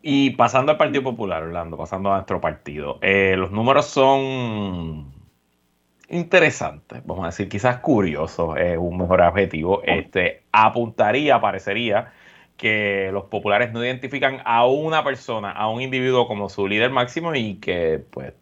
Y 0.00 0.30
pasando 0.30 0.70
al 0.70 0.78
Partido 0.78 1.02
Popular, 1.02 1.42
Orlando, 1.42 1.76
pasando 1.76 2.12
a 2.12 2.16
nuestro 2.16 2.40
partido, 2.40 2.98
eh, 3.00 3.34
los 3.36 3.50
números 3.50 3.86
son 3.86 5.12
interesantes, 6.08 7.04
vamos 7.04 7.24
a 7.24 7.28
decir, 7.28 7.48
quizás 7.48 7.78
curiosos, 7.78 8.56
es 8.58 8.78
un 8.78 8.96
mejor 8.98 9.22
objetivo. 9.22 9.82
Este 9.82 10.44
apuntaría, 10.52 11.40
parecería 11.40 12.12
que 12.56 13.10
los 13.12 13.24
populares 13.24 13.72
no 13.72 13.84
identifican 13.84 14.38
a 14.44 14.66
una 14.66 15.02
persona, 15.02 15.50
a 15.50 15.68
un 15.68 15.82
individuo 15.82 16.28
como 16.28 16.48
su 16.48 16.68
líder 16.68 16.90
máximo 16.90 17.34
y 17.34 17.56
que 17.56 18.02
pues 18.10 18.34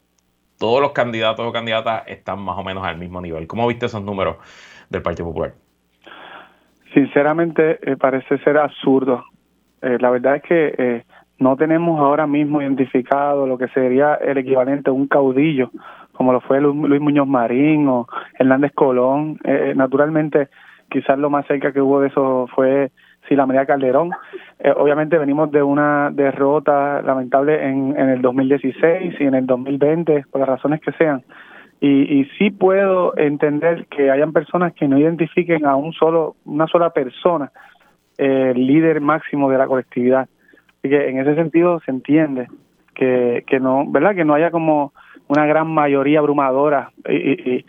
todos 0.58 0.80
los 0.80 0.92
candidatos 0.92 1.44
o 1.46 1.52
candidatas 1.52 2.04
están 2.06 2.40
más 2.40 2.56
o 2.56 2.62
menos 2.62 2.84
al 2.84 2.96
mismo 2.96 3.20
nivel. 3.20 3.46
¿Cómo 3.46 3.66
viste 3.66 3.86
esos 3.86 4.02
números 4.02 4.36
del 4.90 5.02
Partido 5.02 5.26
Popular? 5.28 5.54
Sinceramente 6.94 7.78
eh, 7.82 7.96
parece 7.96 8.38
ser 8.38 8.58
absurdo. 8.58 9.24
Eh, 9.80 9.96
la 9.98 10.10
verdad 10.10 10.36
es 10.36 10.42
que 10.42 10.74
eh, 10.76 11.04
no 11.38 11.56
tenemos 11.56 11.98
ahora 11.98 12.26
mismo 12.26 12.60
identificado 12.62 13.46
lo 13.46 13.58
que 13.58 13.68
sería 13.68 14.14
el 14.14 14.38
equivalente 14.38 14.90
a 14.90 14.92
un 14.92 15.08
caudillo, 15.08 15.70
como 16.12 16.32
lo 16.32 16.40
fue 16.42 16.60
Luis 16.60 17.00
Muñoz 17.00 17.26
Marín 17.26 17.88
o 17.88 18.06
Hernández 18.38 18.72
Colón. 18.74 19.40
naturalmente, 19.74 20.48
quizás 20.90 21.18
lo 21.18 21.30
más 21.30 21.46
cerca 21.46 21.72
que 21.72 21.80
hubo 21.80 22.00
de 22.00 22.08
eso 22.08 22.46
fue 22.54 22.92
sí, 23.32 23.36
la 23.36 23.46
María 23.46 23.66
Calderón. 23.66 24.10
Eh, 24.58 24.72
obviamente 24.76 25.18
venimos 25.18 25.50
de 25.50 25.62
una 25.62 26.10
derrota 26.10 27.02
lamentable 27.02 27.66
en, 27.66 27.98
en 27.98 28.08
el 28.10 28.22
2016 28.22 29.14
y 29.18 29.24
en 29.24 29.34
el 29.34 29.46
2020, 29.46 30.24
por 30.30 30.40
las 30.40 30.48
razones 30.48 30.80
que 30.80 30.92
sean. 30.92 31.22
Y, 31.80 32.20
y 32.20 32.24
sí 32.38 32.50
puedo 32.50 33.16
entender 33.16 33.86
que 33.86 34.10
hayan 34.10 34.32
personas 34.32 34.72
que 34.74 34.86
no 34.86 34.98
identifiquen 34.98 35.66
a 35.66 35.74
un 35.74 35.92
solo, 35.92 36.36
una 36.44 36.66
sola 36.66 36.90
persona, 36.90 37.50
eh, 38.18 38.52
líder 38.54 39.00
máximo 39.00 39.50
de 39.50 39.58
la 39.58 39.66
colectividad. 39.66 40.28
Así 40.78 40.88
que 40.88 41.08
en 41.08 41.18
ese 41.18 41.34
sentido 41.34 41.80
se 41.80 41.90
entiende 41.90 42.48
que, 42.94 43.44
que 43.46 43.58
no, 43.58 43.84
¿verdad? 43.88 44.14
Que 44.14 44.24
no 44.24 44.34
haya 44.34 44.50
como 44.50 44.92
una 45.28 45.46
gran 45.46 45.68
mayoría 45.68 46.18
abrumadora 46.18 46.90
y, 47.08 47.64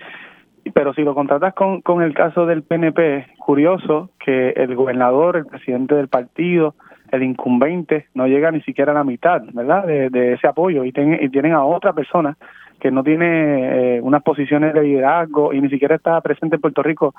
pero 0.71 0.93
si 0.93 1.01
lo 1.03 1.13
contratas 1.13 1.53
con, 1.53 1.81
con 1.81 2.01
el 2.01 2.13
caso 2.13 2.45
del 2.45 2.63
PNP, 2.63 3.27
curioso 3.37 4.11
que 4.19 4.51
el 4.51 4.75
gobernador, 4.75 5.37
el 5.37 5.45
presidente 5.45 5.95
del 5.95 6.07
partido, 6.07 6.75
el 7.11 7.23
incumbente 7.23 8.07
no 8.13 8.27
llega 8.27 8.51
ni 8.51 8.61
siquiera 8.61 8.91
a 8.91 8.95
la 8.95 9.03
mitad, 9.03 9.41
¿verdad? 9.53 9.85
De, 9.85 10.33
ese 10.33 10.47
apoyo 10.47 10.83
y, 10.83 10.89
y 10.89 11.29
tienen 11.29 11.53
a 11.53 11.63
otra 11.63 11.93
persona 11.93 12.37
que 12.79 12.91
no 12.91 13.03
tiene 13.03 13.97
eh, 13.97 14.01
unas 14.01 14.23
posiciones 14.23 14.73
de 14.73 14.83
liderazgo 14.83 15.53
y 15.53 15.61
ni 15.61 15.69
siquiera 15.69 15.95
está 15.95 16.19
presente 16.21 16.55
en 16.55 16.61
Puerto 16.61 16.83
Rico 16.83 17.13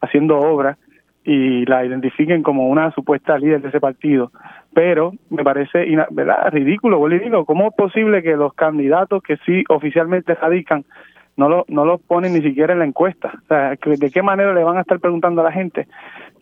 haciendo 0.00 0.38
obras 0.38 0.78
y 1.24 1.64
la 1.66 1.84
identifiquen 1.84 2.42
como 2.42 2.68
una 2.68 2.90
supuesta 2.92 3.38
líder 3.38 3.62
de 3.62 3.68
ese 3.68 3.80
partido. 3.80 4.32
Pero 4.74 5.12
me 5.30 5.44
parece 5.44 5.86
¿verdad? 6.10 6.50
ridículo, 6.50 7.06
digo, 7.08 7.44
¿cómo 7.44 7.68
es 7.68 7.74
posible 7.74 8.22
que 8.22 8.36
los 8.36 8.54
candidatos 8.54 9.22
que 9.22 9.36
sí 9.44 9.64
oficialmente 9.68 10.34
radican 10.34 10.84
no 11.36 11.48
lo, 11.48 11.64
no 11.68 11.84
lo 11.84 11.98
ponen 11.98 12.34
ni 12.34 12.42
siquiera 12.42 12.72
en 12.72 12.80
la 12.80 12.86
encuesta? 12.86 13.32
O 13.44 13.46
sea, 13.46 13.70
¿de 13.70 14.10
qué 14.10 14.22
manera 14.22 14.52
le 14.54 14.64
van 14.64 14.76
a 14.76 14.82
estar 14.82 15.00
preguntando 15.00 15.40
a 15.40 15.44
la 15.44 15.52
gente 15.52 15.88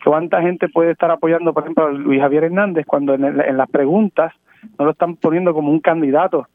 cuánta 0.03 0.41
gente 0.41 0.67
puede 0.69 0.91
estar 0.91 1.11
apoyando, 1.11 1.53
por 1.53 1.63
ejemplo, 1.63 1.85
a 1.85 1.91
Luis 1.91 2.19
Javier 2.19 2.45
Hernández 2.45 2.85
cuando 2.85 3.13
en, 3.13 3.23
en 3.23 3.57
las 3.57 3.69
preguntas 3.69 4.33
no 4.77 4.85
lo 4.85 4.91
están 4.91 5.15
poniendo 5.15 5.53
como 5.53 5.71
un 5.71 5.79
candidato 5.79 6.47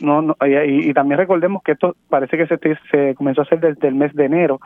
no, 0.00 0.22
no, 0.22 0.36
y, 0.44 0.92
también 0.92 1.18
recordemos 1.18 1.62
que 1.62 1.72
esto 1.72 1.94
parece 2.08 2.36
que 2.36 2.46
se, 2.46 2.58
se 2.90 3.14
comenzó 3.14 3.42
a 3.42 3.44
hacer 3.44 3.60
desde 3.60 3.86
el 3.86 3.94
mes 3.94 4.12
de 4.14 4.24
enero 4.24 4.60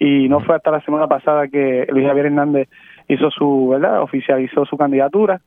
y 0.00 0.28
no 0.28 0.40
fue 0.40 0.56
hasta 0.56 0.70
la 0.70 0.80
semana 0.80 1.06
pasada 1.06 1.48
que 1.48 1.86
Luis 1.90 2.06
Javier 2.06 2.26
Hernández 2.26 2.68
hizo 3.06 3.30
su, 3.30 3.68
¿verdad? 3.68 4.02
Oficializó 4.02 4.64
su 4.64 4.76
candidatura 4.76 5.40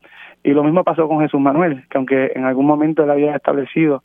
y 0.43 0.51
lo 0.51 0.63
mismo 0.63 0.84
pasó 0.84 1.07
con 1.09 1.19
Jesús 1.19 1.41
Manuel, 1.41 1.84
que 1.89 1.97
aunque 1.97 2.32
en 2.36 2.45
algún 2.45 2.65
momento 2.65 3.03
él 3.03 3.11
había 3.11 3.36
establecido 3.36 4.01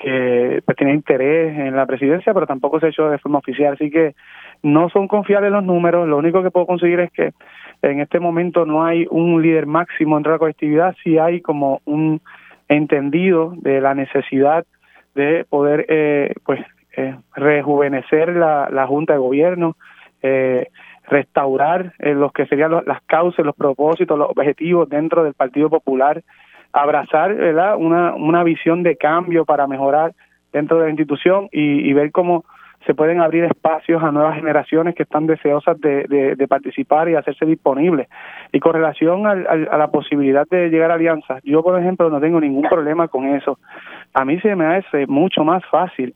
que 0.00 0.62
pues, 0.64 0.76
tenía 0.76 0.94
interés 0.94 1.56
en 1.56 1.76
la 1.76 1.86
presidencia, 1.86 2.32
pero 2.32 2.46
tampoco 2.46 2.80
se 2.80 2.86
ha 2.86 2.88
hecho 2.88 3.10
de 3.10 3.18
forma 3.18 3.38
oficial, 3.38 3.74
así 3.74 3.90
que 3.90 4.14
no 4.62 4.88
son 4.88 5.06
confiables 5.06 5.52
los 5.52 5.62
números, 5.62 6.08
lo 6.08 6.16
único 6.16 6.42
que 6.42 6.50
puedo 6.50 6.66
conseguir 6.66 7.00
es 7.00 7.12
que 7.12 7.32
en 7.82 8.00
este 8.00 8.18
momento 8.18 8.64
no 8.64 8.84
hay 8.84 9.06
un 9.10 9.40
líder 9.42 9.66
máximo 9.66 10.16
entre 10.16 10.32
la 10.32 10.38
colectividad, 10.38 10.96
sí 11.04 11.18
hay 11.18 11.40
como 11.42 11.80
un 11.84 12.20
entendido 12.68 13.52
de 13.56 13.80
la 13.80 13.94
necesidad 13.94 14.64
de 15.14 15.44
poder 15.48 15.84
eh, 15.88 16.32
pues 16.44 16.60
eh, 16.96 17.16
rejuvenecer 17.34 18.30
la, 18.34 18.68
la 18.70 18.86
Junta 18.86 19.12
de 19.12 19.18
Gobierno, 19.18 19.76
eh, 20.22 20.68
restaurar 21.10 21.92
eh, 21.98 22.14
los 22.14 22.32
que 22.32 22.46
serían 22.46 22.72
las 22.86 23.02
causas, 23.02 23.44
los 23.44 23.56
propósitos, 23.56 24.18
los 24.18 24.30
objetivos 24.30 24.88
dentro 24.88 25.24
del 25.24 25.34
Partido 25.34 25.68
Popular, 25.68 26.22
abrazar 26.72 27.34
¿verdad? 27.34 27.76
Una, 27.76 28.14
una 28.14 28.44
visión 28.44 28.82
de 28.82 28.96
cambio 28.96 29.44
para 29.44 29.66
mejorar 29.66 30.12
dentro 30.52 30.78
de 30.78 30.84
la 30.84 30.90
institución 30.90 31.48
y, 31.52 31.88
y 31.88 31.92
ver 31.92 32.10
cómo 32.10 32.44
se 32.86 32.94
pueden 32.94 33.20
abrir 33.20 33.44
espacios 33.44 34.02
a 34.02 34.10
nuevas 34.10 34.36
generaciones 34.36 34.94
que 34.94 35.02
están 35.02 35.26
deseosas 35.26 35.78
de, 35.80 36.34
de, 36.36 36.48
participar 36.48 37.08
y 37.08 37.14
hacerse 37.14 37.44
disponibles. 37.44 38.08
Y 38.52 38.60
con 38.60 38.72
relación 38.72 39.26
a 39.26 39.34
la 39.76 39.90
posibilidad 39.90 40.46
de 40.48 40.70
llegar 40.70 40.90
a 40.90 40.94
alianzas, 40.94 41.42
yo, 41.44 41.62
por 41.62 41.78
ejemplo, 41.78 42.08
no 42.08 42.20
tengo 42.20 42.40
ningún 42.40 42.62
problema 42.68 43.08
con 43.08 43.26
eso. 43.26 43.58
A 44.14 44.24
mí 44.24 44.40
se 44.40 44.56
me 44.56 44.64
hace 44.64 45.06
mucho 45.06 45.44
más 45.44 45.62
fácil, 45.66 46.14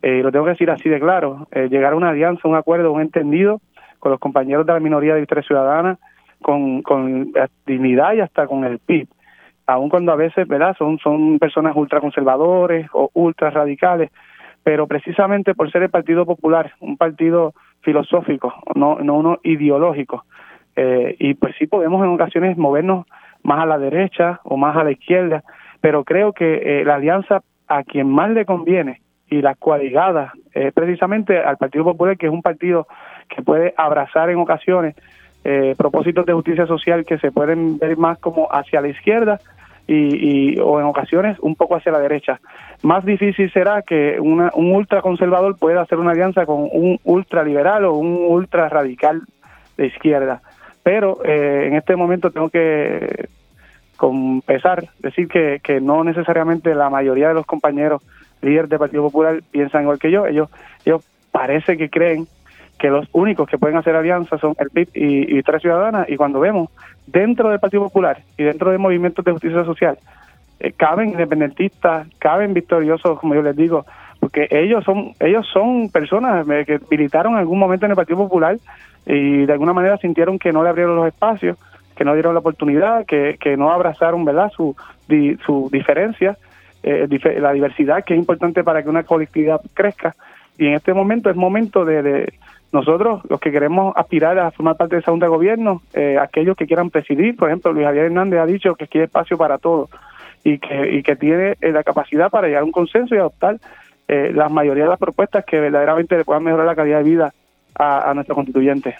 eh, 0.00 0.22
lo 0.22 0.32
tengo 0.32 0.46
que 0.46 0.52
decir 0.52 0.70
así 0.70 0.88
de 0.88 0.98
claro, 0.98 1.46
eh, 1.50 1.68
llegar 1.68 1.92
a 1.92 1.96
una 1.96 2.10
alianza, 2.10 2.48
un 2.48 2.56
acuerdo, 2.56 2.90
un 2.90 3.02
entendido 3.02 3.60
con 3.98 4.10
los 4.10 4.20
compañeros 4.20 4.64
de 4.64 4.72
la 4.72 4.80
minoría 4.80 5.12
de 5.12 5.20
Victoria 5.20 5.42
Ciudadana, 5.42 5.98
con, 6.40 6.82
con 6.82 7.32
dignidad 7.66 8.14
y 8.14 8.20
hasta 8.20 8.46
con 8.46 8.64
el 8.64 8.78
PIB 8.78 9.08
aun 9.68 9.90
cuando 9.90 10.12
a 10.12 10.16
veces, 10.16 10.48
¿verdad? 10.48 10.74
Son, 10.78 10.98
son 10.98 11.38
personas 11.38 11.76
ultraconservadores 11.76 12.88
o 12.94 13.10
ultra 13.12 13.50
radicales, 13.50 14.10
pero 14.64 14.86
precisamente 14.86 15.54
por 15.54 15.70
ser 15.70 15.82
el 15.82 15.90
Partido 15.90 16.24
Popular, 16.24 16.72
un 16.80 16.96
partido 16.96 17.52
filosófico, 17.82 18.54
no, 18.74 18.98
no 19.00 19.14
uno 19.14 19.38
ideológico, 19.42 20.24
eh, 20.74 21.16
y 21.18 21.34
pues 21.34 21.54
sí 21.58 21.66
podemos 21.66 22.02
en 22.02 22.10
ocasiones 22.10 22.56
movernos 22.56 23.06
más 23.42 23.60
a 23.60 23.66
la 23.66 23.78
derecha 23.78 24.40
o 24.44 24.56
más 24.56 24.74
a 24.74 24.84
la 24.84 24.90
izquierda, 24.90 25.44
pero 25.82 26.02
creo 26.02 26.32
que 26.32 26.80
eh, 26.80 26.84
la 26.84 26.94
alianza 26.94 27.42
a 27.66 27.82
quien 27.82 28.08
más 28.08 28.30
le 28.30 28.46
conviene 28.46 29.02
y 29.28 29.42
la 29.42 29.54
coaligada 29.54 30.32
es 30.54 30.72
precisamente 30.72 31.38
al 31.38 31.58
Partido 31.58 31.84
Popular, 31.84 32.16
que 32.16 32.26
es 32.26 32.32
un 32.32 32.40
partido 32.40 32.86
que 33.28 33.42
puede 33.42 33.74
abrazar 33.76 34.30
en 34.30 34.38
ocasiones 34.38 34.96
eh, 35.44 35.74
propósitos 35.76 36.24
de 36.24 36.32
justicia 36.32 36.66
social 36.66 37.04
que 37.04 37.18
se 37.18 37.30
pueden 37.30 37.78
ver 37.78 37.98
más 37.98 38.18
como 38.18 38.48
hacia 38.50 38.80
la 38.80 38.88
izquierda 38.88 39.38
y, 39.88 40.58
o 40.60 40.80
en 40.80 40.86
ocasiones 40.86 41.38
un 41.40 41.56
poco 41.56 41.76
hacia 41.76 41.92
la 41.92 41.98
derecha. 41.98 42.40
Más 42.82 43.04
difícil 43.04 43.50
será 43.52 43.82
que 43.82 44.20
una, 44.20 44.50
un 44.54 44.72
ultraconservador 44.72 45.58
pueda 45.58 45.80
hacer 45.80 45.98
una 45.98 46.10
alianza 46.10 46.44
con 46.44 46.68
un 46.70 47.00
ultraliberal 47.04 47.86
o 47.86 47.94
un 47.94 48.18
ultra 48.28 48.68
radical 48.68 49.22
de 49.76 49.86
izquierda. 49.86 50.42
Pero 50.82 51.24
eh, 51.24 51.66
en 51.68 51.74
este 51.74 51.96
momento 51.96 52.30
tengo 52.30 52.50
que 52.50 53.28
con 53.96 54.42
decir 55.00 55.26
que, 55.26 55.60
que 55.62 55.80
no 55.80 56.04
necesariamente 56.04 56.74
la 56.74 56.88
mayoría 56.88 57.28
de 57.28 57.34
los 57.34 57.46
compañeros 57.46 58.02
líderes 58.42 58.70
del 58.70 58.78
Partido 58.78 59.02
Popular 59.02 59.40
piensan 59.50 59.82
igual 59.82 59.98
que 59.98 60.12
yo. 60.12 60.26
Ellos, 60.26 60.48
ellos 60.84 61.04
parece 61.32 61.76
que 61.76 61.90
creen 61.90 62.28
que 62.78 62.88
los 62.88 63.08
únicos 63.12 63.48
que 63.48 63.58
pueden 63.58 63.76
hacer 63.76 63.96
alianza 63.96 64.38
son 64.38 64.54
el 64.58 64.70
PIB 64.70 64.88
y, 64.94 65.38
y 65.38 65.42
Tres 65.42 65.62
Ciudadanas, 65.62 66.08
y 66.08 66.16
cuando 66.16 66.40
vemos 66.40 66.70
dentro 67.06 67.50
del 67.50 67.58
Partido 67.58 67.84
Popular 67.84 68.22
y 68.36 68.44
dentro 68.44 68.70
de 68.70 68.78
movimientos 68.78 69.24
de 69.24 69.32
justicia 69.32 69.64
social, 69.64 69.98
eh, 70.60 70.72
caben 70.72 71.10
independentistas, 71.10 72.08
caben 72.18 72.52
victoriosos, 72.52 73.18
como 73.20 73.34
yo 73.34 73.42
les 73.42 73.56
digo, 73.56 73.86
porque 74.20 74.48
ellos 74.50 74.84
son 74.84 75.12
ellos 75.20 75.46
son 75.52 75.88
personas 75.90 76.46
eh, 76.48 76.64
que 76.66 76.80
militaron 76.90 77.34
en 77.34 77.38
algún 77.38 77.58
momento 77.58 77.86
en 77.86 77.92
el 77.92 77.96
Partido 77.96 78.18
Popular 78.18 78.58
y 79.06 79.46
de 79.46 79.52
alguna 79.52 79.72
manera 79.72 79.96
sintieron 79.98 80.38
que 80.38 80.52
no 80.52 80.62
le 80.62 80.68
abrieron 80.68 80.96
los 80.96 81.06
espacios, 81.06 81.56
que 81.96 82.04
no 82.04 82.14
dieron 82.14 82.34
la 82.34 82.40
oportunidad, 82.40 83.06
que, 83.06 83.38
que 83.40 83.56
no 83.56 83.70
abrazaron 83.70 84.24
verdad 84.24 84.50
su, 84.50 84.76
su 85.46 85.68
diferencia, 85.72 86.36
eh, 86.82 87.08
la 87.40 87.52
diversidad 87.52 88.04
que 88.04 88.14
es 88.14 88.20
importante 88.20 88.64
para 88.64 88.82
que 88.82 88.88
una 88.88 89.04
colectividad 89.04 89.60
crezca. 89.74 90.14
Y 90.58 90.66
en 90.66 90.74
este 90.74 90.92
momento 90.92 91.30
es 91.30 91.36
momento 91.36 91.84
de 91.84 92.32
nosotros, 92.70 93.22
los 93.28 93.40
que 93.40 93.50
queremos 93.50 93.94
aspirar 93.96 94.38
a 94.38 94.50
formar 94.50 94.76
parte 94.76 94.96
de 94.96 95.00
esa 95.00 95.10
Junta 95.10 95.26
de 95.26 95.30
Gobierno, 95.30 95.82
eh, 95.94 96.18
aquellos 96.20 96.56
que 96.56 96.66
quieran 96.66 96.90
presidir, 96.90 97.34
por 97.36 97.48
ejemplo, 97.48 97.72
Luis 97.72 97.86
Javier 97.86 98.06
Hernández 98.06 98.40
ha 98.40 98.46
dicho 98.46 98.74
que 98.74 98.88
quiere 98.88 99.06
espacio 99.06 99.38
para 99.38 99.58
todos 99.58 99.88
y 100.44 100.58
que, 100.58 100.92
y 100.92 101.02
que 101.02 101.16
tiene 101.16 101.56
eh, 101.60 101.72
la 101.72 101.82
capacidad 101.82 102.30
para 102.30 102.46
llegar 102.46 102.62
a 102.62 102.66
un 102.66 102.72
consenso 102.72 103.14
y 103.14 103.18
adoptar 103.18 103.56
eh, 104.06 104.32
la 104.34 104.48
mayoría 104.48 104.84
de 104.84 104.90
las 104.90 104.98
propuestas 104.98 105.44
que 105.46 105.60
verdaderamente 105.60 106.16
le 106.16 106.24
puedan 106.24 106.44
mejorar 106.44 106.66
la 106.66 106.76
calidad 106.76 106.98
de 106.98 107.04
vida 107.04 107.32
a, 107.74 108.10
a 108.10 108.14
nuestros 108.14 108.36
constituyentes. 108.36 108.96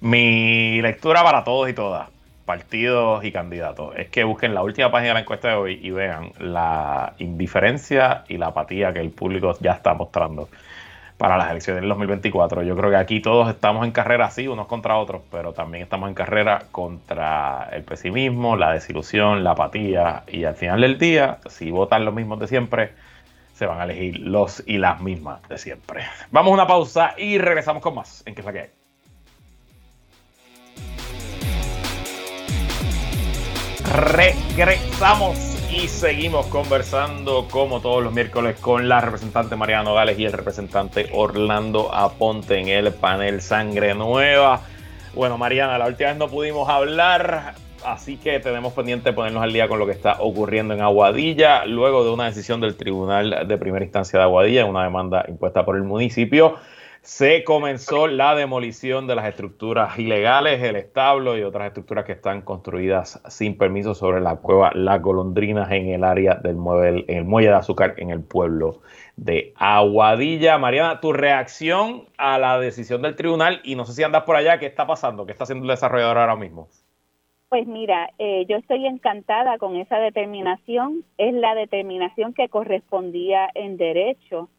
Mi 0.00 0.80
lectura 0.80 1.24
para 1.24 1.42
todos 1.42 1.68
y 1.68 1.72
todas, 1.72 2.08
partidos 2.44 3.24
y 3.24 3.32
candidatos, 3.32 3.96
es 3.96 4.10
que 4.10 4.22
busquen 4.22 4.54
la 4.54 4.62
última 4.62 4.92
página 4.92 5.08
de 5.08 5.14
la 5.14 5.20
encuesta 5.20 5.48
de 5.48 5.54
hoy 5.56 5.80
y 5.82 5.90
vean 5.90 6.30
la 6.38 7.14
indiferencia 7.18 8.22
y 8.28 8.36
la 8.36 8.48
apatía 8.48 8.92
que 8.92 9.00
el 9.00 9.10
público 9.10 9.56
ya 9.60 9.72
está 9.72 9.92
mostrando 9.94 10.48
para 11.18 11.36
las 11.36 11.50
elecciones 11.50 11.82
del 11.82 11.88
2024. 11.90 12.62
Yo 12.62 12.76
creo 12.76 12.90
que 12.90 12.96
aquí 12.96 13.20
todos 13.20 13.50
estamos 13.50 13.84
en 13.84 13.90
carrera, 13.90 14.30
sí, 14.30 14.46
unos 14.46 14.68
contra 14.68 14.96
otros, 14.96 15.22
pero 15.30 15.52
también 15.52 15.82
estamos 15.82 16.08
en 16.08 16.14
carrera 16.14 16.62
contra 16.70 17.68
el 17.72 17.82
pesimismo, 17.82 18.56
la 18.56 18.72
desilusión, 18.72 19.42
la 19.42 19.50
apatía. 19.50 20.22
Y 20.28 20.44
al 20.44 20.54
final 20.54 20.80
del 20.80 20.96
día, 20.96 21.38
si 21.50 21.72
votan 21.72 22.04
los 22.04 22.14
mismos 22.14 22.38
de 22.38 22.46
siempre, 22.46 22.92
se 23.52 23.66
van 23.66 23.80
a 23.80 23.84
elegir 23.84 24.20
los 24.20 24.62
y 24.64 24.78
las 24.78 25.00
mismas 25.00 25.46
de 25.48 25.58
siempre. 25.58 26.04
Vamos 26.30 26.52
a 26.52 26.54
una 26.54 26.66
pausa 26.68 27.14
y 27.18 27.38
regresamos 27.38 27.82
con 27.82 27.96
más 27.96 28.22
en 28.24 28.34
qué 28.36 28.40
es 28.40 28.46
la 28.46 28.52
que 28.52 28.60
hay. 28.60 28.70
Regresamos 33.90 35.57
y 35.82 35.86
seguimos 35.86 36.46
conversando 36.46 37.46
como 37.48 37.80
todos 37.80 38.02
los 38.02 38.12
miércoles 38.12 38.58
con 38.58 38.88
la 38.88 39.00
representante 39.00 39.54
Mariano 39.54 39.94
Gales 39.94 40.18
y 40.18 40.24
el 40.24 40.32
representante 40.32 41.08
Orlando 41.12 41.94
Aponte 41.94 42.58
en 42.58 42.68
el 42.68 42.92
panel 42.92 43.40
Sangre 43.40 43.94
Nueva. 43.94 44.62
Bueno, 45.14 45.38
Mariana, 45.38 45.78
la 45.78 45.86
última 45.86 46.08
vez 46.08 46.18
no 46.18 46.28
pudimos 46.28 46.68
hablar, 46.68 47.54
así 47.84 48.16
que 48.16 48.40
tenemos 48.40 48.72
pendiente 48.72 49.12
ponernos 49.12 49.40
al 49.40 49.52
día 49.52 49.68
con 49.68 49.78
lo 49.78 49.86
que 49.86 49.92
está 49.92 50.16
ocurriendo 50.18 50.74
en 50.74 50.80
Aguadilla, 50.80 51.64
luego 51.64 52.02
de 52.04 52.10
una 52.10 52.24
decisión 52.24 52.60
del 52.60 52.76
Tribunal 52.76 53.46
de 53.46 53.56
Primera 53.56 53.84
Instancia 53.84 54.18
de 54.18 54.24
Aguadilla, 54.24 54.64
una 54.64 54.82
demanda 54.82 55.24
impuesta 55.28 55.64
por 55.64 55.76
el 55.76 55.84
municipio 55.84 56.56
se 57.02 57.44
comenzó 57.44 58.06
la 58.06 58.34
demolición 58.34 59.06
de 59.06 59.14
las 59.14 59.26
estructuras 59.26 59.98
ilegales, 59.98 60.62
el 60.62 60.76
establo 60.76 61.38
y 61.38 61.42
otras 61.42 61.68
estructuras 61.68 62.04
que 62.04 62.12
están 62.12 62.42
construidas 62.42 63.22
sin 63.28 63.56
permiso 63.56 63.94
sobre 63.94 64.20
la 64.20 64.36
cueva 64.36 64.72
Las 64.74 65.00
Golondrinas 65.00 65.70
en 65.70 65.88
el 65.88 66.04
área 66.04 66.34
del 66.34 66.56
muelle, 66.56 67.04
en 67.08 67.18
el 67.18 67.24
muelle 67.24 67.48
de 67.48 67.54
azúcar 67.54 67.94
en 67.98 68.10
el 68.10 68.22
pueblo 68.22 68.80
de 69.16 69.52
Aguadilla. 69.56 70.58
Mariana, 70.58 71.00
tu 71.00 71.12
reacción 71.12 72.04
a 72.18 72.38
la 72.38 72.58
decisión 72.58 73.02
del 73.02 73.16
tribunal 73.16 73.60
y 73.64 73.74
no 73.74 73.84
sé 73.84 73.94
si 73.94 74.02
andas 74.02 74.24
por 74.24 74.36
allá, 74.36 74.58
¿qué 74.58 74.66
está 74.66 74.86
pasando? 74.86 75.24
¿Qué 75.24 75.32
está 75.32 75.44
haciendo 75.44 75.64
el 75.64 75.70
desarrollador 75.70 76.18
ahora 76.18 76.36
mismo? 76.36 76.68
Pues 77.48 77.66
mira, 77.66 78.10
eh, 78.18 78.44
yo 78.46 78.58
estoy 78.58 78.86
encantada 78.86 79.56
con 79.56 79.76
esa 79.76 79.98
determinación. 79.98 81.04
Es 81.16 81.32
la 81.32 81.54
determinación 81.54 82.34
que 82.34 82.50
correspondía 82.50 83.48
en 83.54 83.78
derecho 83.78 84.50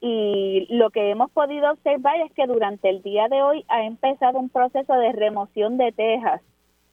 y 0.00 0.66
lo 0.70 0.90
que 0.90 1.10
hemos 1.10 1.30
podido 1.30 1.70
observar 1.70 2.20
es 2.20 2.32
que 2.32 2.46
durante 2.46 2.90
el 2.90 3.02
día 3.02 3.28
de 3.28 3.42
hoy 3.42 3.64
ha 3.68 3.84
empezado 3.84 4.38
un 4.38 4.50
proceso 4.50 4.92
de 4.94 5.12
remoción 5.12 5.78
de 5.78 5.92
tejas, 5.92 6.42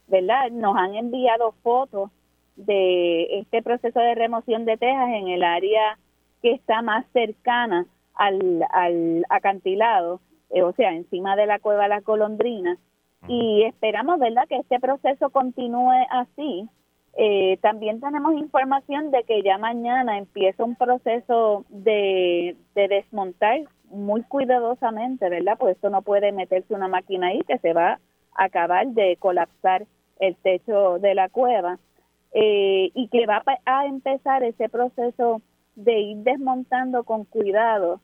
¿verdad? 0.08 0.50
Nos 0.52 0.76
han 0.78 0.96
enviado 0.96 1.54
fotos 1.64 2.12
de 2.56 3.40
este 3.40 3.62
proceso 3.62 4.00
de 4.00 4.16
remoción 4.16 4.66
de 4.66 4.78
tejas 4.78 5.10
en 5.10 5.28
el 5.28 5.44
área 5.44 5.98
que 6.42 6.52
está 6.52 6.82
más 6.82 7.06
cercana 7.14 7.86
al, 8.16 8.66
al 8.70 9.26
acantilado, 9.30 10.20
eh, 10.52 10.62
o 10.64 10.72
sea, 10.74 10.94
encima 10.94 11.36
de 11.36 11.46
la 11.46 11.60
cueva 11.60 11.88
La 11.88 12.02
Colondrina, 12.02 12.78
y 13.28 13.64
esperamos, 13.64 14.20
¿verdad?, 14.20 14.48
que 14.48 14.58
este 14.58 14.80
proceso 14.80 15.30
continúe 15.30 16.06
así. 16.10 16.68
Eh, 17.16 17.58
también 17.62 18.00
tenemos 18.00 18.34
información 18.34 19.12
de 19.12 19.24
que 19.24 19.44
ya 19.44 19.58
mañana 19.58 20.18
empieza 20.18 20.64
un 20.64 20.76
proceso 20.76 21.66
de, 21.70 22.56
de 22.74 22.88
desmontar 22.88 23.62
muy 23.90 24.24
cuidadosamente, 24.24 25.30
¿verdad? 25.30 25.58
Pues 25.60 25.76
esto 25.76 25.90
no 25.90 26.02
puede 26.02 26.32
meterse 26.32 26.74
una 26.74 26.88
máquina 26.88 27.28
ahí 27.28 27.42
que 27.48 27.60
se 27.60 27.74
va 27.74 28.00
a 28.36 28.44
acabar 28.46 28.88
de 28.88 29.18
colapsar 29.18 29.86
el 30.20 30.36
techo 30.38 31.00
de 31.00 31.14
la 31.14 31.30
cueva 31.30 31.78
eh, 32.34 32.90
y 32.96 33.08
que 33.10 33.28
va 33.28 33.44
a 33.66 33.86
empezar 33.86 34.44
ese 34.44 34.70
proceso 34.70 35.42
de 35.76 36.00
ir 36.00 36.18
desmontando 36.18 37.04
con 37.04 37.26
cuidado 37.26 38.02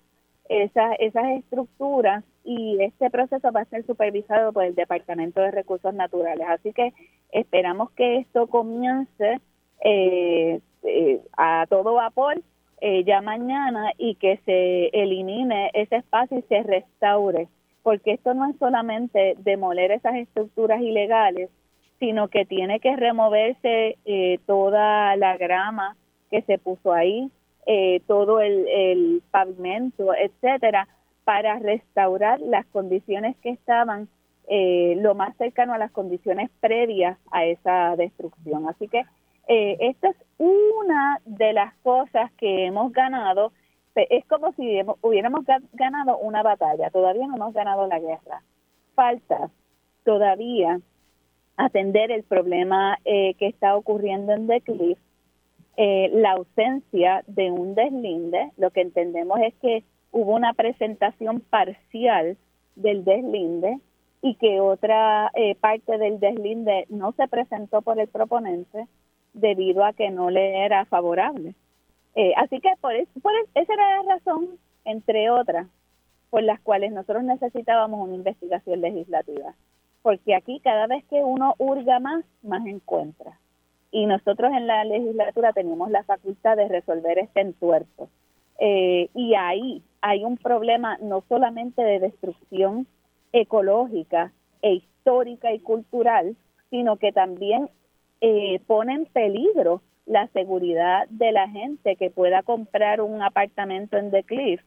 esas, 0.50 0.96
esas 1.00 1.28
estructuras 1.38 2.24
y 2.44 2.82
este 2.82 3.12
proceso 3.12 3.52
va 3.52 3.62
a 3.62 3.66
ser 3.66 3.86
supervisado 3.86 4.52
por 4.52 4.64
el 4.64 4.74
Departamento 4.76 5.40
de 5.40 5.52
Recursos 5.52 5.94
Naturales. 5.94 6.48
Así 6.50 6.74
que 6.74 6.94
esperamos 7.32 7.92
que 7.92 8.18
esto 8.18 8.48
comience 8.48 9.40
eh, 9.86 10.60
eh, 10.84 11.22
a 11.38 11.66
todo 11.70 11.94
vapor 11.94 12.42
eh, 12.82 13.04
ya 13.04 13.22
mañana 13.22 13.92
y 13.98 14.16
que 14.16 14.38
se 14.46 14.88
elimine 14.88 15.70
ese 15.74 15.98
espacio 15.98 16.40
y 16.40 16.42
se 16.44 16.64
restaure, 16.64 17.48
porque 17.84 18.14
esto 18.14 18.34
no 18.34 18.50
es 18.50 18.58
solamente 18.58 19.36
demoler 19.40 19.92
esas 19.92 20.16
estructuras 20.16 20.82
ilegales, 20.82 21.50
sino 22.00 22.30
que 22.30 22.46
tiene 22.46 22.80
que 22.80 22.96
removerse 22.96 23.98
toda 24.46 25.16
la 25.18 25.38
grama 25.38 25.98
que 26.32 26.42
se 26.44 26.58
puso 26.58 26.94
ahí, 26.94 27.30
eh, 27.66 28.02
todo 28.08 28.40
el, 28.40 29.22
pavimento, 29.32 30.14
etcétera, 30.16 30.88
para 31.24 31.60
restaurar 31.60 32.40
las 32.40 32.66
condiciones 32.68 33.36
que 33.38 33.52
estaban 33.52 34.08
eh, 34.48 34.96
lo 34.98 35.14
más 35.14 35.38
cercano 35.38 35.74
a 35.74 35.78
las 35.78 35.92
condiciones 35.92 36.50
previas 36.60 37.20
a 37.32 37.46
esa 37.46 37.96
destrucción. 37.96 38.68
Así 38.68 38.88
que 38.88 39.04
eh, 39.48 39.78
esta 39.82 40.10
es 40.10 40.16
una 40.40 41.20
de 41.26 41.54
las 41.54 41.76
cosas 41.84 42.32
que 42.34 42.66
hemos 42.66 42.92
ganado. 42.92 43.52
Es 43.96 44.26
como 44.26 44.54
si 44.54 44.80
hubiéramos 45.02 45.46
ganado 45.74 46.18
una 46.18 46.42
batalla, 46.42 46.90
todavía 46.90 47.28
no 47.28 47.36
hemos 47.36 47.54
ganado 47.54 47.86
la 47.88 48.00
guerra. 48.00 48.42
Falta 48.96 49.50
todavía 50.06 50.80
atender 51.58 52.10
el 52.12 52.24
problema 52.24 52.98
que 53.04 53.36
está 53.40 53.76
ocurriendo 53.76 54.32
en 54.32 54.48
The 54.48 54.62
Cliff 54.62 54.98
eh, 55.82 56.12
la 56.14 56.32
ausencia 56.32 57.24
de 57.28 57.52
un 57.52 57.74
deslinde, 57.74 58.52
lo 58.58 58.70
que 58.72 58.82
entendemos 58.82 59.40
es 59.40 59.54
que 59.62 59.86
hubo 60.12 60.36
una 60.36 60.54
presentación 60.54 61.40
parcial 61.40 62.36
del 62.76 63.06
deslinde 63.06 63.80
y 64.22 64.36
que 64.36 64.60
otra 64.60 65.32
eh, 65.36 65.56
parte 65.56 65.98
del 65.98 66.20
deslinde 66.20 66.86
no 66.90 67.14
se 67.14 67.30
presentó 67.30 67.82
por 67.82 67.98
el 67.98 68.10
proponente 68.10 68.88
debido 69.32 69.86
a 69.86 69.94
que 69.94 70.10
no 70.10 70.30
le 70.30 70.66
era 70.66 70.84
favorable. 70.84 71.56
Eh, 72.14 72.34
así 72.36 72.60
que 72.60 72.72
por, 72.82 72.92
por 73.22 73.32
esa 73.56 73.74
era 73.74 74.04
la 74.04 74.16
razón, 74.16 74.50
entre 74.84 75.30
otras, 75.30 75.66
por 76.30 76.44
las 76.44 76.60
cuales 76.60 76.92
nosotros 76.92 77.24
necesitábamos 77.24 78.06
una 78.06 78.16
investigación 78.16 78.82
legislativa. 78.82 79.56
Porque 80.02 80.36
aquí 80.36 80.60
cada 80.60 80.88
vez 80.88 81.06
que 81.06 81.24
uno 81.24 81.56
hurga 81.58 82.02
más, 82.02 82.26
más 82.44 82.66
encuentra 82.66 83.40
y 83.92 84.06
nosotros 84.06 84.52
en 84.54 84.68
la 84.68 84.84
legislatura 84.84 85.54
tenemos 85.54 85.90
la 85.90 86.04
facultad 86.04 86.58
de 86.58 86.68
resolver 86.68 87.18
este 87.20 87.42
entuerto. 87.42 88.10
Eh, 88.60 89.10
y 89.16 89.36
ahí 89.36 89.82
hay 90.02 90.24
un 90.24 90.38
problema 90.38 90.98
no 91.02 91.24
solamente 91.28 91.82
de 91.82 92.00
destrucción 92.00 92.88
ecológica 93.32 94.32
e 94.62 94.74
histórica 94.74 95.54
y 95.54 95.60
cultural, 95.60 96.36
sino 96.70 96.98
que 96.98 97.12
también 97.12 97.70
eh, 98.22 98.60
pone 98.68 98.94
en 98.94 99.06
peligro 99.06 99.82
la 100.06 100.28
seguridad 100.30 101.08
de 101.10 101.32
la 101.32 101.48
gente 101.50 101.96
que 101.96 102.10
pueda 102.10 102.44
comprar 102.44 103.02
un 103.02 103.22
apartamento 103.22 103.98
en 103.98 104.12
The 104.12 104.24
Cliff, 104.24 104.62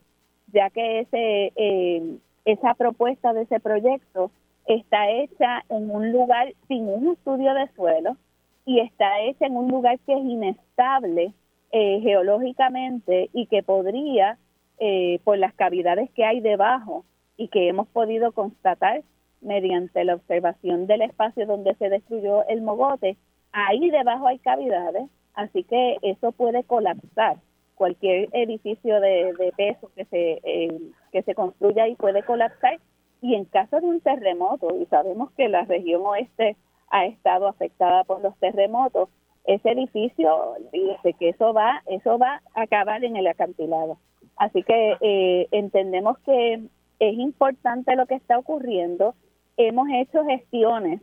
ya 0.53 0.71
que 0.71 1.01
ese, 1.01 1.53
eh, 1.57 2.17
esa 2.45 2.75
propuesta 2.75 3.33
de 3.33 3.43
ese 3.43 3.61
proyecto 3.61 4.31
está 4.67 5.11
hecha 5.11 5.65
en 5.69 5.91
un 5.91 6.13
lugar 6.13 6.55
sin 6.69 6.89
un 6.89 7.13
estudio 7.13 7.55
de 7.55 7.69
suelo, 7.75 8.17
y 8.65 8.81
está 8.81 9.21
hecha 9.21 9.47
en 9.47 9.57
un 9.57 9.69
lugar 9.69 9.99
que 10.01 10.13
es 10.13 10.25
inestable 10.25 11.33
eh, 11.73 12.01
geológicamente 12.01 13.31
y 13.33 13.47
que 13.47 13.63
podría, 13.63 14.39
eh, 14.79 15.21
por 15.25 15.39
las 15.39 15.55
cavidades 15.55 16.11
que 16.11 16.25
hay 16.25 16.41
debajo 16.41 17.05
y 17.37 17.49
que 17.49 17.69
hemos 17.69 17.89
podido 17.89 18.33
constatar 18.33 19.03
mediante 19.41 20.05
la 20.05 20.15
observación 20.15 20.87
del 20.87 21.03
espacio 21.03 21.47
donde 21.47 21.75
se 21.75 21.89
destruyó 21.89 22.47
el 22.47 22.63
mogote, 22.63 23.17
ahí 23.53 23.91
debajo 23.91 24.29
hay 24.29 24.39
cavidades, 24.39 25.09
así 25.35 25.65
que 25.65 25.97
eso 26.03 26.33
puede 26.33 26.63
colapsar. 26.65 27.39
Cualquier 27.75 28.29
edificio 28.33 29.01
de, 29.01 29.53
peso 29.57 29.91
que 29.97 30.05
se, 30.05 30.41
eh, 30.45 30.81
que 31.11 31.23
se 31.23 31.35
construya 31.35 31.85
ahí 31.85 31.97
puede 31.97 32.23
colapsar 32.23 32.79
y 33.21 33.35
en 33.35 33.45
caso 33.47 33.81
de 33.81 33.87
un 33.87 34.01
terremoto, 34.01 34.77
y 34.77 34.87
sabemos 34.87 35.31
que 35.33 35.49
la 35.49 35.63
región 35.63 36.03
oeste 36.05 36.57
ha 36.93 37.07
estado 37.07 37.49
afectada 37.49 38.05
por 38.05 38.23
los 38.23 38.37
terremotos, 38.39 39.09
ese 39.45 39.71
edificio, 39.71 40.55
dice 40.73 41.15
que 41.15 41.31
eso 41.31 41.53
va, 41.53 41.83
eso 41.87 42.19
va 42.19 42.43
a 42.55 42.63
acabar 42.63 43.03
en 43.03 43.17
el 43.17 43.27
acantilado. 43.27 43.99
Así 44.37 44.63
que 44.63 44.97
eh, 45.01 45.49
entendemos 45.51 46.19
que 46.21 46.63
es 47.01 47.19
importante 47.19 47.97
lo 47.97 48.07
que 48.07 48.15
está 48.15 48.39
ocurriendo. 48.39 49.15
Hemos 49.57 49.89
hecho 49.93 50.25
gestiones 50.25 51.01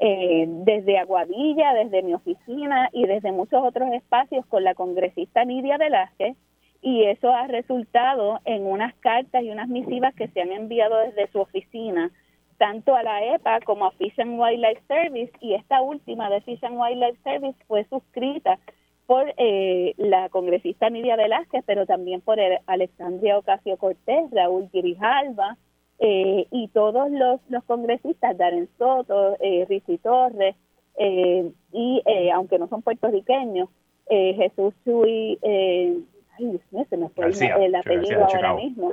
eh, 0.00 0.46
desde 0.48 0.98
Aguadilla, 0.98 1.74
desde 1.74 2.02
mi 2.02 2.14
oficina 2.14 2.88
y 2.92 3.06
desde 3.06 3.32
muchos 3.32 3.62
otros 3.62 3.92
espacios 3.92 4.46
con 4.46 4.64
la 4.64 4.74
congresista 4.74 5.44
Nidia 5.44 5.76
Velázquez 5.76 6.36
y 6.82 7.04
eso 7.04 7.32
ha 7.32 7.46
resultado 7.46 8.40
en 8.44 8.64
unas 8.64 8.94
cartas 8.96 9.42
y 9.42 9.50
unas 9.50 9.68
misivas 9.68 10.14
que 10.14 10.28
se 10.28 10.40
han 10.40 10.52
enviado 10.52 10.98
desde 10.98 11.30
su 11.32 11.40
oficina 11.40 12.10
tanto 12.58 12.94
a 12.94 13.02
la 13.02 13.34
EPA 13.34 13.60
como 13.60 13.86
a 13.86 13.92
Fish 13.92 14.18
and 14.18 14.38
Wildlife 14.38 14.82
Service 14.88 15.32
y 15.40 15.54
esta 15.54 15.82
última 15.82 16.30
de 16.30 16.40
Fish 16.42 16.64
and 16.64 16.78
Wildlife 16.78 17.18
Service 17.22 17.58
fue 17.66 17.84
suscrita 17.84 18.58
por 19.06 19.32
eh, 19.36 19.94
la 19.98 20.28
congresista 20.30 20.90
Nidia 20.90 21.16
Velázquez, 21.16 21.62
pero 21.64 21.86
también 21.86 22.20
por 22.20 22.38
Alexandria 22.66 23.38
Ocasio 23.38 23.76
Cortés, 23.76 24.30
Raúl 24.32 24.68
Grijalva 24.72 25.56
eh, 25.98 26.46
y 26.50 26.68
todos 26.68 27.10
los, 27.10 27.40
los 27.48 27.64
congresistas, 27.64 28.36
Darren 28.36 28.68
Soto, 28.76 29.36
eh, 29.40 29.64
Rizzi 29.68 29.98
Torres, 29.98 30.54
eh, 30.98 31.50
y 31.72 32.02
aunque 32.34 32.58
no 32.58 32.68
son 32.68 32.82
puertorriqueños, 32.82 33.68
Jesús 34.08 34.72
Chuy, 34.84 35.38
ay 35.42 36.04
Dios 36.38 36.62
mío, 36.70 36.86
se 36.88 36.96
me 36.96 37.08
fue 37.08 37.26
el 37.28 37.74
apellido 37.74 38.24
ahora 38.24 38.54
mismo. 38.54 38.92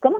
¿Cómo? 0.00 0.18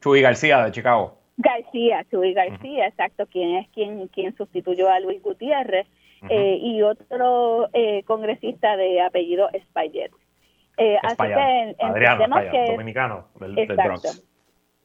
Chuy 0.00 0.22
García 0.22 0.64
de 0.64 0.70
Chicago. 0.72 1.21
García, 1.42 2.06
Chuy 2.10 2.32
García, 2.32 2.86
exacto, 2.86 3.26
quien 3.26 3.56
es 3.56 3.68
quien, 3.70 4.08
quien 4.08 4.34
sustituyó 4.36 4.88
a 4.88 5.00
Luis 5.00 5.22
Gutiérrez, 5.22 5.86
eh, 6.28 6.58
y 6.60 6.82
otro 6.82 7.68
eh, 7.72 8.04
congresista 8.04 8.76
de 8.76 9.00
apellido 9.00 9.48
Spayet. 9.64 10.12
Eh, 10.78 10.96
así 11.02 11.16
que 11.16 11.76
entendemos 11.78 12.40
que 12.50 12.70
dominicano 12.70 13.26
exacto, 13.56 14.08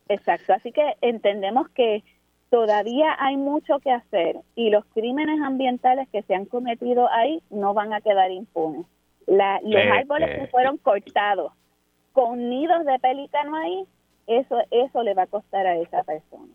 exacto, 0.10 0.54
así 0.54 0.72
que 0.72 0.96
entendemos 1.02 1.70
que 1.70 2.04
todavía 2.50 3.16
hay 3.20 3.38
mucho 3.38 3.80
que 3.80 3.92
hacer 3.92 4.38
y 4.56 4.70
los 4.70 4.84
crímenes 4.94 5.40
ambientales 5.42 6.10
que 6.10 6.24
se 6.24 6.36
han 6.36 6.46
cometido 6.46 7.10
ahí 7.12 7.42
no 7.50 7.74
van 7.74 7.94
a 7.94 8.02
quedar 8.02 8.32
impunes. 8.32 8.86
La, 9.28 9.60
los 9.64 9.82
árboles 9.92 10.40
que 10.40 10.48
fueron 10.48 10.78
cortados 10.78 11.54
con 12.14 12.50
nidos 12.50 12.86
de 12.86 12.98
pelícano 13.00 13.56
ahí 13.56 13.86
eso, 14.28 14.58
eso 14.72 15.04
le 15.04 15.14
va 15.14 15.24
a 15.24 15.28
costar 15.28 15.66
a 15.66 15.76
esa 15.78 16.04
persona. 16.04 16.48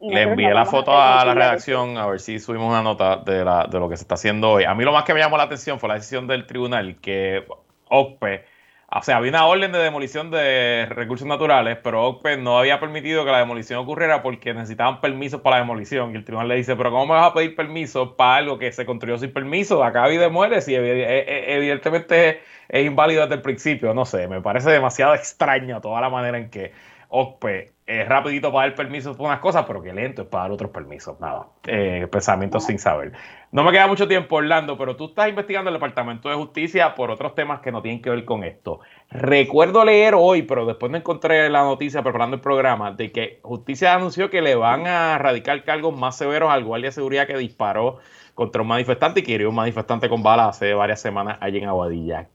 le 0.00 0.22
envié 0.22 0.52
la 0.52 0.64
foto 0.64 0.92
a, 0.92 1.24
la 1.24 1.34
redacción 1.34 1.96
a 1.98 2.06
ver 2.06 2.20
si 2.20 2.38
subimos 2.38 2.68
una 2.70 2.82
nota 2.82 3.16
de, 3.16 3.44
la, 3.44 3.66
de 3.66 3.78
lo 3.78 3.88
que 3.88 3.96
se 3.96 4.02
está 4.02 4.14
haciendo 4.14 4.50
hoy. 4.52 4.64
A 4.64 4.74
mí 4.74 4.84
lo 4.84 4.92
más 4.92 5.04
que 5.04 5.14
me 5.14 5.20
llamó 5.20 5.36
la 5.36 5.44
atención 5.44 5.78
fue 5.78 5.88
la 5.88 5.96
decisión 5.96 6.26
del 6.26 6.46
tribunal 6.46 6.96
que 7.00 7.44
OCPE, 7.90 8.44
o 8.90 9.02
sea, 9.02 9.18
había 9.18 9.30
una 9.30 9.46
orden 9.46 9.70
de 9.70 9.78
demolición 9.80 10.30
de 10.30 10.86
recursos 10.88 11.28
naturales, 11.28 11.76
pero 11.84 12.06
OCPE 12.06 12.38
no 12.38 12.58
había 12.58 12.80
permitido 12.80 13.22
que 13.26 13.30
la 13.30 13.38
demolición 13.38 13.80
ocurriera 13.80 14.22
porque 14.22 14.54
necesitaban 14.54 15.02
permisos 15.02 15.42
para 15.42 15.56
la 15.56 15.60
demolición. 15.60 16.12
Y 16.12 16.16
el 16.16 16.24
tribunal 16.24 16.48
le 16.48 16.56
dice, 16.56 16.74
pero 16.74 16.90
¿cómo 16.90 17.04
me 17.04 17.12
vas 17.12 17.30
a 17.30 17.34
pedir 17.34 17.54
permiso 17.54 18.16
para 18.16 18.36
algo 18.36 18.58
que 18.58 18.72
se 18.72 18.86
construyó 18.86 19.18
sin 19.18 19.30
permiso? 19.30 19.84
Acá 19.84 20.10
y 20.10 20.16
demueles 20.16 20.66
y 20.68 20.74
evidentemente 20.74 22.40
es 22.66 22.86
inválido 22.86 23.22
desde 23.22 23.34
el 23.34 23.42
principio. 23.42 23.92
No 23.92 24.06
sé, 24.06 24.26
me 24.26 24.40
parece 24.40 24.70
demasiado 24.70 25.14
extraño 25.14 25.82
toda 25.82 26.00
la 26.00 26.08
manera 26.08 26.38
en 26.38 26.48
que 26.48 26.72
OCPE 27.08 27.72
es 27.88 28.06
rapidito 28.06 28.52
para 28.52 28.68
dar 28.68 28.76
permisos 28.76 29.16
por 29.16 29.26
unas 29.26 29.40
cosas, 29.40 29.64
pero 29.66 29.82
que 29.82 29.94
lento 29.94 30.22
es 30.22 30.28
para 30.28 30.44
dar 30.44 30.52
otros 30.52 30.70
permisos. 30.70 31.18
Nada, 31.20 31.46
eh, 31.66 32.06
pensamientos 32.12 32.66
sin 32.66 32.78
saber. 32.78 33.12
No 33.50 33.64
me 33.64 33.72
queda 33.72 33.86
mucho 33.86 34.06
tiempo, 34.06 34.36
Orlando, 34.36 34.76
pero 34.76 34.94
tú 34.94 35.06
estás 35.06 35.30
investigando 35.30 35.70
el 35.70 35.74
Departamento 35.74 36.28
de 36.28 36.34
Justicia 36.34 36.94
por 36.94 37.10
otros 37.10 37.34
temas 37.34 37.60
que 37.60 37.72
no 37.72 37.80
tienen 37.80 38.02
que 38.02 38.10
ver 38.10 38.26
con 38.26 38.44
esto. 38.44 38.80
Recuerdo 39.08 39.86
leer 39.86 40.14
hoy, 40.14 40.42
pero 40.42 40.66
después 40.66 40.92
no 40.92 40.98
encontré 40.98 41.48
la 41.48 41.62
noticia 41.62 42.02
preparando 42.02 42.36
el 42.36 42.42
programa, 42.42 42.92
de 42.92 43.10
que 43.10 43.40
Justicia 43.42 43.94
anunció 43.94 44.28
que 44.28 44.42
le 44.42 44.54
van 44.54 44.86
a 44.86 45.16
radicar 45.16 45.64
cargos 45.64 45.96
más 45.96 46.18
severos 46.18 46.50
al 46.50 46.64
guardia 46.64 46.88
de 46.88 46.92
seguridad 46.92 47.26
que 47.26 47.38
disparó 47.38 48.00
contra 48.34 48.60
un 48.60 48.68
manifestante 48.68 49.20
y 49.20 49.22
que 49.22 49.32
hirió 49.32 49.48
un 49.48 49.54
manifestante 49.54 50.10
con 50.10 50.22
bala 50.22 50.48
hace 50.48 50.74
varias 50.74 51.00
semanas 51.00 51.38
allí 51.40 51.56
en 51.56 51.68
Aguadilla. 51.68 52.28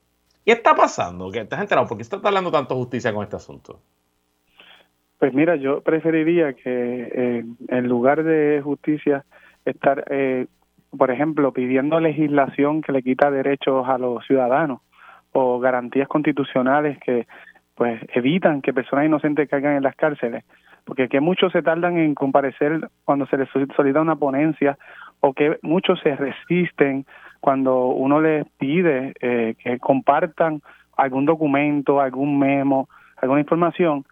¿Qué 0.44 0.52
está 0.52 0.76
pasando? 0.76 1.30
¿Qué 1.30 1.40
enterado? 1.40 1.88
¿Por 1.88 1.98
qué 1.98 2.02
está 2.02 2.18
hablando 2.18 2.52
tanto 2.52 2.76
justicia 2.76 3.14
con 3.14 3.24
este 3.24 3.36
asunto? 3.36 3.80
Pues 5.24 5.34
mira, 5.34 5.56
yo 5.56 5.80
preferiría 5.80 6.52
que 6.52 6.64
eh, 6.66 7.46
en 7.70 7.88
lugar 7.88 8.26
de 8.26 8.60
justicia 8.62 9.24
estar, 9.64 10.04
eh, 10.10 10.48
por 10.98 11.12
ejemplo, 11.12 11.54
pidiendo 11.54 11.98
legislación 12.02 12.82
que 12.82 12.92
le 12.92 13.02
quita 13.02 13.32
derechos 13.32 13.88
a 13.88 13.98
los 13.98 14.28
ciudadanos 14.28 14.82
o 15.32 15.62
garantías 15.62 16.10
constitucionales 16.10 16.98
que 17.00 17.26
pues 17.74 18.02
evitan 18.14 18.62
que 18.62 18.74
personas 18.74 19.06
inocentes 19.06 19.48
caigan 19.48 19.78
en 19.78 19.84
las 19.84 19.96
cárceles, 19.96 20.44
porque 20.84 21.08
que 21.08 21.22
muchos 21.22 21.54
se 21.54 21.62
tardan 21.62 21.98
en 21.98 22.16
comparecer 22.16 22.90
cuando 23.06 23.26
se 23.28 23.38
les 23.38 23.48
solicita 23.50 24.02
una 24.02 24.18
ponencia 24.18 24.78
o 25.22 25.32
que 25.32 25.58
muchos 25.62 26.02
se 26.02 26.18
resisten 26.18 27.06
cuando 27.40 27.86
uno 27.86 28.20
les 28.20 28.46
pide 28.58 29.14
eh, 29.22 29.56
que 29.58 29.80
compartan 29.80 30.62
algún 30.98 31.24
documento, 31.24 32.02
algún 32.02 32.38
memo, 32.38 32.90
alguna 33.22 33.40
información, 33.40 34.04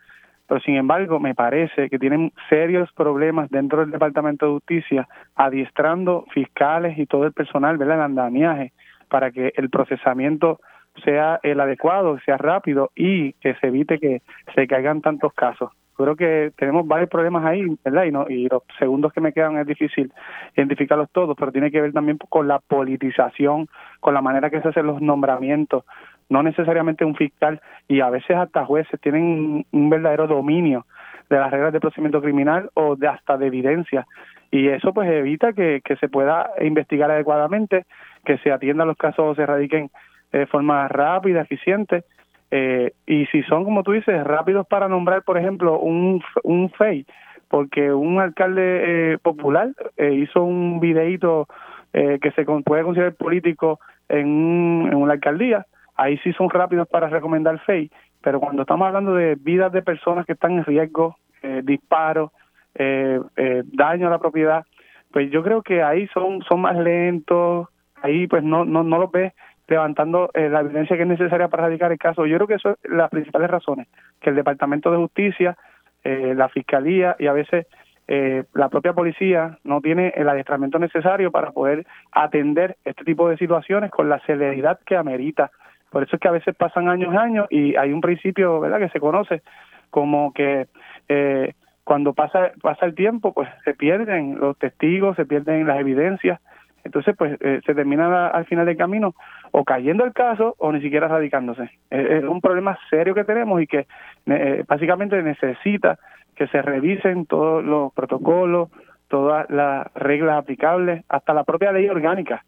pero 0.52 0.60
sin 0.64 0.76
embargo 0.76 1.18
me 1.18 1.34
parece 1.34 1.90
que 1.90 1.98
tienen 1.98 2.34
serios 2.50 2.92
problemas 2.92 3.50
dentro 3.50 3.80
del 3.80 3.92
Departamento 3.92 4.48
de 4.48 4.52
Justicia 4.52 5.08
adiestrando 5.34 6.26
fiscales 6.34 6.98
y 6.98 7.06
todo 7.06 7.24
el 7.24 7.32
personal, 7.32 7.78
¿verdad?, 7.78 7.96
el 7.96 8.02
andamiaje, 8.02 8.74
para 9.08 9.32
que 9.32 9.54
el 9.56 9.70
procesamiento 9.70 10.60
sea 11.06 11.40
el 11.44 11.58
adecuado, 11.62 12.20
sea 12.26 12.36
rápido 12.36 12.92
y 12.98 13.32
que 13.40 13.56
se 13.62 13.68
evite 13.68 13.98
que 13.98 14.24
se 14.54 14.68
caigan 14.68 15.00
tantos 15.00 15.32
casos. 15.32 15.72
Creo 15.96 16.18
que 16.18 16.52
tenemos 16.58 16.86
varios 16.86 17.10
problemas 17.10 17.46
ahí, 17.46 17.64
¿verdad? 17.86 18.04
Y, 18.04 18.12
no, 18.12 18.26
y 18.28 18.50
los 18.50 18.64
segundos 18.78 19.14
que 19.14 19.22
me 19.22 19.32
quedan 19.32 19.58
es 19.58 19.66
difícil 19.66 20.12
identificarlos 20.58 21.10
todos, 21.14 21.38
pero 21.40 21.54
tiene 21.54 21.72
que 21.72 21.80
ver 21.80 21.94
también 21.94 22.18
con 22.28 22.50
la 22.50 22.60
politización, 22.60 23.70
con 24.02 24.14
la 24.14 24.22
manera 24.22 24.50
que 24.50 24.62
se 24.62 24.68
hacen 24.68 24.86
los 24.86 25.02
nombramientos, 25.02 25.86
no 26.32 26.42
necesariamente 26.44 27.04
un 27.04 27.16
fiscal 27.16 27.62
y 27.90 28.00
a 28.00 28.10
veces 28.10 28.38
hasta 28.38 28.66
jueces 28.66 29.00
tienen 29.02 29.66
un 29.70 29.90
verdadero 29.90 30.28
dominio 30.28 30.86
de 31.30 31.38
las 31.38 31.52
reglas 31.52 31.74
de 31.74 31.82
procedimiento 31.82 32.22
criminal 32.22 32.70
o 32.74 32.96
de 32.96 33.10
hasta 33.10 33.38
de 33.38 33.48
evidencia. 33.48 34.08
Y 34.50 34.70
eso 34.70 34.94
pues 34.94 35.10
evita 35.10 35.52
que, 35.52 35.82
que 35.84 35.98
se 35.98 36.08
pueda 36.08 36.52
investigar 36.62 37.12
adecuadamente, 37.12 37.86
que 38.24 38.38
se 38.38 38.52
atiendan 38.52 38.88
los 38.88 38.96
casos 38.96 39.26
o 39.26 39.36
se 39.36 39.42
erradiquen 39.42 39.92
de 40.32 40.46
forma 40.48 40.88
rápida, 40.88 41.42
eficiente. 41.42 42.06
Eh, 42.50 42.94
y 43.06 43.26
si 43.26 43.44
son 43.44 43.66
como 43.66 43.84
tú 43.84 43.92
dices 43.92 44.24
rápidos 44.24 44.66
para 44.68 44.88
nombrar 44.88 45.24
por 45.24 45.38
ejemplo 45.38 45.80
un, 45.80 46.22
un 46.44 46.70
FEI 46.72 47.06
porque 47.50 47.94
un 47.94 48.20
alcalde 48.20 49.14
eh, 49.14 49.18
popular 49.22 49.70
eh, 49.98 50.14
hizo 50.14 50.44
un 50.44 50.80
videíto 50.80 51.48
que 51.94 52.32
se 52.38 52.46
puede 52.46 52.84
considerar 52.84 53.16
político 53.16 53.82
en, 54.08 54.88
en 54.90 54.96
una 54.96 55.12
alcaldía 55.12 55.66
ahí 55.96 56.18
sí 56.20 56.34
son 56.34 56.50
rápidos 56.50 56.88
para 56.88 57.10
recomendar 57.10 57.60
FEI, 57.60 57.92
pero 58.22 58.40
cuando 58.40 58.64
estamos 58.64 58.88
hablando 58.88 59.14
de 59.14 59.36
vidas 59.36 59.72
de 59.72 59.82
personas 59.82 60.26
que 60.26 60.34
están 60.34 60.52
en 60.54 60.66
riesgo, 60.66 61.18
eh, 61.42 61.62
disparos, 61.64 62.32
eh, 62.76 63.20
eh, 63.36 63.64
daño 63.66 64.08
a 64.08 64.12
la 64.12 64.20
propiedad, 64.20 64.66
pues 65.12 65.30
yo 65.32 65.44
creo 65.44 65.62
que 65.62 65.84
ahí 65.84 66.08
son, 66.14 66.42
son 66.44 66.62
más 66.62 66.78
lentos, 66.78 67.68
ahí 68.02 68.28
pues 68.28 68.44
no, 68.44 68.66
no, 68.66 68.84
no 68.84 68.98
los 69.00 69.12
ves 69.12 69.34
levantando 69.72 70.30
eh, 70.34 70.50
la 70.50 70.60
evidencia 70.60 70.98
que 70.98 71.04
es 71.04 71.08
necesaria 71.08 71.48
para 71.48 71.64
radicar 71.64 71.92
el 71.92 71.98
caso. 71.98 72.26
Yo 72.26 72.36
creo 72.38 72.48
que 72.48 72.56
eso 72.56 72.72
es 72.72 72.92
las 72.92 73.10
principales 73.10 73.50
razones, 73.50 73.88
que 74.20 74.30
el 74.30 74.36
Departamento 74.36 74.92
de 74.92 74.98
Justicia, 74.98 75.58
eh, 76.04 76.34
la 76.36 76.50
Fiscalía 76.50 77.16
y 77.18 77.28
a 77.28 77.34
veces 77.34 77.68
eh, 78.08 78.44
la 78.54 78.68
propia 78.68 78.94
policía 78.94 79.58
no 79.64 79.80
tiene 79.80 80.10
el 80.16 80.28
adiestramiento 80.28 80.78
necesario 80.78 81.32
para 81.32 81.52
poder 81.52 81.86
atender 82.12 82.76
este 82.84 83.06
tipo 83.06 83.30
de 83.30 83.38
situaciones 83.38 83.92
con 83.92 84.10
la 84.10 84.20
celeridad 84.26 84.80
que 84.86 84.98
amerita 84.98 85.52
por 85.92 86.04
eso 86.04 86.16
es 86.16 86.20
que 86.22 86.28
a 86.30 86.32
veces 86.32 86.56
pasan 86.56 86.88
años 86.88 87.14
y 87.14 87.18
años 87.18 87.48
y 87.50 87.76
hay 87.76 87.92
un 87.92 88.02
principio, 88.02 88.62
¿verdad?, 88.62 88.80
que 88.80 88.90
se 88.90 89.00
conoce 89.00 89.42
como 89.90 90.34
que 90.34 90.68
eh, 91.10 91.54
cuando 91.84 92.14
pasa 92.14 92.54
pasa 92.62 92.86
el 92.86 92.96
tiempo, 92.96 93.34
pues 93.34 93.50
se 93.66 93.74
pierden 93.74 94.40
los 94.40 94.58
testigos, 94.58 95.18
se 95.18 95.26
pierden 95.26 95.68
las 95.68 95.80
evidencias. 95.80 96.40
Entonces, 96.86 97.14
pues 97.16 97.38
eh, 97.42 97.60
se 97.66 97.76
termina 97.76 98.28
al 98.28 98.46
final 98.46 98.66
del 98.66 98.78
camino 98.78 99.14
o 99.52 99.66
cayendo 99.66 100.06
el 100.06 100.14
caso 100.14 100.56
o 100.58 100.72
ni 100.72 100.82
siquiera 100.82 101.10
radicándose. 101.10 101.70
Es, 101.90 102.24
un 102.24 102.40
problema 102.40 102.80
serio 102.90 103.14
que 103.14 103.26
tenemos 103.26 103.62
y 103.62 103.68
que 103.68 103.86
eh, 104.28 104.64
básicamente 104.66 105.22
necesita 105.22 106.00
que 106.36 106.48
se 106.48 106.62
revisen 106.62 107.26
todos 107.26 107.64
los 107.64 107.94
protocolos, 107.94 108.70
todas 109.10 109.48
las 109.50 109.94
reglas 109.94 110.38
aplicables, 110.38 111.04
hasta 111.10 111.34
la 111.34 111.44
propia 111.44 111.74
ley 111.74 111.90
orgánica 111.90 112.46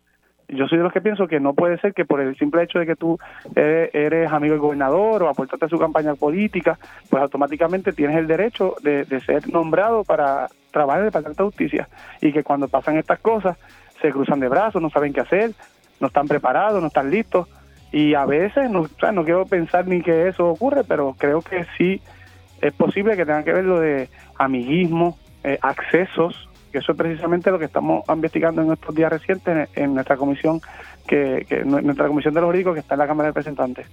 yo 0.47 0.67
soy 0.67 0.77
de 0.77 0.83
los 0.83 0.93
que 0.93 1.01
pienso 1.01 1.27
que 1.27 1.39
no 1.39 1.53
puede 1.53 1.77
ser 1.79 1.93
que 1.93 2.05
por 2.05 2.19
el 2.21 2.37
simple 2.37 2.63
hecho 2.63 2.79
de 2.79 2.85
que 2.85 2.95
tú 2.95 3.17
eres, 3.55 4.31
amigo 4.31 4.53
del 4.53 4.61
gobernador 4.61 5.23
o 5.23 5.29
aportaste 5.29 5.65
a 5.65 5.69
su 5.69 5.79
campaña 5.79 6.15
política, 6.15 6.77
pues 7.09 7.21
automáticamente 7.21 7.93
tienes 7.93 8.17
el 8.17 8.27
derecho 8.27 8.75
de, 8.81 9.05
ser 9.25 9.51
nombrado 9.51 10.03
para 10.03 10.47
trabajar 10.71 11.01
en 11.01 11.05
el 11.05 11.11
Departamento 11.11 11.43
de 11.43 11.49
Justicia. 11.49 11.89
Y 12.21 12.31
que 12.31 12.43
cuando 12.43 12.67
pasan 12.67 12.97
estas 12.97 13.19
cosas 13.19 13.57
se 14.01 14.11
cruzan 14.11 14.39
de 14.39 14.49
brazos, 14.49 14.81
no 14.81 14.89
saben 14.89 15.13
qué 15.13 15.21
hacer, 15.21 15.51
no 15.99 16.07
están 16.07 16.27
preparados, 16.27 16.81
no 16.81 16.87
están 16.87 17.09
listos. 17.09 17.47
Y 17.91 18.15
a 18.15 18.25
veces, 18.25 18.69
no, 18.69 18.87
no 19.13 19.23
quiero 19.23 19.45
pensar 19.45 19.87
ni 19.87 20.01
que 20.01 20.27
eso 20.27 20.47
ocurre, 20.47 20.83
pero 20.83 21.15
creo 21.17 21.41
que 21.41 21.65
sí 21.77 22.01
es 22.61 22.73
posible 22.73 23.15
que 23.15 23.25
tenga 23.25 23.43
que 23.43 23.53
ver 23.53 23.65
lo 23.65 23.79
de 23.79 24.09
amiguismo, 24.37 25.17
eh, 25.43 25.59
accesos 25.61 26.49
que 26.73 26.79
eso 26.79 26.91
es 26.91 26.97
precisamente 26.97 27.51
lo 27.51 27.59
que 27.59 27.65
estamos 27.65 28.03
investigando 28.09 28.63
en 28.63 28.73
estos 28.73 28.95
días 28.95 29.11
recientes 29.11 29.69
en, 29.75 29.93
nuestra 29.93 30.17
comisión, 30.17 30.59
que, 31.07 31.45
nuestra 31.63 32.07
comisión 32.07 32.33
de 32.33 32.41
los 32.41 32.47
jurídicos 32.47 32.73
que 32.73 32.79
está 32.79 32.95
en 32.95 32.99
la 32.99 33.07
Cámara 33.07 33.27
de 33.27 33.29
Representantes. 33.29 33.87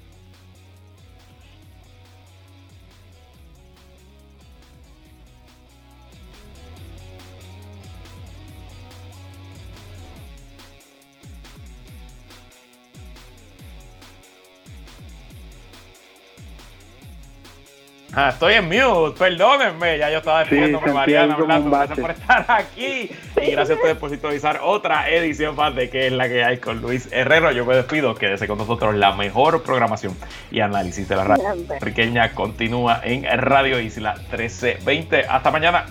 Ah, 18.12 18.30
estoy 18.30 18.54
en 18.54 18.64
mute, 18.64 19.18
perdónenme, 19.18 19.98
ya 19.98 20.10
yo 20.10 20.18
estaba 20.18 20.40
despidiéndome, 20.40 20.88
sí, 20.88 20.92
Mariana, 20.92 21.34
hablando, 21.34 21.70
gracias 21.70 21.98
por 21.98 22.10
estar 22.10 22.44
aquí 22.48 23.08
y 23.40 23.50
gracias 23.52 23.70
a 23.70 23.74
ustedes 23.74 23.96
por 23.98 24.10
sintonizar 24.10 24.60
otra 24.64 25.08
edición 25.08 25.54
más 25.54 25.76
de 25.76 25.90
que 25.90 26.08
es 26.08 26.12
la 26.12 26.28
que 26.28 26.42
hay 26.42 26.58
con 26.58 26.80
Luis 26.80 27.08
Herrero. 27.12 27.52
Yo 27.52 27.64
me 27.64 27.76
despido, 27.76 28.16
quédese 28.16 28.48
con 28.48 28.58
nosotros 28.58 28.96
la 28.96 29.12
mejor 29.12 29.62
programación 29.62 30.16
y 30.50 30.58
análisis 30.60 31.08
de 31.08 31.16
la 31.16 31.24
radio 31.24 31.44
pequeña 31.80 32.32
continúa 32.32 33.00
en 33.04 33.24
Radio 33.24 33.78
Isla 33.78 34.14
1320. 34.14 35.26
Hasta 35.28 35.50
mañana. 35.52 35.86